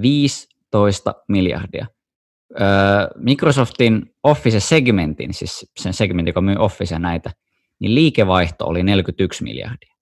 15 0.02 1.16
miljardia. 1.28 1.86
Microsoftin 3.16 4.16
Office-segmentin, 4.24 5.34
siis 5.34 5.72
sen 5.80 5.94
segmentin, 5.94 6.30
joka 6.30 6.42
myy 6.42 6.56
Office 6.60 7.00
näitä, 7.00 7.32
niin 7.80 7.96
liikevaihto 7.96 8.66
oli 8.66 8.84
41 8.84 9.44
miljardia. 9.44 9.96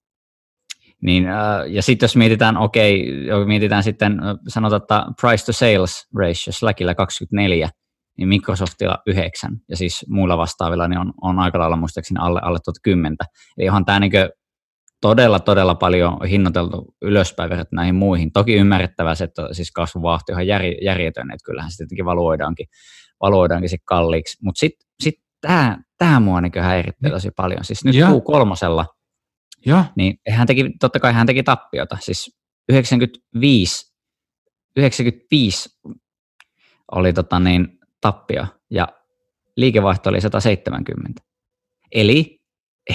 Niin, 1.02 1.24
ja 1.68 1.82
sitten 1.82 2.08
jos 2.08 2.16
mietitään, 2.16 2.58
okei, 2.58 3.24
okay, 3.26 3.46
mietitään 3.46 3.84
sitten, 3.84 4.22
sanotaan, 4.48 4.82
että 4.82 5.06
price 5.22 5.46
to 5.46 5.54
sales 5.54 6.08
ratio 6.16 6.54
Slackilla 6.54 6.96
24, 6.96 7.70
niin 8.20 8.30
Microsoftilla 8.30 8.98
9, 9.08 9.52
ja 9.70 9.78
siis 9.78 10.06
muilla 10.10 10.38
vastaavilla 10.38 10.88
niin 10.88 11.00
on, 11.00 11.14
on 11.22 11.40
aika 11.40 11.60
lailla 11.60 11.76
muistaakseni 11.76 12.20
alle, 12.22 12.40
alle 12.44 12.60
10. 12.84 13.18
Eli 13.58 13.70
onhan 13.70 13.86
tämä 13.86 14.00
niin 14.00 14.12
todella, 15.02 15.40
todella 15.40 15.76
paljon 15.76 16.18
hinnoiteltu 16.30 16.96
ylöspäin 17.02 17.50
verrattuna 17.50 17.80
näihin 17.80 17.96
muihin. 17.96 18.32
Toki 18.32 18.54
ymmärrettävää 18.54 19.16
se, 19.16 19.24
että 19.24 19.50
siis 19.52 19.72
kasvuvauhti 19.72 20.32
on 20.32 20.42
ihan 20.42 20.48
järjetön, 20.82 21.32
että 21.32 21.46
kyllähän 21.46 21.72
sitten 21.72 21.88
tietenkin 21.88 22.06
valuoidaankin, 22.06 22.68
valuoidaankin 23.22 23.70
sit 23.70 23.82
kalliiksi. 23.86 24.38
Mutta 24.44 24.60
sitten 24.60 24.88
sit 25.00 25.16
tämä, 25.42 25.78
tämä 25.98 26.20
mua 26.20 26.42
niin 26.42 26.52
häiritsee 26.60 27.10
tosi 27.10 27.32
paljon. 27.32 27.64
Siis 27.64 27.86
nyt 27.86 27.96
ja. 27.96 28.10
kolmosella, 28.26 28.86
ja. 29.66 29.86
niin 29.96 30.20
hän 30.30 30.48
teki, 30.48 30.72
totta 30.80 31.00
kai 31.00 31.14
hän 31.14 31.28
teki 31.28 31.44
tappiota. 31.44 31.98
Siis 32.02 32.40
95, 32.70 33.94
95 34.76 35.70
oli 36.92 37.14
tota 37.14 37.40
niin, 37.40 37.79
tappio 38.02 38.46
ja 38.72 38.88
liikevaihto 39.58 40.10
oli 40.10 40.22
170. 40.22 41.22
Eli 41.92 42.40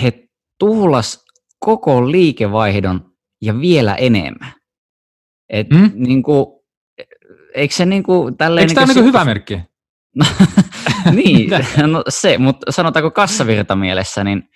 he 0.03 0.29
tuhlas 0.59 1.25
koko 1.59 2.11
liikevaihdon 2.11 3.13
ja 3.43 3.61
vielä 3.61 3.95
enemmän. 3.95 4.53
Et 5.49 5.71
mm? 5.71 5.91
niin 5.95 6.23
kuin, 6.23 6.47
eikö 7.55 7.75
se 7.75 7.87
niin 7.87 8.03
kuin, 8.03 8.37
tälleen... 8.37 8.63
Eikö 8.69 8.75
tämä 8.75 8.95
niin 8.95 9.05
hyvä 9.05 9.25
merkki? 9.25 9.61
niin, 11.13 11.51
no 11.87 12.05
se, 12.09 12.39
mutta 12.39 12.73
sanotaanko 12.73 13.11
kassavirta 13.11 13.77
mielessä, 13.77 14.25
niin 14.25 14.49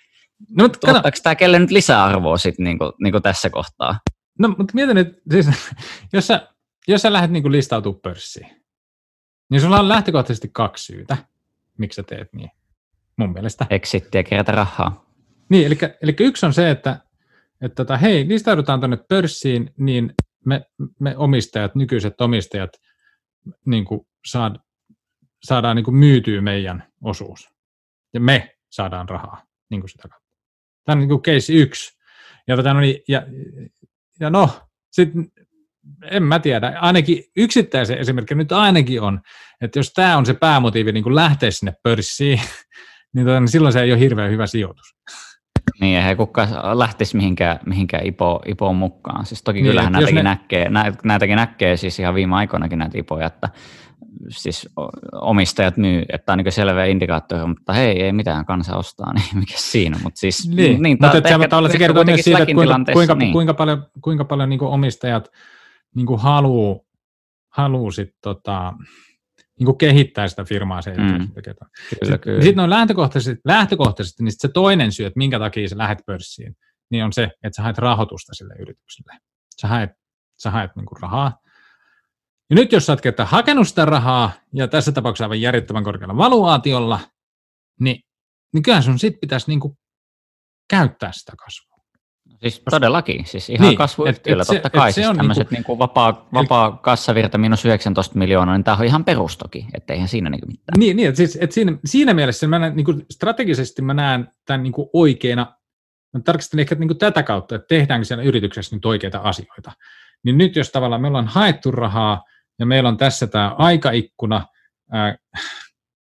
no, 0.49 0.63
mutta 0.63 0.79
tuottaako 0.79 1.17
tämä 1.23 1.35
kelle 1.35 1.59
nyt 1.59 1.71
lisäarvoa 1.71 2.37
sit, 2.37 2.59
niin 2.59 2.77
kuin, 2.77 2.91
niin 3.03 3.11
kuin 3.11 3.23
tässä 3.23 3.49
kohtaa? 3.49 3.99
No, 4.39 4.47
mutta 4.47 4.71
mietin 4.73 4.95
nyt, 4.95 5.21
siis, 5.31 5.47
jos 6.13 6.27
sä, 6.27 6.47
jos 6.87 7.01
sä 7.01 7.13
lähdet 7.13 7.31
niin 7.31 7.51
listautumaan 7.51 8.01
pörssiin, 8.01 8.58
niin 9.49 9.61
sulla 9.61 9.79
on 9.79 9.89
lähtökohtaisesti 9.89 10.49
kaksi 10.53 10.85
syytä, 10.85 11.17
miksi 11.77 11.95
sä 11.95 12.03
teet 12.03 12.33
niin, 12.33 12.51
mun 13.17 13.33
mielestä. 13.33 13.65
Exittiä 13.69 14.23
kerätä 14.23 14.51
rahaa. 14.51 15.09
Niin, 15.49 15.67
eli, 15.67 15.77
eli 16.01 16.15
yksi 16.19 16.45
on 16.45 16.53
se, 16.53 16.71
että, 16.71 16.99
että 17.61 17.75
tota, 17.75 17.97
hei, 17.97 18.27
listaudutaan 18.27 18.79
tuonne 18.79 18.97
pörssiin, 19.09 19.73
niin 19.77 20.13
me, 20.45 20.65
me 20.99 21.17
omistajat, 21.17 21.75
nykyiset 21.75 22.21
omistajat, 22.21 22.69
niin 23.65 23.85
kuin 23.85 24.01
saad, 24.25 24.55
saadaan 25.43 25.75
niin 25.75 25.85
kuin 25.85 25.95
myytyä 25.95 26.41
meidän 26.41 26.83
osuus. 27.03 27.49
Ja 28.13 28.19
me 28.19 28.55
saadaan 28.69 29.09
rahaa 29.09 29.43
niin 29.69 29.81
kuin 29.81 29.89
sitä 29.89 30.07
kautta. 30.07 30.29
Tämä 30.85 30.93
on 30.93 30.99
niin 30.99 31.09
kuin 31.09 31.21
case 31.21 31.53
yksi. 31.53 31.99
Ja, 32.47 32.55
tota, 32.55 32.73
no 32.73 32.79
niin, 32.79 33.01
ja, 33.07 33.25
ja 34.19 34.29
no, 34.29 34.49
sitten 34.91 35.31
en 36.11 36.23
mä 36.23 36.39
tiedä, 36.39 36.73
ainakin 36.79 37.23
yksittäisen 37.37 37.97
esimerkki 37.97 38.35
nyt 38.35 38.51
ainakin 38.51 39.01
on, 39.01 39.19
että 39.61 39.79
jos 39.79 39.93
tämä 39.93 40.17
on 40.17 40.25
se 40.25 40.33
päämotiivi 40.33 40.91
niin 40.91 41.15
lähteä 41.15 41.51
sinne 41.51 41.73
pörssiin, 41.83 42.41
niin, 43.15 43.25
tota, 43.25 43.39
niin 43.39 43.47
silloin 43.47 43.73
se 43.73 43.81
ei 43.81 43.91
ole 43.91 43.99
hirveän 43.99 44.31
hyvä 44.31 44.47
sijoitus. 44.47 44.95
Niin, 45.81 45.97
eihän 45.97 46.17
kukaan 46.17 46.79
lähtisi 46.79 47.17
mihinkään, 47.17 47.59
mihinkään 47.65 48.05
IPO, 48.05 48.41
IPOon 48.45 48.75
mukaan. 48.75 49.25
Siis 49.25 49.43
toki 49.43 49.61
niin, 49.61 49.71
kyllähän 49.71 49.91
näitäkin, 49.91 50.15
ne... 50.15 50.23
näkee, 50.23 50.69
näitäkin 51.03 51.35
näkee 51.35 51.77
siis 51.77 51.99
ihan 51.99 52.15
viime 52.15 52.35
aikoinakin 52.35 52.79
näitä 52.79 52.97
IPOja, 52.97 53.27
että 53.27 53.49
siis 54.29 54.69
omistajat 55.21 55.77
myy, 55.77 56.03
että 56.13 56.33
on 56.33 56.37
niin 56.37 56.51
selvä 56.51 56.85
indikaattori, 56.85 57.47
mutta 57.47 57.73
hei, 57.73 58.03
ei 58.03 58.11
mitään 58.11 58.45
kansa 58.45 58.77
ostaa, 58.77 59.13
niin 59.19 59.25
mikä 59.33 59.53
siinä. 59.57 59.97
Mutta 60.03 60.19
siis, 60.19 60.49
niin, 60.49 60.83
niin 60.83 60.97
mutta 61.01 61.17
ehkä, 61.17 61.69
se, 61.71 61.77
kertoo 61.77 62.03
myös 62.03 62.21
siitä, 62.21 62.39
että 62.39 62.53
kuinka, 62.53 62.79
kuinka, 62.93 63.15
niin. 63.15 63.31
kuinka 63.31 63.53
paljon, 63.53 63.85
kuinka 64.01 64.25
paljon 64.25 64.49
niin 64.49 64.61
omistajat 64.61 65.29
niin 65.95 66.07
kuin 66.07 66.19
haluu, 66.19 66.87
haluu 67.49 67.91
sit, 67.91 68.09
tota, 68.21 68.73
niin 69.59 69.65
kuin 69.65 69.77
kehittää 69.77 70.27
sitä 70.27 70.43
firmaa 70.43 70.81
se 70.81 70.93
mm. 70.97 71.31
Sitten, 72.03 72.43
sitten 72.43 72.63
on 72.63 72.69
lähtökohtaisesti, 72.69 73.41
lähtökohtaisesti 73.45 74.23
niin 74.23 74.31
sit 74.31 74.41
se 74.41 74.47
toinen 74.47 74.91
syy, 74.91 75.05
että 75.05 75.17
minkä 75.17 75.39
takia 75.39 75.69
sä 75.69 75.77
lähdet 75.77 76.05
pörssiin, 76.05 76.55
niin 76.91 77.03
on 77.03 77.13
se, 77.13 77.23
että 77.23 77.55
sä 77.55 77.61
haet 77.61 77.77
rahoitusta 77.77 78.33
sille 78.33 78.53
yritykselle. 78.59 79.13
Sä 79.61 79.67
haet, 79.67 79.89
sä 80.43 80.51
haet 80.51 80.75
niin 80.75 80.85
kuin 80.85 81.01
rahaa. 81.01 81.37
Ja 82.49 82.55
nyt 82.55 82.71
jos 82.71 82.85
sä 82.85 82.93
oot 82.93 83.01
hakenut 83.23 83.67
sitä 83.67 83.85
rahaa, 83.85 84.31
ja 84.53 84.67
tässä 84.67 84.91
tapauksessa 84.91 85.25
aivan 85.25 85.41
järjettömän 85.41 85.83
korkealla 85.83 86.17
valuaatiolla, 86.17 86.99
niin, 87.79 88.01
niin 88.53 88.63
kyllähän 88.63 88.83
sun 88.83 88.99
sit 88.99 89.19
pitäisi 89.21 89.47
niin 89.47 89.59
kuin 89.59 89.77
käyttää 90.69 91.11
sitä 91.11 91.33
kasvua. 91.37 91.68
Siis 92.41 92.61
todellakin, 92.69 93.25
siis 93.25 93.49
ihan 93.49 93.67
niin, 93.67 93.77
kasvuyhtiöllä 93.77 94.41
et, 94.41 94.49
et 94.49 94.55
totta 94.55 94.69
kai, 94.69 94.93
siis 94.93 95.07
tämmöiset 95.07 95.51
niinku, 95.51 95.71
niinku 95.71 95.79
vapaa, 95.79 96.27
vapaa 96.33 96.71
kassavirta 96.71 97.37
miinus 97.37 97.65
19 97.65 98.17
miljoonaa, 98.17 98.57
niin 98.57 98.63
tämä 98.63 98.77
on 98.77 98.85
ihan 98.85 99.05
perustoki, 99.05 99.67
etteihän 99.73 100.07
siinä 100.07 100.29
niinku 100.29 100.47
mitään. 100.47 100.79
Niin, 100.79 100.97
niin 100.97 101.09
että 101.09 101.17
siis, 101.17 101.37
et 101.41 101.51
siinä, 101.51 101.77
siinä 101.85 102.13
mielessä 102.13 102.47
mä 102.47 102.59
näen, 102.59 102.75
niinku, 102.75 102.93
strategisesti 103.11 103.81
mä 103.81 103.93
näen 103.93 104.27
tämän 104.45 104.63
niinku 104.63 104.89
oikeana, 104.93 105.55
mä 106.13 106.19
tarkistan 106.25 106.59
ehkä 106.59 106.75
niinku 106.75 106.95
tätä 106.95 107.23
kautta, 107.23 107.55
että 107.55 107.67
tehdäänkö 107.67 108.05
siellä 108.05 108.23
yrityksessä 108.23 108.75
nyt 108.75 108.85
oikeita 108.85 109.19
asioita. 109.19 109.71
Niin 110.25 110.37
nyt 110.37 110.55
jos 110.55 110.71
tavallaan 110.71 111.01
me 111.01 111.07
ollaan 111.07 111.27
haettu 111.27 111.71
rahaa 111.71 112.23
ja 112.59 112.65
meillä 112.65 112.89
on 112.89 112.97
tässä 112.97 113.27
tämä 113.27 113.55
aikaikkuna, 113.57 114.45
ää, 114.91 115.17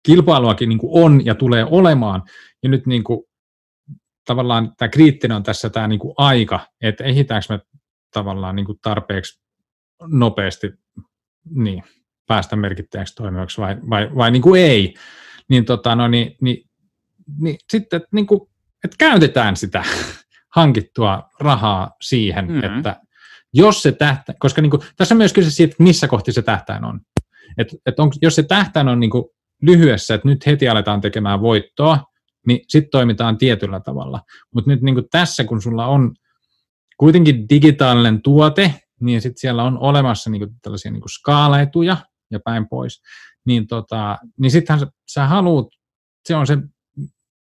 kilpailuakin 0.05 0.69
niinku 0.69 1.03
on 1.03 1.25
ja 1.25 1.35
tulee 1.35 1.65
olemaan, 1.69 2.23
ja 2.63 2.69
nyt 2.69 2.87
niinku 2.87 3.28
tavallaan 4.29 4.75
tämä 4.77 4.89
kriittinen 4.89 5.37
on 5.37 5.43
tässä 5.43 5.69
tämä 5.69 5.87
niin 5.87 5.99
kuin 5.99 6.13
aika, 6.17 6.59
että 6.81 7.03
ehitäänkö 7.03 7.45
me 7.49 7.59
tavallaan 8.13 8.55
niin 8.55 8.65
kuin 8.65 8.79
tarpeeksi 8.81 9.41
nopeasti 10.01 10.71
niin, 11.49 11.83
päästä 12.27 12.55
merkittäjäksi 12.55 13.15
toimivaksi 13.15 13.61
vai, 13.61 13.77
vai, 13.89 14.15
vai 14.15 14.31
niin 14.31 14.41
kuin 14.41 14.61
ei, 14.61 14.93
niin, 15.47 15.65
tota, 15.65 15.95
no, 15.95 16.07
niin, 16.07 16.35
niin, 16.41 16.69
niin 17.39 17.57
sitten, 17.69 17.97
että, 17.97 18.09
niin 18.11 18.27
kuin, 18.27 18.41
että 18.83 18.95
käytetään 18.99 19.55
sitä 19.55 19.83
hankittua 20.57 21.29
rahaa 21.39 21.91
siihen, 22.01 22.47
mm-hmm. 22.47 22.63
että 22.63 23.01
jos 23.53 23.81
se 23.81 23.91
tähtä, 23.91 24.33
koska 24.39 24.61
niin 24.61 24.69
kuin, 24.71 24.81
tässä 24.97 25.15
on 25.15 25.17
myös 25.17 25.33
kyse 25.33 25.51
siitä, 25.51 25.75
missä 25.79 26.07
kohti 26.07 26.31
se 26.31 26.41
tähtäin 26.41 26.85
on. 26.85 26.99
Et, 27.57 27.67
et 27.85 27.99
on 27.99 28.11
jos 28.21 28.35
se 28.35 28.43
tähtäin 28.43 28.87
on 28.87 28.99
niin 28.99 29.11
kuin 29.11 29.25
lyhyessä, 29.61 30.15
että 30.15 30.27
nyt 30.27 30.45
heti 30.45 30.69
aletaan 30.69 31.01
tekemään 31.01 31.41
voittoa, 31.41 32.03
niin 32.49 32.65
sitten 32.67 32.91
toimitaan 32.91 33.37
tietyllä 33.37 33.79
tavalla. 33.79 34.21
Mutta 34.53 34.71
nyt 34.71 34.81
niin 34.81 34.95
kuin 34.95 35.07
tässä, 35.11 35.43
kun 35.43 35.61
sulla 35.61 35.85
on 35.85 36.15
kuitenkin 36.97 37.49
digitaalinen 37.49 38.21
tuote, 38.21 38.73
niin 39.01 39.21
sitten 39.21 39.39
siellä 39.39 39.63
on 39.63 39.77
olemassa 39.77 40.29
niin 40.29 40.39
kuin 40.39 40.51
tällaisia 40.61 40.91
niin 40.91 41.01
kuin 41.01 41.09
skaalaetuja 41.09 41.97
ja 42.31 42.39
päin 42.39 42.69
pois, 42.69 43.01
niin, 43.45 43.67
tota, 43.67 44.17
niin 44.39 44.51
sittenhän 44.51 44.79
sä, 44.79 44.91
sä 45.11 45.27
haluat, 45.27 45.67
se 46.25 46.35
on 46.35 46.47
se, 46.47 46.57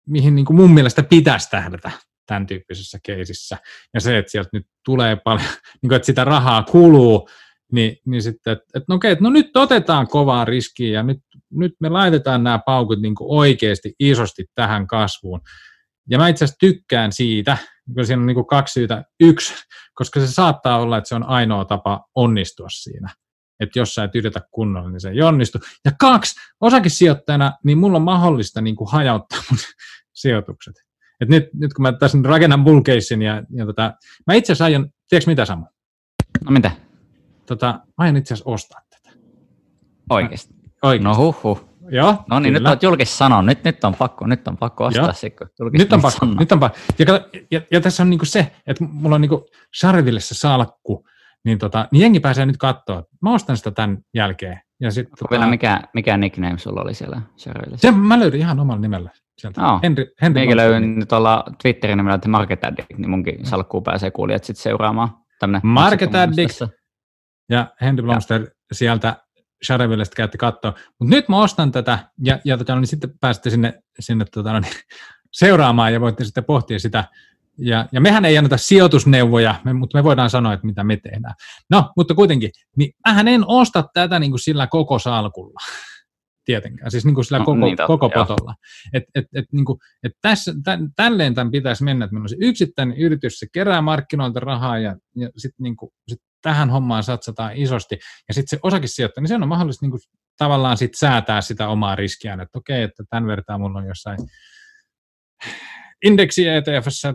mihin 0.06 0.34
niin 0.34 0.44
kuin 0.44 0.56
mun 0.56 0.74
mielestä 0.74 1.02
pitäisi 1.02 1.50
tähdätä 1.50 1.90
tämän 2.26 2.46
tyyppisessä 2.46 2.98
keisissä. 3.02 3.58
Ja 3.94 4.00
se, 4.00 4.18
että 4.18 4.30
sieltä 4.30 4.50
nyt 4.52 4.66
tulee 4.84 5.16
paljon, 5.16 5.48
niin 5.82 5.88
kuin, 5.88 5.96
että 5.96 6.06
sitä 6.06 6.24
rahaa 6.24 6.62
kuluu, 6.62 7.28
niin, 7.72 7.96
niin 8.06 8.22
sitten, 8.22 8.52
että, 8.52 8.64
että 8.74 8.84
no 8.88 8.94
okei, 8.94 9.12
että 9.12 9.24
no 9.24 9.30
nyt 9.30 9.56
otetaan 9.56 10.08
kovaa 10.08 10.44
riskiä 10.44 10.92
ja 10.92 11.02
nyt, 11.02 11.18
nyt 11.50 11.72
me 11.80 11.88
laitetaan 11.88 12.44
nämä 12.44 12.58
paukut 12.66 13.00
niin 13.00 13.14
kuin 13.14 13.30
oikeasti 13.30 13.94
isosti 13.98 14.44
tähän 14.54 14.86
kasvuun. 14.86 15.40
Ja 16.10 16.18
mä 16.18 16.28
itse 16.28 16.44
asiassa 16.44 16.58
tykkään 16.58 17.12
siitä, 17.12 17.56
kun 17.94 18.06
siinä 18.06 18.20
on 18.20 18.26
niin 18.26 18.34
kuin 18.34 18.46
kaksi 18.46 18.72
syytä. 18.72 19.04
Yksi, 19.20 19.54
koska 19.94 20.20
se 20.20 20.26
saattaa 20.26 20.78
olla, 20.78 20.98
että 20.98 21.08
se 21.08 21.14
on 21.14 21.24
ainoa 21.24 21.64
tapa 21.64 22.04
onnistua 22.14 22.68
siinä. 22.68 23.08
Että 23.60 23.78
jos 23.78 23.94
sä 23.94 24.04
et 24.04 24.14
yritä 24.14 24.40
kunnolla, 24.50 24.90
niin 24.90 25.00
se 25.00 25.10
ei 25.10 25.22
onnistu. 25.22 25.58
Ja 25.84 25.92
kaksi, 26.00 26.34
osakesijoittajana, 26.60 27.52
niin 27.64 27.78
mulla 27.78 27.96
on 27.96 28.02
mahdollista 28.02 28.60
niin 28.60 28.76
kuin 28.76 28.90
hajauttaa 28.90 29.42
mun 29.50 29.58
sijoitukset. 30.12 30.74
Et 31.20 31.28
nyt, 31.28 31.44
nyt 31.54 31.74
kun 31.74 31.82
mä 31.82 31.92
tässä 31.92 32.18
rakennan 32.24 32.64
bull 32.64 32.80
ja, 33.24 33.42
ja 33.50 33.66
tota, 33.66 33.92
mä 34.26 34.34
itse 34.34 34.52
asiassa 34.52 34.64
aion, 34.64 34.90
tiedätkö 35.08 35.30
mitä 35.30 35.44
Samu? 35.44 35.64
No 36.44 36.50
mitä? 36.50 36.70
Tota, 37.46 37.66
mä 37.66 37.94
aion 37.96 38.16
itse 38.16 38.34
asiassa 38.34 38.50
ostaa 38.50 38.80
tätä. 38.90 39.16
Oikeasti? 40.10 40.54
Oikeasti. 40.82 41.04
No 41.04 41.16
huh 41.16 41.42
huh. 41.42 41.72
Joo, 41.90 42.24
no 42.30 42.40
niin, 42.40 42.54
kyllä. 42.54 42.58
nyt 42.58 42.68
olet 42.68 42.82
julkis 42.82 43.18
sanonut. 43.18 43.46
Nyt, 43.46 43.64
nyt 43.64 43.84
on 43.84 43.94
pakko, 43.94 44.26
nyt 44.26 44.48
on 44.48 44.56
pakko 44.56 44.84
ostaa 44.84 45.12
se, 45.12 45.32
nyt 45.72 45.92
on 45.92 46.02
pakko, 46.02 46.18
sanoo. 46.18 46.34
nyt 46.38 46.52
on 46.52 46.60
pakko. 46.60 46.78
Ja, 46.98 47.06
ja, 47.50 47.60
ja, 47.70 47.80
tässä 47.80 48.02
on 48.02 48.10
niinku 48.10 48.24
se, 48.24 48.52
että 48.66 48.84
mulla 48.84 49.14
on 49.14 49.20
niinku 49.20 49.46
Charville 49.78 50.20
se 50.20 50.34
salkku, 50.34 51.06
niin, 51.44 51.58
tota, 51.58 51.88
niin 51.92 52.00
jengi 52.00 52.20
pääsee 52.20 52.46
nyt 52.46 52.56
katsoa. 52.56 53.02
Mä 53.22 53.34
ostan 53.34 53.56
sitä 53.56 53.70
tämän 53.70 53.98
jälkeen. 54.14 54.60
Ja 54.80 54.90
sit, 54.90 55.08
tota, 55.10 55.30
vielä 55.30 55.46
mikä, 55.46 55.80
mikä 55.94 56.16
nickname 56.16 56.58
sulla 56.58 56.82
oli 56.82 56.94
siellä 56.94 57.22
Charville? 57.38 57.78
Se 57.78 57.90
mä 57.90 58.18
löydin 58.18 58.40
ihan 58.40 58.60
omalla 58.60 58.80
nimellä 58.80 59.10
sieltä. 59.38 59.66
Oh. 59.72 59.82
Henry, 59.82 60.06
Henry 60.22 60.40
Meikin 60.40 60.56
löydin 60.56 61.08
tuolla 61.08 61.44
Twitterin 61.62 61.96
nimellä, 61.96 62.14
että 62.14 62.28
Market 62.28 62.64
Addict, 62.64 62.98
niin 62.98 63.10
munkin 63.10 63.46
salkkuun 63.46 63.82
pääsee 63.82 64.10
kuulijat 64.10 64.44
sitten 64.44 64.62
seuraamaan. 64.62 65.08
Market 65.62 66.14
Addict 66.14 66.62
ja 67.52 67.66
Henry 67.80 68.02
Blomster 68.02 68.40
ja. 68.40 68.48
sieltä 68.72 69.16
Sharevillestä 69.66 70.16
käytti 70.16 70.38
katsoa. 70.38 70.74
Mutta 70.98 71.14
nyt 71.14 71.28
mä 71.28 71.42
ostan 71.42 71.72
tätä, 71.72 71.98
ja, 72.24 72.38
ja 72.44 72.58
tota, 72.58 72.76
niin 72.76 72.86
sitten 72.86 73.10
pääsitte 73.20 73.50
sinne, 73.50 73.82
sinne 74.00 74.24
tota, 74.34 74.60
niin, 74.60 74.72
seuraamaan, 75.32 75.92
ja 75.92 76.00
voitte 76.00 76.24
sitten 76.24 76.44
pohtia 76.44 76.78
sitä. 76.78 77.04
Ja, 77.58 77.88
ja 77.92 78.00
mehän 78.00 78.24
ei 78.24 78.38
anneta 78.38 78.56
sijoitusneuvoja, 78.56 79.54
me, 79.64 79.72
mutta 79.72 79.98
me 79.98 80.04
voidaan 80.04 80.30
sanoa, 80.30 80.52
että 80.52 80.66
mitä 80.66 80.84
me 80.84 80.96
tehdään. 80.96 81.34
No, 81.70 81.92
mutta 81.96 82.14
kuitenkin, 82.14 82.50
niin 82.76 82.92
mähän 83.08 83.28
en 83.28 83.44
osta 83.46 83.84
tätä 83.94 84.18
niin 84.18 84.30
kuin 84.30 84.40
sillä 84.40 84.66
koko 84.66 84.98
salkulla 84.98 85.60
tietenkään, 86.44 86.90
siis 86.90 87.04
niin 87.04 87.14
kuin 87.14 87.24
sillä 87.24 87.38
no, 87.38 87.44
koko, 87.44 87.56
niin, 87.56 87.76
koko 87.86 88.10
potolla. 88.10 88.54
Et, 88.92 89.04
et, 89.14 89.24
et, 89.34 89.44
niin 89.52 89.64
kuin, 89.64 89.78
et 90.02 90.12
tässä, 90.22 90.54
tä, 90.64 90.78
tälleen 90.96 91.34
tämän 91.34 91.50
pitäisi 91.50 91.84
mennä, 91.84 92.04
että 92.04 92.14
meillä 92.14 92.24
on 92.24 92.28
se 92.28 92.36
yksittäinen 92.40 92.96
yritys, 92.96 93.38
se 93.38 93.46
kerää 93.52 93.82
markkinoilta 93.82 94.40
rahaa 94.40 94.78
ja, 94.78 94.96
ja 95.16 95.28
sitten 95.36 95.64
niin 95.64 95.76
sit 96.08 96.20
tähän 96.42 96.70
hommaan 96.70 97.02
satsataan 97.02 97.56
isosti. 97.56 97.98
Ja 98.28 98.34
sitten 98.34 98.58
se 98.58 98.60
osakesijoittaja, 98.62 99.22
niin 99.22 99.28
se 99.28 99.34
on 99.34 99.48
mahdollista 99.48 99.84
niin 99.86 99.90
kuin, 99.90 100.00
tavallaan 100.38 100.76
sit 100.76 100.94
säätää 100.94 101.40
sitä 101.40 101.68
omaa 101.68 101.96
riskiään, 101.96 102.40
että 102.40 102.58
okei, 102.58 102.82
että 102.82 103.04
tämän 103.10 103.26
vertaa 103.26 103.58
mulla 103.58 103.78
on 103.78 103.86
jossain 103.86 104.18
indeksi 106.04 106.48
ETFssä 106.48 107.14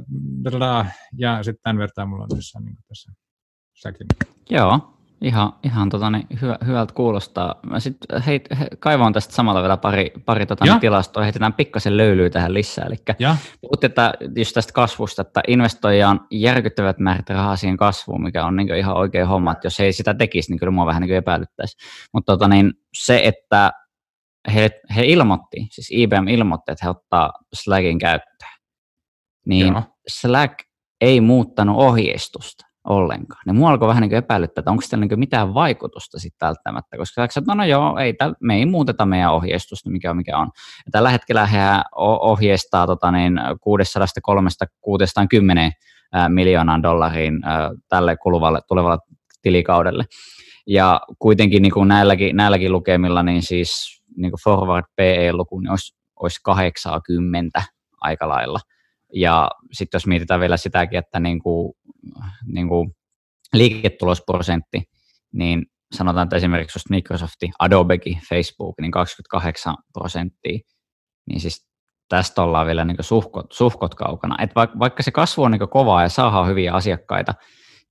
ja 1.18 1.44
sitten 1.44 1.62
tämän 1.64 1.78
vertaa 1.78 2.06
mulla 2.06 2.24
on 2.24 2.38
jossain 2.38 2.66
niin 2.66 2.78
tässä 2.88 3.12
säkin. 3.74 4.08
Joo, 4.50 4.97
Ihan, 5.22 5.54
ihan 5.64 5.90
tota, 5.90 6.10
niin, 6.10 6.28
hyvä, 6.42 6.58
hyvältä 6.66 6.94
kuulostaa. 6.94 7.56
Mä 7.70 7.80
sit, 7.80 7.98
hei, 8.26 8.42
he, 8.60 8.68
kaivoin 8.80 9.14
tästä 9.14 9.34
samalla 9.34 9.62
vielä 9.62 9.78
pari, 9.78 10.12
pari 10.26 10.46
tota, 10.46 10.66
niin, 10.66 10.80
tilastoa, 10.80 11.24
heitetään 11.24 11.54
pikkasen 11.54 11.98
löylyä 11.98 12.30
tähän 12.30 12.54
lisää. 12.54 12.86
Eli 12.86 12.96
puhuttiin 13.62 13.90
että 13.90 14.14
just 14.36 14.54
tästä 14.54 14.74
kasvusta, 14.74 15.22
että 15.22 15.42
investoija 15.48 16.10
on 16.10 16.20
järkyttävät 16.32 17.00
määrät 17.00 17.30
rahaa 17.30 17.56
siihen 17.56 17.78
kasvuun, 17.78 18.24
mikä 18.24 18.46
on 18.46 18.56
niin 18.56 18.76
ihan 18.76 18.98
oikein 18.98 19.28
homma, 19.28 19.52
että 19.52 19.66
jos 19.66 19.80
he 19.80 19.86
ei 19.86 19.94
sitä 19.94 20.14
tekisi, 20.14 20.52
niin 20.52 20.60
kyllä 20.60 20.72
mua 20.72 20.86
vähän 20.86 21.02
niin 21.02 21.16
epäilyttäisi. 21.16 21.78
Mutta 22.14 22.34
tota, 22.34 22.48
niin, 22.48 22.74
se, 22.94 23.22
että 23.24 23.72
he, 24.54 24.70
he 24.96 25.06
ilmoitti, 25.06 25.68
siis 25.72 25.88
IBM 25.92 26.28
ilmoitti, 26.28 26.72
että 26.72 26.86
he 26.86 26.90
ottaa 26.90 27.32
Slackin 27.54 28.00
käyttöön, 28.00 28.52
niin 29.46 29.74
Joo. 29.74 29.84
Slack 30.08 30.60
ei 31.02 31.22
muuttanut 31.22 31.78
ohjeistusta 31.78 32.67
ollenkaan. 32.90 33.42
Ne 33.46 33.54
mua 33.54 33.70
alkoi 33.70 33.88
vähän 33.88 34.02
niin 34.02 34.14
epäilyttää, 34.14 34.62
että 34.62 34.72
onko 34.72 34.82
sillä 34.82 35.06
niin 35.06 35.20
mitään 35.20 35.54
vaikutusta 35.54 36.20
sitten 36.20 36.48
välttämättä, 36.48 36.98
koska 36.98 37.28
sä 37.30 37.42
no, 37.48 37.54
no 37.54 37.66
joo, 37.66 37.98
ei, 37.98 38.14
täl, 38.14 38.34
me 38.42 38.56
ei 38.56 38.66
muuteta 38.66 39.06
meidän 39.06 39.34
ohjeistusta, 39.34 39.90
mikä 39.90 40.10
on 40.10 40.18
mikä 40.18 40.38
on. 40.38 40.50
Ja 40.86 40.92
tällä 40.92 41.10
hetkellä 41.10 41.46
he 41.46 41.60
ohjeistaa 42.22 42.88
tota 42.88 43.12
niin, 43.12 43.40
603-610 43.40 43.44
miljoonan 46.30 46.84
dollariin 46.84 47.42
tälle 47.90 48.18
kuluvalle 48.18 48.60
tulevalle 48.68 48.98
tilikaudelle. 49.42 50.04
Ja 50.68 51.02
kuitenkin 51.20 51.62
niin 51.62 51.74
kuin 51.74 51.88
näilläkin, 51.88 52.36
näilläkin 52.36 52.72
lukemilla, 52.72 53.24
niin 53.24 53.42
siis 53.42 54.02
niin 54.18 54.32
kuin 54.32 54.42
forward 54.44 54.86
PE-luku 54.96 55.60
niin 55.60 55.72
olisi, 55.72 55.96
olisi 56.20 56.40
80 56.44 57.62
aika 58.02 58.30
lailla. 58.30 58.60
Ja 59.14 59.50
sitten 59.72 59.98
jos 59.98 60.08
mietitään 60.08 60.40
vielä 60.40 60.58
sitäkin, 60.58 61.00
että 61.00 61.20
niin 61.20 61.40
kuin 61.40 61.74
niin 62.46 62.68
kuin 62.68 62.92
liiketulosprosentti, 63.54 64.84
niin 65.34 65.66
sanotaan, 65.96 66.24
että 66.24 66.36
esimerkiksi 66.36 66.78
just 66.78 66.90
Microsoft, 66.90 67.36
Adobekin, 67.60 68.20
Facebook, 68.30 68.76
niin 68.82 68.92
28 68.92 69.76
prosenttia, 69.94 70.60
niin 71.30 71.40
siis 71.40 71.68
tästä 72.10 72.44
ollaan 72.44 72.68
vielä 72.68 72.86
niin 72.86 72.98
suhkot, 73.00 73.46
suhkot 73.52 73.96
kaukana. 73.96 74.44
Et 74.44 74.56
vaikka, 74.56 74.80
vaikka 74.80 75.04
se 75.04 75.12
kasvu 75.12 75.44
on 75.44 75.52
niin 75.52 75.70
kovaa 75.70 76.02
ja 76.02 76.10
saadaan 76.10 76.48
hyviä 76.48 76.74
asiakkaita, 76.74 77.34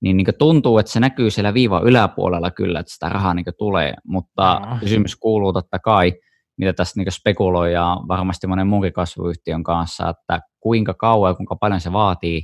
niin, 0.01 0.17
niin 0.17 0.27
tuntuu, 0.39 0.77
että 0.77 0.91
se 0.91 0.99
näkyy 0.99 1.31
siellä 1.31 1.53
viivan 1.53 1.83
yläpuolella 1.83 2.51
kyllä, 2.51 2.79
että 2.79 2.93
sitä 2.93 3.09
rahaa 3.09 3.33
niin 3.33 3.45
tulee, 3.57 3.93
mutta 4.05 4.59
no. 4.59 4.77
kysymys 4.79 5.15
kuuluu 5.15 5.53
totta 5.53 5.79
kai, 5.79 6.13
mitä 6.57 6.73
tässä 6.73 7.01
niin 7.01 7.11
spekuloi 7.11 7.73
ja 7.73 7.97
varmasti 8.07 8.47
monen 8.47 8.67
muunkin 8.67 8.93
kasvuyhtiön 8.93 9.63
kanssa, 9.63 10.09
että 10.09 10.41
kuinka 10.59 10.93
kauan 10.93 11.31
ja 11.31 11.35
kuinka 11.35 11.55
paljon 11.55 11.81
se 11.81 11.91
vaatii 11.91 12.43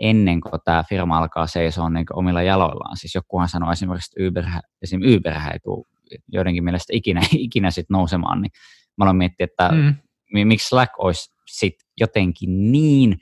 ennen 0.00 0.40
kuin 0.40 0.60
tämä 0.64 0.84
firma 0.88 1.18
alkaa 1.18 1.46
seisoa 1.46 1.90
niin 1.90 2.06
omilla 2.12 2.42
jaloillaan. 2.42 2.96
Siis 2.96 3.14
jokuhan 3.14 3.48
sanoi 3.48 3.72
esimerkiksi, 3.72 4.10
että 4.16 4.28
Uber, 4.28 4.44
esim. 4.82 5.00
Uber 5.16 5.34
ei 5.52 5.58
tule 5.64 5.84
joidenkin 6.28 6.64
mielestä 6.64 6.92
ikinä, 6.92 7.20
ikinä 7.48 7.70
sit 7.70 7.90
nousemaan, 7.90 8.42
niin 8.42 8.50
mä 8.98 9.04
aloin 9.04 9.16
miettiä, 9.16 9.44
että 9.44 9.68
mm. 9.72 9.94
miksi 10.48 10.68
Slack 10.68 10.92
olisi 10.98 11.30
sit 11.48 11.74
jotenkin 12.00 12.72
niin 12.72 13.16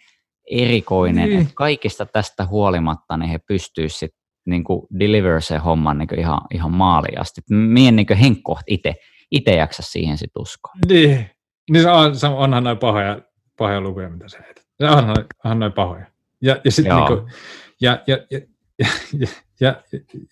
erikoinen, 0.50 1.30
mm. 1.30 1.40
että 1.40 1.52
kaikista 1.54 2.06
tästä 2.06 2.46
huolimatta 2.46 3.16
niin 3.16 3.30
he 3.30 3.38
pystyisivät 3.38 3.98
sitten 3.98 4.20
niin 4.46 4.64
deliver 4.98 5.42
se 5.42 5.58
homman 5.58 5.98
niin 5.98 6.20
ihan, 6.20 6.40
ihan 6.54 6.72
maaliin 6.72 7.20
asti. 7.20 7.40
Mien 7.50 7.96
niin 7.96 8.16
henkkoht 8.20 8.62
itse 8.66 8.94
itse 9.30 9.50
jaksa 9.50 9.82
siihen 9.82 10.18
sit 10.18 10.30
uskoa. 10.38 10.72
Niin, 10.88 11.30
niin 11.70 11.82
se 11.82 12.26
on, 12.26 12.34
onhan 12.36 12.64
noin 12.64 12.78
pahoja, 12.78 13.20
pahoja 13.58 13.80
lukuja, 13.80 14.10
mitä 14.10 14.28
se 14.28 14.38
heitä. 14.38 14.62
Se 14.80 14.86
onhan, 14.90 15.16
onhan 15.44 15.58
noin 15.58 15.72
pahoja. 15.72 16.06
Ja, 16.42 16.60
ja, 16.64 16.70
sit, 16.70 16.84
niin 16.84 17.06
kuin, 17.06 17.32
ja, 17.80 18.02
ja, 18.06 18.18
ja, 18.30 18.40
ja, 18.78 18.88
ja, 19.20 19.28
ja, 19.60 19.82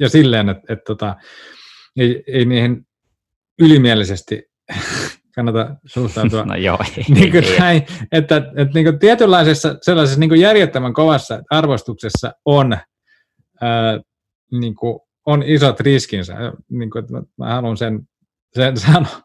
ja 0.01 0.09
silleen, 0.09 0.49
että, 0.49 0.73
että 0.73 0.85
tota, 0.87 1.17
ei, 1.97 2.25
ei 2.27 2.45
niihin 2.45 2.87
ylimielisesti 3.59 4.43
kannata 5.35 5.77
suhtautua. 5.87 6.45
No 6.47 6.55
joo, 6.55 6.79
ei, 6.97 7.05
niin 7.15 7.31
kuin 7.31 7.45
ei, 7.45 7.59
näin, 7.59 7.87
että, 8.13 8.37
että 8.37 8.75
niin 8.75 8.85
kuin 8.85 8.99
tietynlaisessa 8.99 9.77
sellaisessa 9.83 10.21
niin 10.21 10.31
kuin 10.31 10.41
järjettömän 10.41 10.93
kovassa 10.95 11.43
arvostuksessa 11.51 12.33
on, 12.45 12.79
ää, 13.61 14.01
niin 14.53 14.75
kuin, 14.75 15.01
on 15.27 15.43
isot 15.43 15.81
riskinsä. 15.81 16.35
Niin 16.71 16.91
kuin, 16.91 17.05
että 17.05 17.23
mä 17.39 17.55
haluan 17.55 17.77
sen, 17.77 18.09
sen 18.55 18.77
sanoa. 18.77 19.23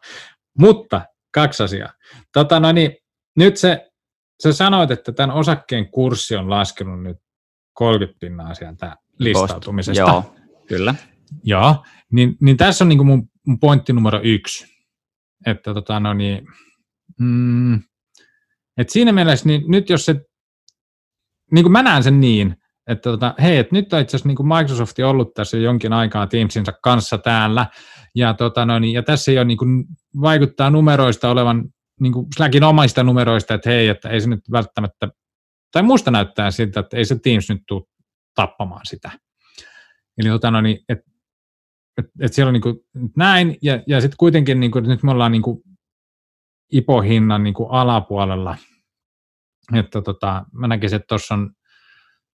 Mutta 0.58 1.02
kaksi 1.34 1.62
asiaa. 1.62 1.92
Tota, 2.32 2.60
no 2.60 2.72
niin, 2.72 2.96
nyt 3.36 3.56
se 3.56 3.90
sä 4.42 4.52
sanoit, 4.52 4.90
että 4.90 5.12
tämän 5.12 5.36
osakkeen 5.36 5.90
kurssi 5.90 6.36
on 6.36 6.50
laskenut 6.50 7.02
nyt 7.02 7.16
30 7.72 8.18
pinnaa 8.20 8.54
sieltä 8.54 8.96
listautumisesta. 9.18 10.00
Joo, 10.00 10.34
kyllä. 10.68 10.94
Joo, 11.44 11.84
niin, 12.12 12.36
niin 12.40 12.56
tässä 12.56 12.84
on 12.84 12.88
niin 12.88 13.06
mun, 13.06 13.28
mun 13.46 13.60
pointti 13.60 13.92
numero 13.92 14.20
yksi. 14.22 14.66
Että 15.46 15.74
tota, 15.74 16.00
no 16.00 16.14
niin, 16.14 16.46
mm, 17.18 17.74
et 18.76 18.90
siinä 18.90 19.12
mielessä 19.12 19.46
niin 19.46 19.62
nyt 19.68 19.90
jos 19.90 20.04
se 20.04 20.20
niin 21.52 21.64
kuin 21.64 21.72
mä 21.72 21.82
näen 21.82 22.02
sen 22.02 22.20
niin, 22.20 22.56
että 22.90 23.10
tota, 23.10 23.34
hei, 23.42 23.58
että 23.58 23.74
nyt 23.74 23.92
on 23.92 24.00
itse 24.00 24.16
asiassa 24.16 24.28
niin 24.28 24.58
Microsoft 24.58 24.98
ollut 24.98 25.34
tässä 25.34 25.56
jo 25.56 25.62
jonkin 25.62 25.92
aikaa 25.92 26.26
Teamsinsa 26.26 26.72
kanssa 26.82 27.18
täällä, 27.18 27.66
ja, 28.14 28.34
tota, 28.34 28.66
no 28.66 28.78
niin, 28.78 28.92
ja 28.92 29.02
tässä 29.02 29.32
jo 29.32 29.44
niin 29.44 29.58
kuin 29.58 29.84
vaikuttaa 30.20 30.70
numeroista 30.70 31.30
olevan 31.30 31.64
niin 32.00 32.12
kuin 32.12 32.26
Slackin 32.36 32.64
omaista 32.64 33.02
numeroista, 33.02 33.54
että 33.54 33.70
hei, 33.70 33.88
että 33.88 34.08
ei 34.08 34.20
se 34.20 34.28
nyt 34.28 34.40
välttämättä, 34.52 35.08
tai 35.72 35.82
musta 35.82 36.10
näyttää 36.10 36.50
siltä, 36.50 36.80
että 36.80 36.96
ei 36.96 37.04
se 37.04 37.18
Teams 37.18 37.48
nyt 37.48 37.62
tule 37.68 37.82
tappamaan 38.34 38.86
sitä. 38.86 39.10
Eli 40.18 40.28
tota, 40.28 40.50
no 40.50 40.60
niin, 40.60 40.78
että 40.88 41.10
et, 41.98 42.06
et 42.20 42.32
siellä 42.32 42.48
on 42.48 42.52
niin 42.52 42.62
kuin 42.62 42.76
näin, 43.16 43.56
ja, 43.62 43.82
ja 43.86 44.00
sitten 44.00 44.16
kuitenkin 44.16 44.60
niin 44.60 44.70
kuin, 44.70 44.88
nyt 44.88 45.02
me 45.02 45.10
ollaan 45.10 45.32
niin 45.32 45.42
kuin 45.42 45.62
IPO-hinnan 46.72 47.42
niin 47.42 47.54
kuin 47.54 47.70
alapuolella, 47.70 48.56
että 49.74 50.02
tota, 50.02 50.44
mä 50.52 50.68
näkisin, 50.68 50.96
että 50.96 51.06
tuossa 51.06 51.34
on 51.34 51.50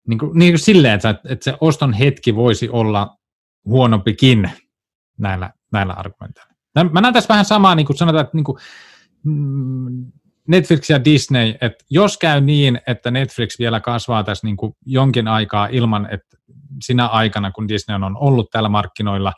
niin 0.06 0.18
kuin, 0.18 0.38
niin 0.38 0.52
kuin 0.52 0.58
silleen, 0.58 0.94
että, 0.94 1.10
että 1.28 1.44
se 1.44 1.54
oston 1.60 1.92
hetki 1.92 2.34
voisi 2.34 2.68
olla 2.68 3.16
huonompikin 3.64 4.50
näillä, 5.18 5.50
näillä 5.72 5.92
argumenteilla. 5.92 6.52
Mä 6.92 7.00
näen 7.00 7.14
tässä 7.14 7.28
vähän 7.28 7.44
samaa, 7.44 7.74
niin 7.74 7.86
kuin 7.86 7.96
sanotaan, 7.96 8.24
että 8.24 8.36
niin 8.36 8.44
kuin, 8.44 8.58
mm, 9.24 10.12
Netflix 10.48 10.90
ja 10.90 11.04
Disney, 11.04 11.54
että 11.60 11.84
jos 11.90 12.18
käy 12.18 12.40
niin, 12.40 12.80
että 12.86 13.10
Netflix 13.10 13.58
vielä 13.58 13.80
kasvaa 13.80 14.24
tässä 14.24 14.46
niin 14.46 14.56
kuin 14.56 14.72
jonkin 14.86 15.28
aikaa 15.28 15.66
ilman, 15.66 16.08
että 16.10 16.36
sinä 16.82 17.06
aikana, 17.06 17.50
kun 17.50 17.68
Disney 17.68 17.94
on 17.94 18.16
ollut 18.16 18.50
täällä 18.50 18.68
markkinoilla, 18.68 19.32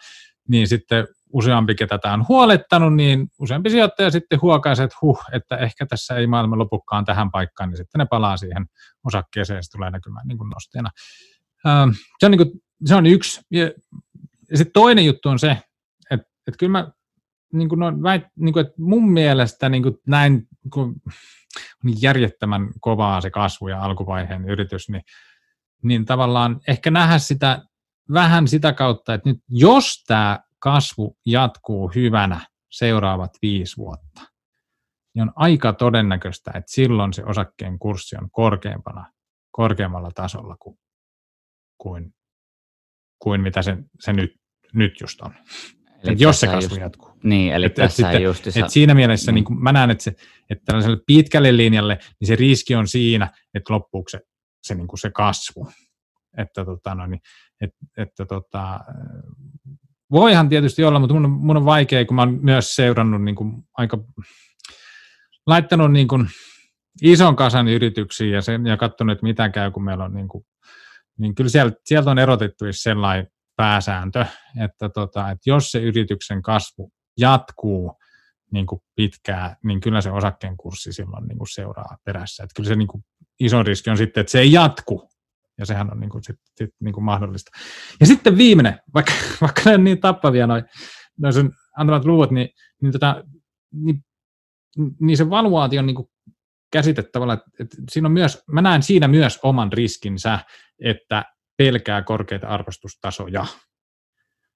niin 0.48 0.68
sitten 0.68 1.06
useampi, 1.32 1.74
ketä 1.74 1.98
tämä 1.98 2.14
on 2.14 2.28
huolettanut, 2.28 2.94
niin 2.94 3.28
useampi 3.38 3.70
sijoittaja 3.70 4.10
sitten 4.10 4.42
huokaisi, 4.42 4.82
että 4.82 4.96
huh, 5.02 5.20
että 5.32 5.56
ehkä 5.56 5.86
tässä 5.86 6.16
ei 6.16 6.26
maailma 6.26 6.58
lopukkaan 6.58 7.04
tähän 7.04 7.30
paikkaan, 7.30 7.70
niin 7.70 7.76
sitten 7.76 7.98
ne 7.98 8.06
palaa 8.10 8.36
siihen 8.36 8.66
osakkeeseen 9.04 9.58
ja 9.58 9.62
se 9.62 9.70
tulee 9.70 9.90
näkymään 9.90 10.28
niin 10.28 10.38
kuin 10.38 10.50
nosteena. 10.50 10.90
Ähm, 11.66 11.90
se, 12.18 12.26
on 12.26 12.30
niin 12.30 12.38
kuin, 12.38 12.50
se 12.84 12.94
on 12.94 13.06
yksi. 13.06 13.40
Ja 13.50 13.70
sitten 14.54 14.72
toinen 14.72 15.04
juttu 15.04 15.28
on 15.28 15.38
se, 15.38 15.50
että, 16.10 16.26
että 16.46 16.58
kyllä 16.58 16.72
mä 16.72 16.90
niin 17.52 17.68
kuin, 17.68 17.78
no, 17.78 18.02
väit, 18.02 18.22
niin 18.36 18.52
kuin, 18.52 18.66
että 18.66 18.82
mun 18.82 19.10
mielestä 19.10 19.68
niin 19.68 19.82
kuin 19.82 19.94
näin 20.06 20.48
kun 20.72 20.94
on 21.84 22.02
järjettömän 22.02 22.68
kovaa 22.80 23.20
se 23.20 23.30
kasvu 23.30 23.68
ja 23.68 23.82
alkuvaiheen 23.82 24.48
yritys, 24.48 24.88
niin, 24.88 25.02
niin 25.82 26.04
tavallaan 26.04 26.60
ehkä 26.68 26.90
nähdä 26.90 27.18
sitä 27.18 27.62
vähän 28.12 28.48
sitä 28.48 28.72
kautta, 28.72 29.14
että 29.14 29.28
nyt 29.28 29.38
jos 29.48 30.04
tämä 30.06 30.40
kasvu 30.58 31.16
jatkuu 31.26 31.92
hyvänä 31.94 32.40
seuraavat 32.70 33.30
viisi 33.42 33.76
vuotta, 33.76 34.20
niin 35.14 35.22
on 35.22 35.32
aika 35.36 35.72
todennäköistä, 35.72 36.50
että 36.54 36.72
silloin 36.72 37.12
se 37.12 37.24
osakkeen 37.24 37.78
kurssi 37.78 38.16
on 38.16 38.30
korkeampana, 38.30 39.12
korkeammalla 39.50 40.10
tasolla 40.14 40.56
kuin, 40.56 40.78
kuin, 41.78 42.14
kuin 43.22 43.40
mitä 43.40 43.62
se, 43.62 43.76
se 44.00 44.12
nyt, 44.12 44.32
nyt 44.74 45.00
just 45.00 45.20
on. 45.20 45.34
Eli 46.02 46.16
jos 46.18 46.40
se 46.40 46.46
kasvu 46.46 46.74
just, 46.74 46.80
jatkuu. 46.80 47.12
Niin, 47.22 47.52
eli 47.52 47.66
et, 47.66 47.74
tässä 47.74 48.10
et, 48.10 48.22
just 48.22 48.46
et 48.46 48.70
siinä 48.70 48.94
mielessä 48.94 49.32
niin. 49.32 49.44
Niin 49.48 49.62
mä 49.62 49.72
näen, 49.72 49.90
että, 49.90 50.04
se, 50.04 50.14
että 50.50 50.64
tällaiselle 50.64 51.00
pitkälle 51.06 51.56
linjalle, 51.56 51.98
niin 52.20 52.28
se 52.28 52.36
riski 52.36 52.74
on 52.74 52.88
siinä, 52.88 53.32
että 53.54 53.72
loppuuko 53.72 54.08
se, 54.08 54.20
se, 54.62 54.74
niin 54.74 54.88
kuin 54.88 54.98
se 54.98 55.10
kasvu. 55.10 55.68
Että, 56.38 56.64
tota, 56.64 56.94
no, 56.94 57.06
niin, 57.06 57.20
et, 57.60 57.70
että 57.96 58.26
tota, 58.26 58.80
voihan 60.10 60.48
tietysti 60.48 60.84
olla, 60.84 60.98
mutta 60.98 61.14
mun, 61.14 61.24
on, 61.24 61.30
mun 61.30 61.56
on 61.56 61.64
vaikea, 61.64 62.04
kun 62.04 62.14
mä 62.14 62.22
oon 62.22 62.38
myös 62.42 62.76
seurannut 62.76 63.24
niin 63.24 63.34
kuin 63.34 63.52
aika, 63.76 63.98
laittanut 65.46 65.92
niin 65.92 66.08
kuin 66.08 66.28
ison 67.02 67.36
kasan 67.36 67.68
yrityksiä 67.68 68.36
ja, 68.36 68.42
sen, 68.42 68.66
ja 68.66 68.76
katsonut, 68.76 69.12
että 69.12 69.26
mitä 69.26 69.48
käy, 69.48 69.70
kun 69.70 69.84
meillä 69.84 70.04
on 70.04 70.14
niin 70.14 70.28
kuin, 70.28 70.44
niin 71.18 71.34
kyllä 71.34 71.50
sieltä, 71.50 71.76
sieltä 71.84 72.10
on 72.10 72.18
erotettu 72.18 72.64
sellainen 72.70 73.26
pääsääntö, 73.56 74.26
että, 74.64 74.88
tota, 74.88 75.30
että 75.30 75.50
jos 75.50 75.70
se 75.70 75.80
yrityksen 75.80 76.42
kasvu 76.42 76.92
jatkuu 77.18 77.98
niin 78.52 78.66
kuin 78.66 78.80
pitkään, 78.96 79.56
niin 79.64 79.80
kyllä 79.80 80.00
se 80.00 80.10
osakkeen 80.10 80.56
kurssi 80.56 80.92
silloin 80.92 81.28
niin 81.28 81.38
kuin 81.38 81.48
seuraa 81.48 81.96
perässä. 82.04 82.42
Että 82.42 82.54
kyllä 82.56 82.68
se 82.68 82.76
niin 82.76 82.88
kuin 82.88 83.04
iso 83.40 83.62
riski 83.62 83.90
on 83.90 83.96
sitten, 83.96 84.20
että 84.20 84.30
se 84.30 84.40
ei 84.40 84.52
jatku, 84.52 85.08
ja 85.58 85.66
sehän 85.66 85.92
on 85.92 86.00
niin 86.00 86.10
kuin, 86.10 86.24
sit, 86.24 86.36
sit, 86.56 86.70
niin 86.80 86.92
kuin 86.92 87.04
mahdollista. 87.04 87.50
Ja 88.00 88.06
sitten 88.06 88.38
viimeinen, 88.38 88.80
vaikka, 88.94 89.12
vaikka 89.40 89.62
ne 89.64 89.74
on 89.74 89.84
niin 89.84 90.00
tappavia 90.00 90.46
noin 90.46 90.64
noi 91.18 91.32
sen 91.32 91.50
antamat 91.76 92.04
luvut, 92.04 92.30
niin, 92.30 92.48
niin, 92.82 92.92
tota, 92.92 93.24
niin, 93.72 94.04
niin 95.00 95.16
se 95.16 95.30
valuaatio 95.30 95.80
on 95.80 95.86
niin 95.86 95.96
kuin 95.96 96.08
käsite 96.72 97.00
että, 97.00 97.18
että 97.60 97.76
siinä 97.90 98.08
on 98.08 98.12
myös, 98.12 98.44
mä 98.46 98.62
näen 98.62 98.82
siinä 98.82 99.08
myös 99.08 99.38
oman 99.42 99.72
riskinsä, 99.72 100.38
että 100.84 101.24
pelkää 101.56 102.02
korkeita 102.02 102.46
arvostustasoja, 102.46 103.46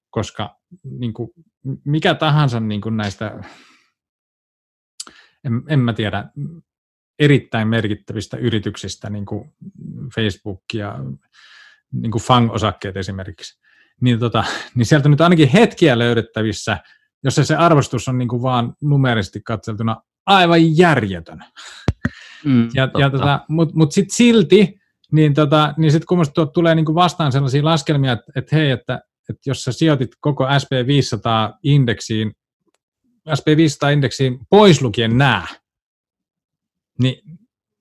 koska 0.09 0.59
niin 0.83 1.13
kuin, 1.13 1.29
mikä 1.85 2.15
tahansa 2.15 2.59
niin 2.59 2.81
kuin 2.81 2.97
näistä, 2.97 3.43
en, 5.43 5.63
en 5.67 5.79
mä 5.79 5.93
tiedä, 5.93 6.25
erittäin 7.19 7.67
merkittävistä 7.67 8.37
yrityksistä, 8.37 9.09
niin 9.09 9.25
kuin 9.25 9.53
Facebook 10.15 10.63
ja 10.73 10.99
niin 11.91 12.11
kuin 12.11 12.21
FANG-osakkeet 12.21 12.97
esimerkiksi, 12.97 13.59
niin, 14.01 14.19
tota, 14.19 14.43
niin 14.75 14.85
sieltä 14.85 15.09
nyt 15.09 15.21
ainakin 15.21 15.49
hetkiä 15.49 15.99
löydettävissä, 15.99 16.77
jossa 17.23 17.43
se 17.43 17.55
arvostus 17.55 18.07
on 18.07 18.17
niin 18.17 18.27
kuin 18.27 18.41
vaan 18.41 18.73
numerisesti 18.81 19.41
katseltuna 19.41 20.01
aivan 20.25 20.77
järjetön. 20.77 21.39
Mm, 22.45 22.69
ja, 22.73 22.89
ja 22.97 23.09
tota, 23.09 23.39
Mutta 23.47 23.75
mut 23.75 23.91
sitten 23.91 24.15
silti, 24.15 24.79
niin, 25.11 25.33
tota, 25.33 25.73
niin 25.77 25.91
sitten 25.91 26.07
kun 26.07 26.25
tulee 26.53 26.75
niin 26.75 26.85
kuin 26.85 26.95
vastaan 26.95 27.31
sellaisia 27.31 27.65
laskelmia, 27.65 28.11
että, 28.11 28.31
että 28.35 28.55
hei, 28.55 28.71
että, 28.71 29.01
että 29.29 29.41
jos 29.45 29.63
sä 29.63 29.71
sijoitit 29.71 30.11
koko 30.19 30.45
SP500-indeksiin, 30.45 32.31
SP500-indeksiin 33.29 34.45
pois 34.49 34.81
lukien 34.81 35.17
nämä, 35.17 35.47
niin, 36.99 37.15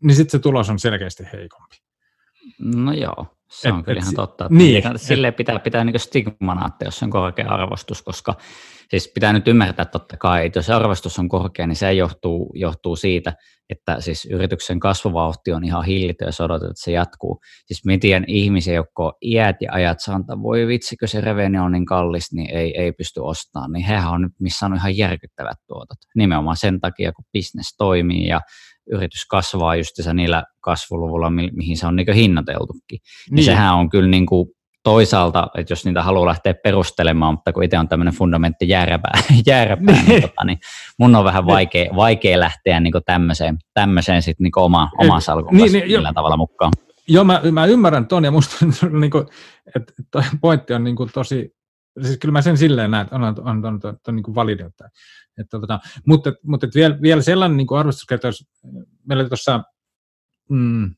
niin 0.03 0.17
sitten 0.17 0.31
se 0.31 0.43
tulos 0.43 0.71
on 0.71 0.79
selkeästi 0.79 1.25
heikompi. 1.33 1.77
No 2.59 2.93
joo, 2.93 3.27
se 3.51 3.69
et, 3.69 3.75
on 3.75 3.85
kyllä 3.85 3.99
et, 3.99 4.03
ihan 4.03 4.15
totta. 4.15 4.45
Että 4.45 4.55
niin, 4.55 4.83
silleen 4.97 5.35
pitää 5.35 5.59
pitää 5.59 5.85
niin 5.85 6.01
stigmana, 6.01 6.67
että 6.67 6.85
jos 6.85 7.03
on 7.03 7.11
korkea 7.11 7.49
arvostus, 7.49 8.03
koska 8.03 8.35
siis 8.91 9.11
pitää 9.15 9.33
nyt 9.33 9.49
ymmärtää 9.49 9.85
totta 9.85 10.17
kai, 10.17 10.47
että 10.47 10.59
jos 10.59 10.71
arvostus 10.71 11.19
on 11.19 11.29
korkea, 11.29 11.67
niin 11.67 11.77
se 11.77 11.93
johtuu, 11.93 12.53
johtuu 12.55 12.97
siitä, 12.97 13.33
että 13.71 14.01
siis 14.01 14.29
yrityksen 14.31 14.81
kasvuvauhti 14.81 15.53
on 15.53 15.65
ihan 15.65 15.85
hillitön, 15.85 16.29
jos 16.29 16.41
odotat, 16.41 16.71
että 16.71 16.85
se 16.85 16.93
jatkuu. 16.93 17.41
Siis 17.67 17.85
miten 17.85 18.25
ihmisiä, 18.27 18.75
jotka 18.75 19.13
iät 19.23 19.57
ja 19.61 19.73
ajat 19.73 20.01
sanoo, 20.01 20.43
voi 20.43 20.67
vitsikö 20.67 21.07
se 21.07 21.21
reveni 21.21 21.59
on 21.59 21.73
niin 21.73 21.87
kallis, 21.87 22.33
niin 22.33 22.51
ei, 22.51 22.81
ei 22.81 22.93
pysty 22.93 23.21
ostamaan, 23.21 23.73
niin 23.73 23.85
hehän 23.85 24.13
on 24.13 24.23
nyt 24.23 24.33
missä 24.41 24.67
on 24.67 24.75
ihan 24.75 24.97
järkyttävät 24.97 25.59
tuotot. 25.67 25.99
Nimenomaan 26.17 26.57
sen 26.57 26.81
takia, 26.81 27.13
kun 27.13 27.25
bisnes 27.33 27.75
toimii 27.79 28.27
ja 28.27 28.41
yritys 28.91 29.27
kasvaa 29.27 29.77
just 29.77 29.93
niillä 30.15 30.45
kasvuluvulla, 30.61 31.31
mi- 31.31 31.51
mihin 31.53 31.77
se 31.77 31.87
on 31.87 31.97
niin 31.97 32.15
hinnoiteltukin. 32.15 32.79
Niin. 32.89 33.01
niin 33.31 33.45
sehän 33.45 33.75
on 33.75 33.91
kyllä 33.91 34.09
niin 34.09 34.27
kuin 34.27 34.49
toisaalta, 34.83 35.49
että 35.59 35.73
jos 35.73 35.85
niitä 35.85 36.03
haluaa 36.03 36.27
lähteä 36.27 36.55
perustelemaan, 36.55 37.35
mutta 37.35 37.53
kun 37.53 37.65
itse 37.65 37.79
on 37.79 37.89
tämmöinen 37.89 38.15
fundamentti 38.15 38.69
jääräpää, 38.69 39.23
jääräpää 39.47 39.95
niin, 39.95 40.09
niin, 40.09 40.23
tota, 40.23 40.45
niin 40.45 40.59
mun 40.99 41.15
on 41.15 41.25
vähän 41.25 41.47
vaikea, 41.47 41.91
vaikea 41.97 42.41
lähteä 42.41 42.81
niin 42.81 42.93
tämmöiseen, 43.07 43.59
tämmöiseen 43.75 44.23
sit 44.23 44.41
niin 44.41 44.53
oma, 44.57 44.91
oma 44.99 45.21
salkun 45.21 45.57
niin, 45.57 45.73
niin, 45.73 45.91
jo, 45.91 46.01
tavalla 46.15 46.37
mukaan. 46.37 46.73
Joo, 47.09 47.25
mä, 47.25 47.41
mä 47.53 47.67
ymmärrän 47.67 48.07
ton, 48.07 48.25
ja 48.25 48.31
musta 48.31 48.57
niin 49.01 49.11
kuin, 49.11 49.27
että 49.77 49.93
toi 50.11 50.23
pointti 50.41 50.73
on 50.75 50.85
niin 50.85 50.97
kuin 50.97 51.11
tosi, 51.15 51.51
siis 52.03 52.19
kyllä 52.19 52.33
mä 52.33 52.43
sen 52.43 52.57
silleen 52.59 52.91
näen, 52.91 53.03
että 53.05 53.17
on, 53.17 53.23
on, 53.23 53.35
on, 53.39 53.65
on, 53.65 53.81
on, 53.85 53.99
on 54.09 54.17
niin 54.17 54.23
kuin 54.23 54.35
että, 55.39 55.43
että, 55.43 55.61
tota, 55.61 55.81
mutta, 56.07 56.33
mutta 56.43 56.67
että 56.67 56.79
vielä, 56.79 57.03
vielä 57.03 57.23
sellainen 57.23 57.57
niin 57.57 57.67
arvostuskertois, 57.79 58.47
meillä 59.07 59.29
tuossa 59.29 59.63
mm, 60.51 60.95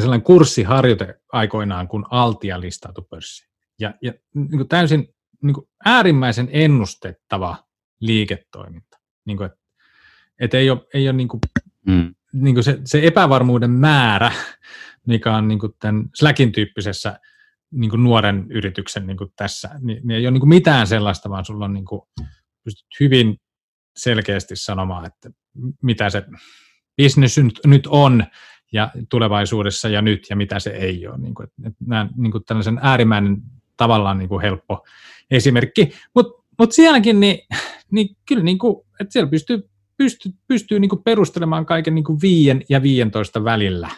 sellainen 0.00 0.24
kurssiharjoite 0.24 1.20
aikoinaan, 1.32 1.88
kun 1.88 2.06
Altia 2.10 2.60
listautui 2.60 3.04
pörssiin. 3.10 3.50
Ja, 3.80 3.94
ja 4.02 4.12
niin 4.34 4.50
kuin 4.50 4.68
täysin 4.68 5.14
niin 5.42 5.54
kuin 5.54 5.68
äärimmäisen 5.84 6.48
ennustettava 6.52 7.56
liiketoiminta. 8.00 8.98
Niin 9.24 9.36
kuin, 9.36 9.46
että, 9.46 9.58
että 10.40 10.58
ei 10.58 10.70
ole, 10.70 10.86
ei 10.94 11.08
ole 11.08 11.16
niin 11.16 11.28
kuin, 11.28 11.40
mm. 11.86 12.14
niin 12.32 12.54
kuin 12.54 12.64
se, 12.64 12.80
se 12.84 13.00
epävarmuuden 13.06 13.70
määrä, 13.70 14.32
mikä 15.06 15.36
on 15.36 15.48
niin 15.48 15.58
kuin 15.58 15.72
tämän 15.78 16.04
Slackin 16.14 16.52
tyyppisessä 16.52 17.20
niin 17.70 17.90
kuin 17.90 18.04
nuoren 18.04 18.46
yrityksen 18.50 19.06
niin 19.06 19.16
kuin 19.16 19.32
tässä, 19.36 19.70
niin, 19.80 20.08
niin 20.08 20.18
ei 20.18 20.26
ole 20.26 20.30
niin 20.30 20.40
kuin 20.40 20.48
mitään 20.48 20.86
sellaista, 20.86 21.30
vaan 21.30 21.44
sulla 21.44 21.64
on 21.64 21.74
niin 21.74 21.84
kuin, 21.84 22.02
pystyt 22.66 22.86
hyvin 23.00 23.36
selkeästi 23.96 24.56
sanomaan, 24.56 25.06
että 25.06 25.30
mitä 25.82 26.10
se 26.10 26.24
business 27.02 27.38
nyt 27.66 27.86
on 27.86 28.24
ja 28.72 28.90
tulevaisuudessa 29.08 29.88
ja 29.88 30.02
nyt 30.02 30.26
ja 30.30 30.36
mitä 30.36 30.60
se 30.60 30.70
ei 30.70 31.06
ole. 31.06 31.18
Niin 31.18 31.34
kuin, 31.34 31.48
että 31.66 31.84
nämä, 31.86 32.08
niin 32.16 32.32
kuin 32.32 32.44
tällaisen 32.44 32.78
äärimmäinen 32.82 33.36
tavallaan 33.76 34.18
niin 34.18 34.28
kuin 34.28 34.42
helppo 34.42 34.86
esimerkki, 35.30 35.92
mutta 36.14 36.42
mut 36.58 36.72
sielläkin 36.72 37.20
niin, 37.20 37.38
niin 37.90 38.16
kyllä 38.28 38.42
niin 38.42 38.58
kuin, 38.58 38.86
että 39.00 39.12
siellä 39.12 39.30
pystyy, 39.30 39.68
pystyy, 39.96 40.32
pystyy 40.48 40.80
niin 40.80 40.88
kuin 40.88 41.02
perustelemaan 41.02 41.66
kaiken 41.66 41.94
niin 41.94 42.04
kuin 42.04 42.20
viien 42.22 42.62
ja 42.68 42.82
viientoista 42.82 43.44
välillä, 43.44 43.90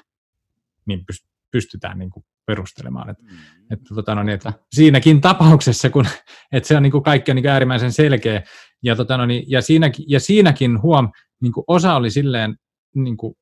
niin 0.87 1.05
pystytään 1.51 1.99
niin 1.99 2.11
kuin 2.11 2.25
perustelemaan. 2.47 3.11
Et, 3.11 3.19
mm. 3.23 3.39
et, 3.71 3.79
tota, 3.95 4.15
no 4.15 4.23
niin, 4.23 4.35
että 4.35 4.53
siinäkin 4.75 5.21
tapauksessa, 5.21 5.91
kun 5.91 6.07
että 6.53 6.67
se 6.69 6.77
on 6.77 6.83
niin 6.83 6.91
kuin 6.91 7.03
kaikki 7.05 7.31
on 7.31 7.35
niin 7.35 7.43
kuin 7.43 7.53
äärimmäisen 7.53 7.93
selkeä, 7.93 8.43
ja, 8.83 8.97
tota, 8.97 9.17
no 9.17 9.27
niin, 9.27 9.45
ja, 9.47 9.63
siinäkin, 9.63 10.05
ja 10.09 10.21
siinäkin 10.21 10.83
huom, 10.83 11.11
niin 11.43 11.53
kuin 11.53 11.65
osa 11.67 11.95
oli 11.95 12.11
silleen, 12.11 12.57
niin 12.95 13.17
kuin, 13.17 13.35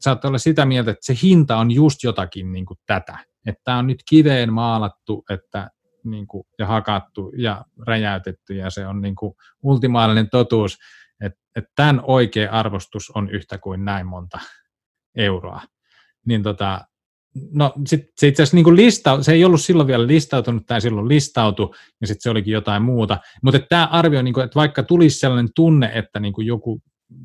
saattoi 0.00 0.28
olla 0.28 0.38
sitä 0.38 0.66
mieltä, 0.66 0.90
että 0.90 1.06
se 1.06 1.14
hinta 1.22 1.56
on 1.56 1.70
just 1.70 2.02
jotakin 2.02 2.52
niin 2.52 2.66
kuin 2.66 2.78
tätä, 2.86 3.18
että 3.46 3.60
tämä 3.64 3.78
on 3.78 3.86
nyt 3.86 4.02
kiveen 4.08 4.52
maalattu 4.52 5.24
että, 5.30 5.70
niin 6.04 6.26
kuin, 6.26 6.44
ja 6.58 6.66
hakattu 6.66 7.32
ja 7.36 7.64
räjäytetty, 7.86 8.54
ja 8.54 8.70
se 8.70 8.86
on 8.86 9.00
niin 9.00 9.14
kuin, 9.14 9.34
ultimaalinen 9.62 10.30
totuus, 10.30 10.78
että, 11.24 11.40
että 11.56 11.70
tämän 11.76 12.00
oikea 12.06 12.52
arvostus 12.52 13.10
on 13.10 13.30
yhtä 13.30 13.58
kuin 13.58 13.84
näin 13.84 14.06
monta 14.06 14.38
euroa. 15.16 15.60
Niin 16.26 16.42
tota, 16.42 16.80
no 17.52 17.72
sit, 17.86 18.00
se 18.16 18.28
itse 18.28 18.42
asiassa 18.42 18.56
niin 18.56 18.76
lista, 18.76 19.22
se 19.22 19.32
ei 19.32 19.44
ollut 19.44 19.60
silloin 19.60 19.86
vielä 19.86 20.06
listautunut, 20.06 20.66
tai 20.66 20.80
silloin 20.80 21.08
listautu, 21.08 21.74
ja 22.00 22.06
sitten 22.06 22.22
se 22.22 22.30
olikin 22.30 22.52
jotain 22.52 22.82
muuta. 22.82 23.18
Mutta 23.42 23.60
tämä 23.68 23.86
arvio, 23.86 24.22
niin 24.22 24.34
kuin, 24.34 24.44
että 24.44 24.54
vaikka 24.54 24.82
tulisi 24.82 25.18
sellainen 25.18 25.52
tunne, 25.54 25.90
että 25.94 26.20
niin 26.20 26.32
kuin 26.32 26.46
joku, 26.46 26.80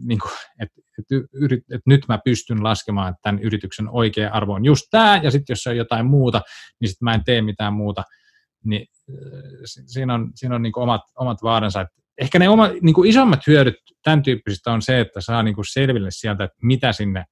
niin 0.05 0.19
kuin, 0.19 0.31
että, 0.61 0.81
että, 0.99 1.27
yrit, 1.33 1.59
että 1.59 1.83
nyt 1.85 2.01
mä 2.07 2.19
pystyn 2.25 2.63
laskemaan, 2.63 3.09
että 3.09 3.19
tämän 3.21 3.41
yrityksen 3.41 3.89
oikea 3.89 4.31
arvo 4.31 4.53
on 4.53 4.65
just 4.65 4.85
tämä, 4.91 5.19
ja 5.23 5.31
sitten 5.31 5.53
jos 5.53 5.63
se 5.63 5.69
on 5.69 5.77
jotain 5.77 6.05
muuta, 6.05 6.41
niin 6.81 6.89
sitten 6.89 7.05
mä 7.05 7.13
en 7.13 7.23
tee 7.25 7.41
mitään 7.41 7.73
muuta, 7.73 8.03
niin 8.65 8.87
siinä 9.85 10.13
on, 10.13 10.31
siinä 10.35 10.55
on 10.55 10.61
niin 10.61 10.73
omat, 10.79 11.01
omat 11.19 11.43
vaaransa. 11.43 11.81
Että 11.81 11.93
ehkä 12.21 12.39
ne 12.39 12.49
oma, 12.49 12.67
niin 12.81 12.93
kuin 12.93 13.09
isommat 13.09 13.47
hyödyt 13.47 13.75
tämän 14.03 14.23
tyyppisistä 14.23 14.71
on 14.71 14.81
se, 14.81 14.99
että 14.99 15.21
saa 15.21 15.43
niin 15.43 15.55
kuin 15.55 15.65
selville 15.71 16.11
sieltä, 16.11 16.43
että 16.43 16.57
mitä 16.61 16.91
sinne 16.91 17.25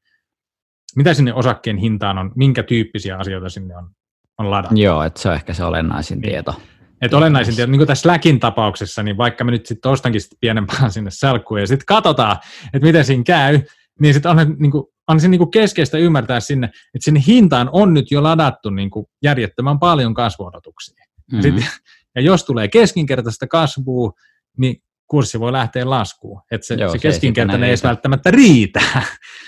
mitä 0.96 1.14
sinne 1.14 1.34
osakkeen 1.34 1.78
hintaan 1.78 2.18
on, 2.18 2.32
minkä 2.36 2.64
tyyppisiä 2.64 3.18
asioita 3.18 3.50
sinne 3.50 3.78
on, 3.78 3.90
on 4.38 4.52
ladattu. 4.52 4.76
Joo, 4.80 5.04
että 5.04 5.22
se 5.22 5.30
on 5.30 5.36
ehkä 5.36 5.54
se 5.54 5.64
olennaisin 5.64 6.20
niin. 6.20 6.32
tieto. 6.32 6.62
Että 7.02 7.18
olennaisin 7.18 7.56
tieto, 7.56 7.72
niin 7.72 7.80
kuin 7.80 7.88
tässä 7.88 8.02
Slackin 8.02 8.40
tapauksessa, 8.40 9.04
niin 9.04 9.18
vaikka 9.18 9.44
me 9.44 9.52
nyt 9.52 9.66
sitten 9.66 9.92
ostankin 9.92 10.22
sit 10.22 10.32
pienempään 10.40 10.92
sinne 10.92 11.12
salkkuun 11.12 11.60
ja 11.60 11.68
sitten 11.68 11.86
katsotaan, 11.86 12.38
että 12.74 12.86
miten 12.86 13.06
siinä 13.06 13.24
käy, 13.24 13.62
niin 14.00 14.14
sitten 14.14 14.32
on, 14.32 14.56
niin 14.60 14.72
kuin, 14.72 14.84
on 15.08 15.20
se 15.20 15.28
niin 15.28 15.40
kuin 15.40 15.52
keskeistä 15.52 15.98
ymmärtää 15.98 16.40
sinne, 16.40 16.68
että 16.68 17.06
sinne 17.06 17.24
hintaan 17.28 17.70
on 17.72 17.94
nyt 17.94 18.12
jo 18.12 18.24
ladattu 18.24 18.70
niin 18.70 18.90
kuin 18.90 19.06
järjettömän 19.24 19.80
paljon 19.80 20.14
kasvuodotuksia. 20.14 21.06
Mm-hmm. 21.32 21.58
Ja, 21.58 21.62
sit, 21.62 21.72
ja 22.16 22.22
jos 22.22 22.44
tulee 22.44 22.68
keskinkertaista 22.68 23.48
kasvua, 23.48 24.12
niin 24.58 24.76
kurssi 25.08 25.40
voi 25.40 25.52
lähteä 25.52 25.90
laskuun. 25.90 26.42
Että 26.52 26.68
se, 26.68 26.74
Joo, 26.74 26.92
se 26.92 26.98
keskinkertainen 26.98 27.64
ei 27.64 27.70
edes 27.70 27.84
välttämättä 27.84 28.32
riitä. 28.32 28.82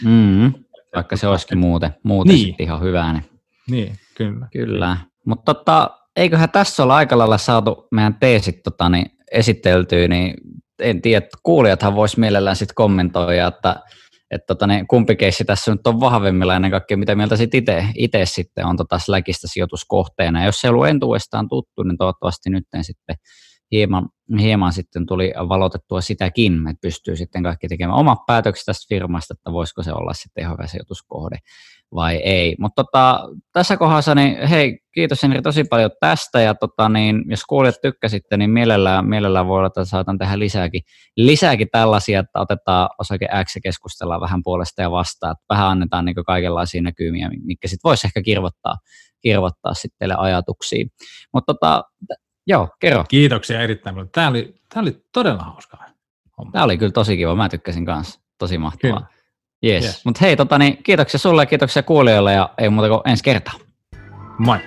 Mm-hmm. 0.04 0.54
Vaikka 0.96 1.18
se 1.18 1.28
olisikin 1.28 1.58
muuten, 1.58 1.96
muuten 2.04 2.36
niin. 2.36 2.56
ihan 2.60 2.82
hyvää. 2.82 3.14
Niin, 3.14 3.24
niin 3.72 3.96
kyllä. 4.18 4.48
Kyllä. 4.54 4.98
Mutta 5.26 5.54
tota, 5.54 5.90
eiköhän 6.16 6.50
tässä 6.50 6.84
olla 6.84 6.96
aika 6.96 7.18
lailla 7.18 7.38
saatu 7.38 7.88
meidän 7.92 8.16
teesit 8.20 8.64
tota, 8.64 8.90
niin 8.90 9.06
esiteltyä, 9.32 10.08
niin 10.08 10.34
en 10.80 11.02
tiedä, 11.02 11.28
kuulijathan 11.44 11.96
vois 11.96 12.18
mielellään 12.18 12.56
sitten 12.56 12.76
kommentoida, 12.76 13.48
että 13.48 13.76
että 14.32 14.46
tota, 14.48 14.68
niin 14.68 14.88
kumpi 14.88 15.16
keissi 15.16 15.46
tässä 15.46 15.72
nyt 15.72 15.88
on 15.88 16.00
vahvemmilla 16.00 16.56
ennen 16.56 16.72
kaikkea, 16.72 16.98
mitä 16.98 17.16
mieltä 17.16 17.36
sitten 17.36 17.90
itse 17.96 18.26
sitten 18.26 18.66
on 18.66 18.78
tota 18.78 19.00
Slackista 19.00 19.48
sijoituskohteena. 19.48 20.46
Jos 20.46 20.62
se 20.62 20.68
ei 20.68 20.70
ollut 20.70 20.88
entuudestaan 20.88 21.50
tuttu, 21.50 21.84
niin 21.84 21.98
toivottavasti 21.98 22.50
nyt 22.50 22.64
sitten 22.82 23.16
hieman, 23.72 24.10
hieman 24.40 24.74
sitten 24.74 25.06
tuli 25.06 25.34
valotettua 25.50 26.02
sitäkin, 26.02 26.68
että 26.68 26.82
pystyy 26.82 27.16
sitten 27.16 27.44
kaikki 27.44 27.68
tekemään 27.68 28.00
omat 28.00 28.20
päätökset 28.28 28.66
tästä 28.66 28.86
firmasta, 28.90 29.34
että 29.34 29.52
voisiko 29.52 29.84
se 29.84 29.94
olla 29.94 30.14
sitten 30.14 30.44
ihan 30.44 30.58
sijoituskohde 30.66 31.38
vai 31.96 32.16
ei. 32.16 32.56
Mutta 32.60 32.84
tota, 32.84 33.20
tässä 33.54 33.78
kohdassa, 33.78 34.16
niin 34.16 34.48
hei, 34.48 34.80
kiitos 34.94 35.24
Henri 35.24 35.42
tosi 35.42 35.64
paljon 35.64 35.92
tästä, 36.00 36.42
ja 36.42 36.56
tota, 36.56 36.90
niin, 36.90 37.24
jos 37.30 37.44
kuulijat 37.46 37.82
tykkäsitte, 37.82 38.38
niin 38.38 38.50
mielellään, 38.50 39.10
mielellään 39.10 39.48
voi 39.48 39.58
olla, 39.58 39.68
että 39.68 39.86
saatan 39.86 40.18
tehdä 40.18 40.40
lisääkin, 40.40 40.82
lisääkin 41.18 41.68
tällaisia, 41.72 42.20
että 42.20 42.40
otetaan 42.40 42.90
osake 43.00 43.28
X 43.44 43.56
ja 43.56 43.62
keskustellaan 43.62 44.22
vähän 44.22 44.44
puolesta 44.44 44.82
ja 44.82 44.92
vastaan, 44.92 45.32
että 45.32 45.46
vähän 45.50 45.68
annetaan 45.68 46.06
niin 46.06 46.16
kaikenlaisia 46.26 46.82
näkymiä, 46.82 47.30
mitkä 47.44 47.68
sitten 47.68 47.90
voisi 47.90 48.08
ehkä 48.08 48.22
kirvottaa, 48.22 48.76
kirvottaa 49.22 49.74
sitten 49.74 49.96
teille 50.00 50.16
ajatuksia. 50.18 50.86
Mutta 51.34 51.54
tota, 51.54 51.84
Joo, 52.48 52.70
kerro. 52.80 53.04
Kiitoksia 53.08 53.62
erittäin 53.62 53.96
paljon. 53.96 54.10
Tämä 54.12 54.28
oli, 54.28 54.56
tämä 54.70 54.82
oli 54.82 55.02
todella 55.12 55.44
hauskaa. 55.44 55.86
Homma. 56.38 56.52
Tämä 56.52 56.64
oli 56.64 56.78
kyllä 56.78 56.92
tosi 56.92 57.18
kiva. 57.18 57.36
Mä 57.36 57.50
tykkäsin 57.50 57.86
kanssa. 57.86 58.20
Tosi 58.38 58.58
mahtavaa. 58.58 59.08
Yes. 59.66 59.86
yes. 59.86 60.06
Mutta 60.06 60.20
hei, 60.22 60.36
tota, 60.36 60.58
niin, 60.58 60.84
kiitoksia 60.84 61.20
sulle 61.20 61.42
ja 61.42 61.46
kiitoksia 61.46 61.84
kuulijoille 61.84 62.34
ja 62.34 62.50
ei 62.58 62.70
muuta 62.70 62.90
kuin 62.90 63.02
ensi 63.06 63.24
kertaa. 63.24 63.54
Moi. 64.40 64.60